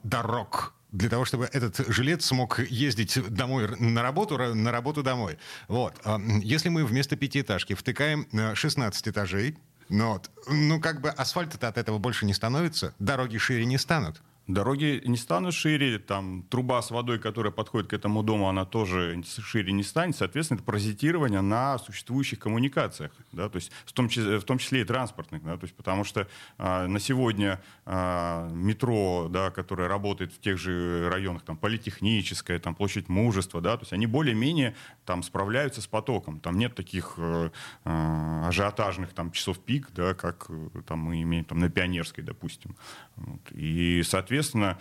дорог 0.02 0.74
для 0.90 1.08
того, 1.10 1.24
чтобы 1.24 1.48
этот 1.52 1.86
жилец 1.88 2.24
смог 2.24 2.60
ездить 2.60 3.18
домой 3.30 3.68
на 3.78 4.02
работу, 4.02 4.38
на 4.38 4.72
работу 4.72 5.02
домой. 5.02 5.38
Вот. 5.68 5.94
Если 6.42 6.68
мы 6.68 6.84
вместо 6.84 7.16
пятиэтажки 7.16 7.74
втыкаем 7.74 8.26
16 8.54 9.08
этажей, 9.08 9.58
ну, 9.90 10.12
вот, 10.12 10.30
ну 10.48 10.80
как 10.80 11.00
бы 11.00 11.10
асфальта-то 11.10 11.68
от 11.68 11.78
этого 11.78 11.98
больше 11.98 12.26
не 12.26 12.34
становится, 12.34 12.94
дороги 12.98 13.38
шире 13.38 13.64
не 13.64 13.78
станут. 13.78 14.20
Дороги 14.48 15.02
не 15.04 15.18
станут 15.18 15.52
шире, 15.52 15.98
там 15.98 16.42
труба 16.48 16.80
с 16.80 16.90
водой, 16.90 17.18
которая 17.18 17.52
подходит 17.52 17.90
к 17.90 17.92
этому 17.92 18.22
дому, 18.22 18.48
она 18.48 18.64
тоже 18.64 19.22
шире 19.26 19.74
не 19.74 19.82
станет. 19.82 20.16
Соответственно, 20.16 20.56
это 20.56 20.64
паразитирование 20.64 21.42
на 21.42 21.76
существующих 21.76 22.38
коммуникациях, 22.38 23.12
да, 23.32 23.50
то 23.50 23.56
есть 23.56 23.70
в 23.84 23.92
том 23.92 24.08
числе, 24.08 24.38
в 24.38 24.44
том 24.44 24.56
числе 24.56 24.80
и 24.80 24.84
транспортных, 24.84 25.44
да, 25.44 25.58
то 25.58 25.64
есть 25.64 25.76
потому 25.76 26.02
что 26.02 26.26
а, 26.56 26.86
на 26.86 26.98
сегодня 26.98 27.60
а, 27.84 28.48
метро, 28.50 29.28
да, 29.30 29.50
которое 29.50 29.86
работает 29.86 30.32
в 30.32 30.40
тех 30.40 30.56
же 30.56 31.10
районах, 31.10 31.42
там 31.42 31.58
политехническая, 31.58 32.58
там 32.58 32.74
площадь 32.74 33.10
Мужества, 33.10 33.60
да, 33.60 33.76
то 33.76 33.82
есть 33.82 33.92
они 33.92 34.06
более-менее 34.06 34.74
там 35.04 35.22
справляются 35.22 35.82
с 35.82 35.86
потоком, 35.86 36.40
там 36.40 36.56
нет 36.56 36.74
таких 36.74 37.16
э, 37.18 37.50
э, 37.84 38.42
ажиотажных 38.46 39.12
там 39.12 39.30
часов 39.30 39.58
пик, 39.58 39.90
да, 39.94 40.14
как 40.14 40.46
э, 40.48 40.68
там 40.86 41.00
мы 41.00 41.20
имеем 41.20 41.44
там 41.44 41.58
на 41.58 41.68
Пионерской, 41.68 42.24
допустим, 42.24 42.76
вот. 43.16 43.40
и 43.52 44.02
соответственно 44.04 44.37
соответственно, 44.42 44.78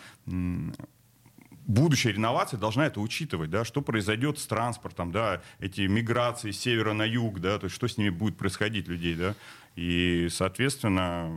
будущая 1.66 2.14
реновация 2.14 2.60
должна 2.60 2.86
это 2.86 3.02
учитывать, 3.02 3.50
да, 3.50 3.66
что 3.66 3.82
произойдет 3.82 4.40
с 4.40 4.46
транспортом, 4.46 5.12
да, 5.12 5.42
эти 5.60 5.82
миграции 5.82 6.52
с 6.52 6.60
севера 6.60 6.94
на 6.94 7.04
юг, 7.04 7.40
да, 7.40 7.58
то 7.60 7.66
есть 7.66 7.76
что 7.76 7.88
с 7.88 7.98
ними 7.98 8.10
будет 8.10 8.38
происходить 8.38 8.88
людей, 8.88 9.16
да, 9.16 9.36
и, 9.76 10.28
соответственно, 10.32 11.32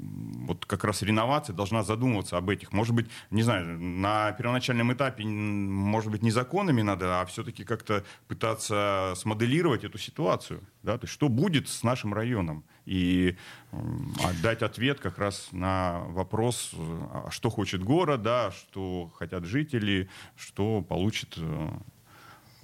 вот 0.00 0.64
как 0.66 0.84
раз 0.84 1.02
реновация 1.02 1.54
должна 1.54 1.82
задумываться 1.82 2.36
об 2.36 2.50
этих. 2.50 2.72
Может 2.72 2.94
быть, 2.94 3.06
не 3.30 3.42
знаю, 3.42 3.78
на 3.78 4.32
первоначальном 4.32 4.92
этапе, 4.92 5.24
может 5.24 6.10
быть, 6.10 6.22
не 6.22 6.30
законами 6.30 6.82
надо, 6.82 7.20
а 7.20 7.26
все-таки 7.26 7.64
как-то 7.64 8.04
пытаться 8.28 9.14
смоделировать 9.16 9.84
эту 9.84 9.98
ситуацию. 9.98 10.62
Да? 10.82 10.98
То 10.98 11.04
есть 11.04 11.14
что 11.14 11.28
будет 11.28 11.68
с 11.68 11.82
нашим 11.82 12.14
районом? 12.14 12.64
И 12.86 13.36
дать 14.42 14.62
ответ 14.62 15.00
как 15.00 15.18
раз 15.18 15.48
на 15.52 16.00
вопрос, 16.08 16.70
а 16.74 17.28
что 17.30 17.50
хочет 17.50 17.82
город, 17.82 18.22
да, 18.22 18.50
что 18.50 19.12
хотят 19.18 19.44
жители, 19.44 20.08
что 20.36 20.80
получит 20.80 21.34
э, 21.36 21.70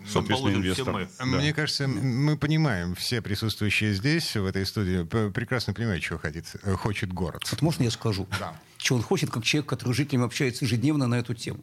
соответственно, 0.07 0.57
инвестор. 0.57 0.93
Мы. 0.93 1.09
Да. 1.19 1.25
Мне 1.25 1.53
кажется, 1.53 1.87
мы 1.89 2.37
понимаем, 2.37 2.95
все 2.95 3.23
присутствующие 3.23 3.95
здесь, 3.95 4.37
в 4.37 4.45
этой 4.45 4.67
студии, 4.67 5.05
прекрасно 5.31 5.73
понимают, 5.73 6.03
чего 6.03 6.19
хочет, 6.19 6.47
э, 6.63 6.73
хочет 6.75 7.13
город. 7.13 7.47
Вот 7.51 7.63
можно 7.63 7.85
я 7.85 7.91
скажу? 7.91 8.27
Да. 8.39 8.59
Чего 8.79 8.99
он 8.99 9.03
хочет, 9.03 9.31
как 9.31 9.45
человек, 9.45 9.69
который 9.69 9.93
с 9.93 9.97
жителями 9.97 10.27
общается 10.27 10.65
ежедневно 10.65 11.07
на 11.07 11.17
эту 11.17 11.35
тему. 11.35 11.61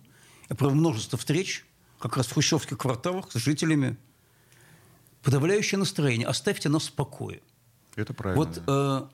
Я 0.49 0.55
провел 0.55 0.75
множество 0.75 1.17
встреч, 1.17 1.65
как 1.99 2.17
раз 2.17 2.27
в 2.27 2.33
хрущевских 2.33 2.77
кварталах 2.77 3.31
с 3.31 3.35
жителями. 3.35 3.97
Подавляющее 5.23 5.77
настроение. 5.77 6.27
Оставьте 6.27 6.67
нас 6.67 6.87
в 6.87 6.93
покое. 6.93 7.41
Это 7.95 8.13
правильно. 8.13 8.43
Вот 8.43 8.63
э, 8.65 9.07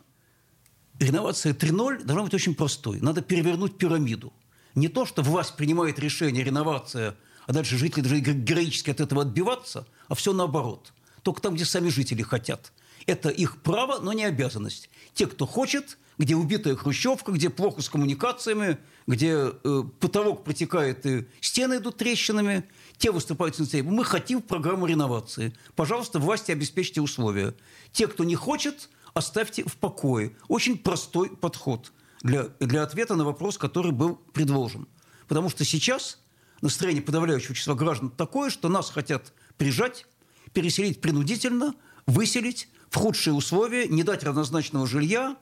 реновация 1.03 1.53
3.0 1.53 2.05
должна 2.05 2.23
быть 2.23 2.33
очень 2.33 2.55
простой. 2.55 3.01
Надо 3.01 3.21
перевернуть 3.21 3.77
пирамиду. 3.77 4.31
Не 4.73 4.87
то, 4.87 5.05
что 5.05 5.21
власть 5.21 5.57
принимает 5.57 5.99
решение 5.99 6.43
реновация– 6.43 7.15
а 7.47 7.53
дальше 7.53 7.77
жители 7.77 8.01
должны 8.01 8.19
героически 8.19 8.91
от 8.91 8.99
этого 8.99 9.23
отбиваться, 9.23 9.87
а 10.07 10.15
все 10.15 10.33
наоборот. 10.33 10.93
Только 11.23 11.41
там, 11.41 11.55
где 11.55 11.65
сами 11.65 11.89
жители 11.89 12.21
хотят. 12.21 12.71
Это 13.05 13.29
их 13.29 13.61
право, 13.61 13.99
но 13.99 14.13
не 14.13 14.25
обязанность. 14.25 14.89
Те, 15.13 15.27
кто 15.27 15.45
хочет, 15.45 15.97
где 16.17 16.35
убитая 16.35 16.75
хрущевка, 16.75 17.31
где 17.31 17.49
плохо 17.49 17.81
с 17.81 17.89
коммуникациями, 17.89 18.77
где 19.07 19.51
э, 19.63 19.83
потолок 19.99 20.43
протекает 20.43 21.05
и 21.05 21.25
стены 21.39 21.77
идут 21.77 21.97
трещинами, 21.97 22.65
те 22.97 23.11
выступают 23.11 23.55
с 23.55 23.61
инициативой. 23.61 23.95
Мы 23.95 24.03
хотим 24.03 24.41
программу 24.41 24.85
реновации. 24.85 25.55
Пожалуйста, 25.75 26.19
власти 26.19 26.51
обеспечьте 26.51 26.99
условия. 26.99 27.55
Те, 27.93 28.07
кто 28.07 28.25
не 28.25 28.35
хочет, 28.35 28.89
оставьте 29.13 29.63
в 29.63 29.77
покое. 29.77 30.35
Очень 30.49 30.77
простой 30.77 31.29
подход 31.29 31.93
для, 32.23 32.49
для 32.59 32.83
ответа 32.83 33.15
на 33.15 33.23
вопрос, 33.23 33.57
который 33.57 33.93
был 33.93 34.15
предложен. 34.33 34.87
Потому 35.27 35.49
что 35.49 35.63
сейчас 35.63 36.19
настроение 36.61 37.03
подавляющего 37.03 37.55
числа 37.55 37.75
граждан 37.75 38.09
такое, 38.09 38.49
что 38.49 38.69
нас 38.69 38.89
хотят 38.89 39.33
прижать, 39.57 40.05
переселить 40.53 41.01
принудительно, 41.01 41.75
выселить 42.05 42.69
в 42.89 42.95
худшие 42.95 43.33
условия, 43.33 43.87
не 43.87 44.03
дать 44.03 44.23
равнозначного 44.23 44.87
жилья. 44.87 45.37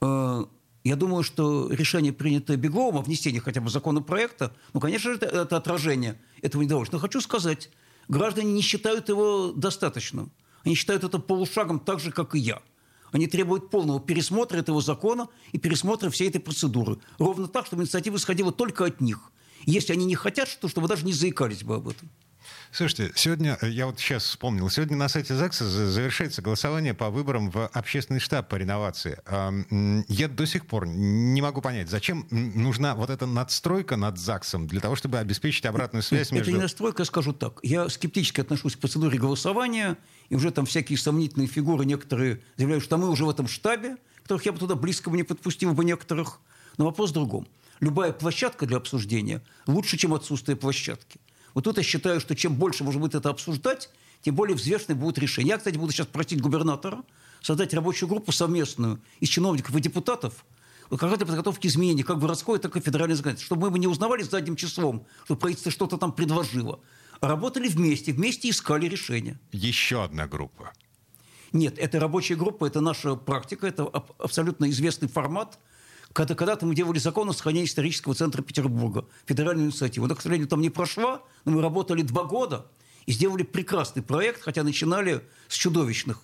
Э, 0.00 0.44
я 0.84 0.96
думаю, 0.96 1.24
что 1.24 1.68
решение, 1.70 2.12
принятое 2.12 2.56
Бегловым 2.56 2.98
о 3.00 3.02
внесении 3.02 3.38
хотя 3.38 3.60
бы 3.60 3.70
законопроекта, 3.70 4.54
ну, 4.72 4.80
конечно 4.80 5.10
же, 5.10 5.16
это, 5.16 5.26
это 5.26 5.56
отражение 5.56 6.20
этого 6.42 6.62
недовольства. 6.62 6.96
Но 6.96 7.00
хочу 7.00 7.20
сказать, 7.20 7.70
граждане 8.08 8.52
не 8.52 8.62
считают 8.62 9.08
его 9.08 9.52
достаточным. 9.52 10.30
Они 10.64 10.74
считают 10.74 11.04
это 11.04 11.18
полушагом 11.18 11.80
так 11.80 12.00
же, 12.00 12.12
как 12.12 12.34
и 12.34 12.38
я. 12.38 12.60
Они 13.12 13.26
требуют 13.28 13.70
полного 13.70 14.00
пересмотра 14.00 14.58
этого 14.58 14.82
закона 14.82 15.28
и 15.52 15.58
пересмотра 15.58 16.10
всей 16.10 16.28
этой 16.28 16.40
процедуры. 16.40 16.98
Ровно 17.18 17.46
так, 17.46 17.66
чтобы 17.66 17.82
инициатива 17.82 18.16
исходила 18.16 18.52
только 18.52 18.84
от 18.84 19.00
них– 19.00 19.32
если 19.64 19.92
они 19.92 20.04
не 20.04 20.14
хотят, 20.14 20.48
то 20.60 20.68
чтобы 20.68 20.88
даже 20.88 21.04
не 21.04 21.12
заикались 21.12 21.62
бы 21.62 21.76
об 21.76 21.88
этом. 21.88 22.10
Слушайте, 22.72 23.12
сегодня, 23.14 23.56
э, 23.60 23.70
я 23.70 23.86
вот 23.86 23.98
сейчас 23.98 24.24
вспомнил, 24.24 24.68
сегодня 24.68 24.96
на 24.96 25.08
сайте 25.08 25.34
ЗАГСа 25.34 25.64
завершается 25.64 26.42
голосование 26.42 26.94
по 26.94 27.10
выборам 27.10 27.50
в 27.50 27.66
общественный 27.68 28.20
штаб 28.20 28.48
по 28.48 28.56
реновации. 28.56 29.18
Я 30.08 30.28
до 30.28 30.46
сих 30.46 30.66
пор 30.66 30.86
не 30.86 31.40
могу 31.40 31.60
понять, 31.60 31.88
зачем 31.88 32.26
нужна 32.30 32.94
вот 32.94 33.10
эта 33.10 33.26
надстройка 33.26 33.96
над 33.96 34.18
ЗАГСом 34.18 34.66
для 34.66 34.80
того, 34.80 34.96
чтобы 34.96 35.18
обеспечить 35.18 35.64
обратную 35.64 36.02
связь 36.02 36.30
между... 36.30 36.50
Это 36.50 36.56
не 36.58 36.62
надстройка, 36.62 37.02
я 37.02 37.06
скажу 37.06 37.32
так. 37.32 37.60
Я 37.62 37.88
скептически 37.88 38.40
отношусь 38.40 38.76
к 38.76 38.78
процедуре 38.78 39.18
голосования, 39.18 39.96
и 40.28 40.36
уже 40.36 40.50
там 40.50 40.66
всякие 40.66 40.98
сомнительные 40.98 41.48
фигуры 41.48 41.84
некоторые 41.84 42.42
заявляют, 42.56 42.84
что 42.84 42.98
мы 42.98 43.08
уже 43.08 43.24
в 43.24 43.30
этом 43.30 43.48
штабе, 43.48 43.96
которых 44.22 44.44
я 44.44 44.52
бы 44.52 44.58
туда 44.58 44.74
близко 44.74 45.08
бы 45.08 45.16
не 45.16 45.22
подпустил 45.22 45.72
бы 45.72 45.84
некоторых. 45.84 46.40
Но 46.76 46.84
вопрос 46.84 47.10
в 47.10 47.14
другом 47.14 47.46
любая 47.80 48.12
площадка 48.12 48.66
для 48.66 48.76
обсуждения 48.76 49.42
лучше, 49.66 49.96
чем 49.96 50.14
отсутствие 50.14 50.56
площадки. 50.56 51.20
Вот 51.54 51.64
тут 51.64 51.78
я 51.78 51.82
считаю, 51.82 52.20
что 52.20 52.34
чем 52.34 52.54
больше 52.54 52.84
можно 52.84 53.00
будет 53.00 53.14
это 53.14 53.30
обсуждать, 53.30 53.90
тем 54.22 54.34
более 54.34 54.56
взвешенные 54.56 54.96
будут 54.96 55.18
решения. 55.18 55.50
Я, 55.50 55.58
кстати, 55.58 55.76
буду 55.76 55.92
сейчас 55.92 56.06
просить 56.06 56.40
губернатора 56.40 57.02
создать 57.40 57.72
рабочую 57.74 58.08
группу 58.08 58.32
совместную 58.32 59.00
из 59.20 59.28
чиновников 59.28 59.74
и 59.76 59.80
депутатов, 59.80 60.44
как 60.90 61.02
раз 61.02 61.16
для 61.16 61.26
подготовки 61.26 61.66
изменений 61.66 62.02
как 62.02 62.18
городской, 62.18 62.58
так 62.58 62.76
и 62.76 62.80
федеральной 62.80 63.14
законодательства, 63.14 63.56
чтобы 63.56 63.70
мы 63.70 63.78
не 63.78 63.86
узнавали 63.86 64.22
задним 64.22 64.56
числом, 64.56 65.06
что 65.24 65.36
правительство 65.36 65.72
что-то 65.72 65.96
там 65.96 66.12
предложило, 66.12 66.80
а 67.20 67.28
работали 67.28 67.68
вместе, 67.68 68.12
вместе 68.12 68.50
искали 68.50 68.86
решения. 68.86 69.40
Еще 69.52 70.02
одна 70.02 70.26
группа. 70.26 70.72
Нет, 71.52 71.78
это 71.78 72.00
рабочая 72.00 72.36
группа, 72.36 72.66
это 72.66 72.80
наша 72.80 73.14
практика, 73.14 73.66
это 73.66 73.84
абсолютно 74.18 74.68
известный 74.70 75.08
формат– 75.08 75.58
когда, 76.16 76.34
когда-то 76.34 76.64
мы 76.64 76.74
делали 76.74 76.98
закон 76.98 77.28
о 77.28 77.34
сохранении 77.34 77.68
исторического 77.68 78.14
центра 78.14 78.40
Петербурга, 78.40 79.04
федеральную 79.26 79.66
инициативу. 79.66 80.06
Она, 80.06 80.14
к 80.14 80.22
сожалению, 80.22 80.48
там 80.48 80.62
не 80.62 80.70
прошла, 80.70 81.20
но 81.44 81.52
мы 81.52 81.60
работали 81.60 82.00
два 82.00 82.24
года 82.24 82.64
и 83.04 83.12
сделали 83.12 83.42
прекрасный 83.42 84.02
проект, 84.02 84.40
хотя 84.40 84.62
начинали 84.62 85.22
с 85.48 85.54
чудовищных 85.54 86.22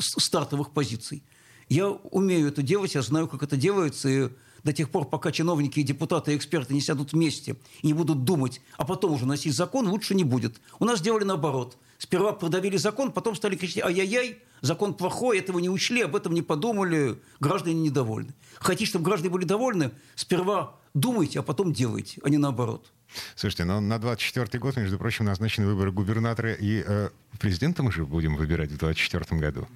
стартовых 0.00 0.72
позиций. 0.72 1.22
Я 1.68 1.90
умею 1.90 2.48
это 2.48 2.62
делать, 2.62 2.96
я 2.96 3.02
знаю, 3.02 3.28
как 3.28 3.44
это 3.44 3.56
делается, 3.56 4.08
и 4.08 4.28
до 4.64 4.72
тех 4.72 4.90
пор, 4.90 5.08
пока 5.08 5.30
чиновники 5.30 5.80
депутаты 5.82 6.32
и 6.32 6.36
эксперты 6.36 6.74
не 6.74 6.80
сядут 6.80 7.12
вместе 7.12 7.54
и 7.82 7.86
не 7.86 7.92
будут 7.92 8.24
думать, 8.24 8.60
а 8.76 8.84
потом 8.84 9.12
уже 9.12 9.24
носить 9.24 9.54
закон, 9.54 9.86
лучше 9.86 10.16
не 10.16 10.24
будет. 10.24 10.60
У 10.80 10.84
нас 10.84 10.98
сделали 10.98 11.22
наоборот. 11.22 11.78
Сперва 11.98 12.32
продавили 12.32 12.76
закон, 12.76 13.12
потом 13.12 13.34
стали 13.34 13.56
кричать 13.56 13.84
«Ай-яй-яй, 13.84 14.42
закон 14.60 14.94
плохой, 14.94 15.38
этого 15.38 15.58
не 15.58 15.70
учли, 15.70 16.02
об 16.02 16.14
этом 16.14 16.34
не 16.34 16.42
подумали, 16.42 17.18
граждане 17.40 17.80
недовольны». 17.80 18.34
Хотите, 18.58 18.90
чтобы 18.90 19.06
граждане 19.06 19.30
были 19.30 19.44
довольны, 19.44 19.92
сперва 20.14 20.76
думайте, 20.94 21.40
а 21.40 21.42
потом 21.42 21.72
делайте, 21.72 22.20
а 22.22 22.28
не 22.28 22.38
наоборот. 22.38 22.92
Слушайте, 23.34 23.64
но 23.64 23.80
ну, 23.80 23.86
на 23.86 23.98
24 23.98 24.58
год, 24.58 24.76
между 24.76 24.98
прочим, 24.98 25.24
назначены 25.24 25.66
выборы 25.66 25.92
губернатора 25.92 26.52
и 26.52 26.82
э, 26.84 27.10
президента 27.38 27.82
мы 27.82 27.92
же 27.92 28.04
будем 28.04 28.36
выбирать 28.36 28.70
в 28.70 28.78
24 28.78 29.40
году 29.40 29.68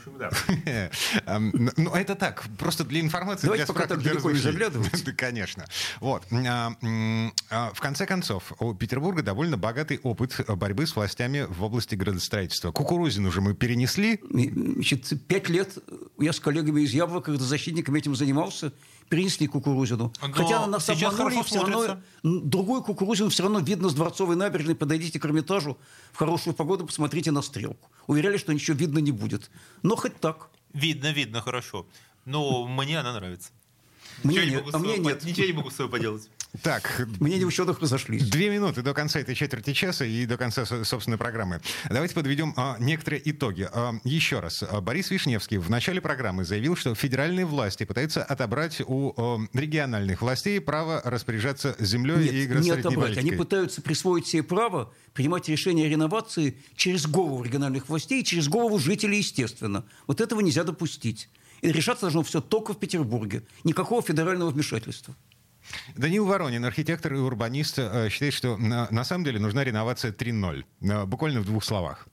общем, 0.00 0.18
да. 0.18 0.90
Ну, 1.76 1.90
это 1.94 2.14
так, 2.14 2.44
просто 2.58 2.84
для 2.84 3.00
информации, 3.00 3.46
Давайте 3.46 3.66
пока 3.66 3.86
так 3.86 4.02
далеко 4.02 4.30
не 4.30 4.38
заглядывать. 4.38 4.90
Да, 5.04 5.12
конечно. 5.12 5.64
Вот. 6.00 6.24
А, 6.30 6.72
а, 7.50 7.72
в 7.72 7.80
конце 7.80 8.06
концов, 8.06 8.52
у 8.58 8.74
Петербурга 8.74 9.22
довольно 9.22 9.56
богатый 9.56 9.98
опыт 10.02 10.38
борьбы 10.48 10.86
с 10.86 10.94
властями 10.94 11.46
в 11.48 11.62
области 11.62 11.94
градостроительства. 11.94 12.70
Кукурузин 12.70 13.24
уже 13.26 13.40
мы 13.40 13.54
перенесли. 13.54 14.20
Значит, 14.30 15.12
пять 15.26 15.48
лет 15.48 15.78
я 16.18 16.32
с 16.32 16.40
коллегами 16.40 16.82
из 16.82 16.92
Яблока, 16.92 17.26
когда 17.26 17.44
защитниками 17.44 17.98
этим 17.98 18.14
занимался, 18.14 18.72
перенесли 19.10 19.46
кукурузину. 19.48 20.12
Но 20.22 20.32
Хотя 20.32 20.66
нас 20.66 20.88
обманули, 20.88 21.42
все 21.42 21.60
равно, 21.60 22.00
другой 22.22 22.82
кукурузин 22.82 23.28
все 23.28 23.42
равно 23.42 23.58
видно 23.58 23.90
с 23.90 23.94
Дворцовой 23.94 24.36
набережной. 24.36 24.74
Подойдите 24.74 25.18
к 25.18 25.26
Эрмитажу 25.26 25.76
в 26.12 26.16
хорошую 26.16 26.54
погоду, 26.54 26.86
посмотрите 26.86 27.32
на 27.32 27.42
стрелку. 27.42 27.90
Уверяли, 28.06 28.38
что 28.38 28.54
ничего 28.54 28.76
видно 28.78 28.98
не 29.00 29.12
будет. 29.12 29.50
Но 29.82 29.96
хоть 29.96 30.18
так. 30.20 30.48
Видно, 30.72 31.10
видно, 31.12 31.42
хорошо. 31.42 31.86
Но 32.24 32.66
мне 32.66 32.98
она 33.00 33.12
нравится. 33.12 33.50
Мне 34.22 34.36
Ничего 34.36 34.44
не 34.44 34.50
нет, 34.52 34.64
могу 34.64 34.76
а 34.76 34.78
мне 34.78 34.96
собой 34.96 35.12
нет. 35.12 35.24
Ничего 35.24 35.46
не 35.46 35.52
могу 35.52 35.70
с 35.70 35.74
собой 35.74 35.90
поделать. 35.90 36.30
Так, 36.62 37.06
Мнения 37.20 37.44
в 37.44 37.48
ученых 37.48 37.80
разошлись. 37.80 38.28
Две 38.28 38.50
минуты 38.50 38.82
до 38.82 38.92
конца 38.92 39.20
этой 39.20 39.34
четверти 39.36 39.72
часа 39.72 40.04
и 40.04 40.26
до 40.26 40.36
конца 40.36 40.66
со- 40.66 40.84
собственной 40.84 41.16
программы. 41.16 41.60
Давайте 41.88 42.14
подведем 42.14 42.52
а, 42.56 42.76
некоторые 42.80 43.22
итоги. 43.30 43.68
А, 43.72 43.94
еще 44.02 44.40
раз. 44.40 44.64
А, 44.68 44.80
Борис 44.80 45.10
Вишневский 45.10 45.58
в 45.58 45.70
начале 45.70 46.00
программы 46.00 46.44
заявил, 46.44 46.74
что 46.76 46.94
федеральные 46.94 47.46
власти 47.46 47.84
пытаются 47.84 48.24
отобрать 48.24 48.82
у 48.84 49.12
а, 49.16 49.38
региональных 49.52 50.22
властей 50.22 50.60
право 50.60 51.00
распоряжаться 51.04 51.76
землей 51.78 52.16
и 52.16 52.24
Нет, 52.24 52.32
не 52.32 52.46
градостроительной 52.46 52.80
отобрать. 52.80 53.10
Они 53.10 53.30
политикой. 53.30 53.36
пытаются 53.38 53.82
присвоить 53.82 54.26
себе 54.26 54.42
право 54.42 54.92
принимать 55.14 55.48
решения 55.48 55.86
о 55.86 55.88
реновации 55.88 56.58
через 56.74 57.06
голову 57.06 57.44
региональных 57.44 57.88
властей 57.88 58.22
и 58.22 58.24
через 58.24 58.48
голову 58.48 58.78
жителей, 58.80 59.18
естественно. 59.18 59.84
Вот 60.08 60.20
этого 60.20 60.40
нельзя 60.40 60.64
допустить. 60.64 61.28
И 61.62 61.70
решаться 61.70 62.02
должно 62.02 62.22
все 62.22 62.40
только 62.40 62.72
в 62.72 62.78
Петербурге. 62.80 63.42
Никакого 63.64 64.02
федерального 64.02 64.50
вмешательства. 64.50 65.14
Данил 65.96 66.26
Воронин, 66.26 66.64
архитектор 66.64 67.14
и 67.14 67.16
урбанист, 67.16 67.78
э, 67.78 68.08
считает, 68.10 68.34
что 68.34 68.56
на, 68.56 69.04
самом 69.04 69.24
деле 69.24 69.38
нужна 69.38 69.64
реновация 69.64 70.12
3.0. 70.12 70.64
Э, 70.82 71.06
Буквально 71.06 71.40
в 71.40 71.46
двух 71.46 71.64
словах. 71.64 72.06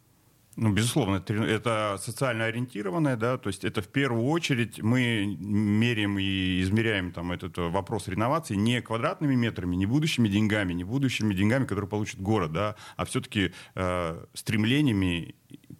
Ну, 0.58 0.74
безусловно, 0.74 1.18
это, 1.18 1.36
это 1.36 1.99
социально 2.01 2.45
ориентированное, 2.45 3.16
да, 3.16 3.38
то 3.38 3.47
есть 3.47 3.64
это 3.64 3.84
в 3.84 3.89
первую 3.89 4.26
очередь 4.26 4.82
мы 4.82 5.38
меряем 5.39 6.18
и 6.18 6.62
измеряем 6.64 7.12
там 7.12 7.32
этот 7.32 7.60
э, 7.60 7.70
вопрос 7.70 8.08
реновации 8.08 8.55
не 8.55 8.82
квадратными 8.82 9.36
метрами, 9.36 9.76
не 9.76 9.86
будущими 9.86 10.28
деньгами, 10.28 10.74
не 10.74 10.84
будущими 10.84 11.36
деньгами, 11.36 11.66
которые 11.66 11.88
получит 11.88 12.20
город, 12.20 12.53
да, 12.53 12.76
а 12.95 13.05
все-таки 13.05 13.53
э, 13.76 14.26
стремлениями 14.34 15.36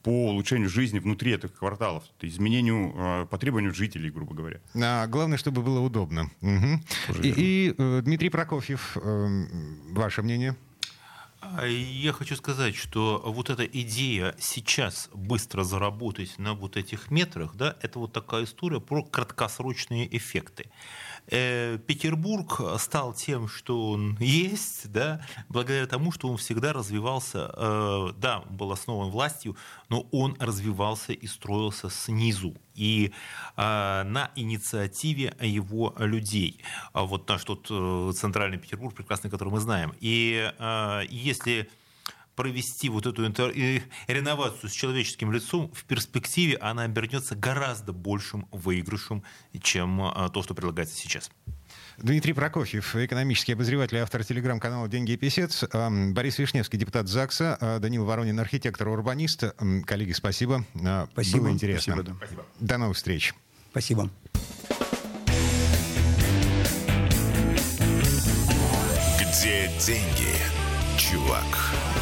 по 0.08 0.30
улучшению 0.30 0.70
жизни 0.70 1.00
внутри 1.00 1.34
этих 1.34 1.54
кварталов, 1.54 2.04
то 2.18 2.26
есть 2.26 2.38
изменению 2.38 2.94
э, 2.96 3.26
по 3.30 3.38
требованию 3.38 3.74
жителей, 3.74 4.10
грубо 4.10 4.34
говоря. 4.34 4.62
А, 4.74 5.06
главное, 5.06 5.38
чтобы 5.38 5.62
было 5.62 5.82
удобно. 5.82 6.32
Мгм. 6.40 6.82
И, 7.22 7.34
и, 7.36 7.76
э, 7.78 8.02
Дмитрий 8.06 8.30
Прокофьев, 8.30 8.96
э, 8.96 9.46
ваше 9.92 10.22
мнение? 10.22 10.56
А 11.42 11.66
Я 11.66 12.14
хочу 12.14 12.38
сказать, 12.38 12.76
что 12.76 13.22
вот 13.26 13.50
эта 13.50 13.66
идея 13.66 14.34
сейчас 14.40 15.10
быстро 15.14 15.64
заработать 15.64 16.40
на 16.40 16.54
вот 16.54 16.78
этих 16.78 17.12
метрах, 17.12 17.56
да, 17.56 17.76
это 17.82 18.00
вот 18.00 18.14
такая 18.14 18.46
история 18.46 18.80
про 18.80 19.04
краткосрочные 19.04 20.08
эффекты. 20.16 20.72
Э, 21.30 21.78
Петербург 21.86 22.62
стал 22.80 23.14
тем, 23.14 23.48
что 23.48 23.92
он 23.92 24.18
есть, 24.20 24.92
да, 24.92 25.22
благодаря 25.50 25.86
тому, 25.86 26.12
что 26.12 26.30
он 26.30 26.38
всегда 26.38 26.74
развивался, 26.74 27.52
э, 27.54 28.14
да, 28.18 28.42
был 28.50 28.72
основан 28.72 29.10
властью, 29.10 29.58
но 29.90 30.08
он 30.12 30.38
развивался 30.40 31.14
и 31.14 31.28
строился 31.28 31.90
снизу 31.90 32.56
и 32.76 33.12
э, 33.58 33.62
на 34.04 34.32
инициативе 34.36 35.36
его 35.42 35.94
людей. 35.98 36.62
А 36.94 37.04
Вот 37.04 37.28
наш 37.28 37.44
тот 37.44 37.68
центральный 38.16 38.58
Петербург 38.58 38.96
прекрасный, 38.96 39.30
который 39.30 39.50
мы 39.50 39.60
знаем. 39.60 39.94
И 40.00 40.52
если 41.10 41.70
провести 42.38 42.88
вот 42.88 43.06
эту 43.06 43.26
интер- 43.26 43.52
реновацию 44.08 44.70
с 44.70 44.74
человеческим 44.74 45.34
лицом, 45.34 45.70
в 45.74 45.84
перспективе 45.84 46.56
она 46.58 46.84
обернется 46.84 47.36
гораздо 47.36 47.92
большим 47.92 48.48
выигрышем, 48.52 49.24
чем 49.62 50.02
э, 50.02 50.30
то, 50.34 50.44
что 50.44 50.54
предлагается 50.54 50.96
сейчас. 50.96 51.30
Дмитрий 51.98 52.34
Прокофьев, 52.34 52.96
экономический 52.96 53.54
обозреватель 53.54 53.98
и 53.98 54.00
автор 54.00 54.24
телеграм-канала 54.24 54.88
«Деньги 54.88 55.14
и 55.14 55.18
писец». 55.18 55.66
Борис 55.74 56.38
Вишневский, 56.38 56.78
депутат 56.78 57.08
ЗАГСа. 57.08 57.58
Э, 57.60 57.80
Данил 57.80 58.06
Воронин, 58.06 58.40
архитектор 58.40 58.88
урбанист. 58.88 59.44
Коллеги, 59.86 60.14
спасибо. 60.14 60.64
Э, 60.76 61.08
Спасибо. 61.12 61.40
Было 61.40 61.50
интересно. 61.50 61.96
Спасибо, 61.96 62.44
да. 62.60 62.66
До 62.66 62.78
новых 62.78 62.98
встреч. 62.98 63.34
Спасибо. 63.72 64.10
Где 69.20 69.70
деньги, 69.80 70.36
чувак? 70.98 71.97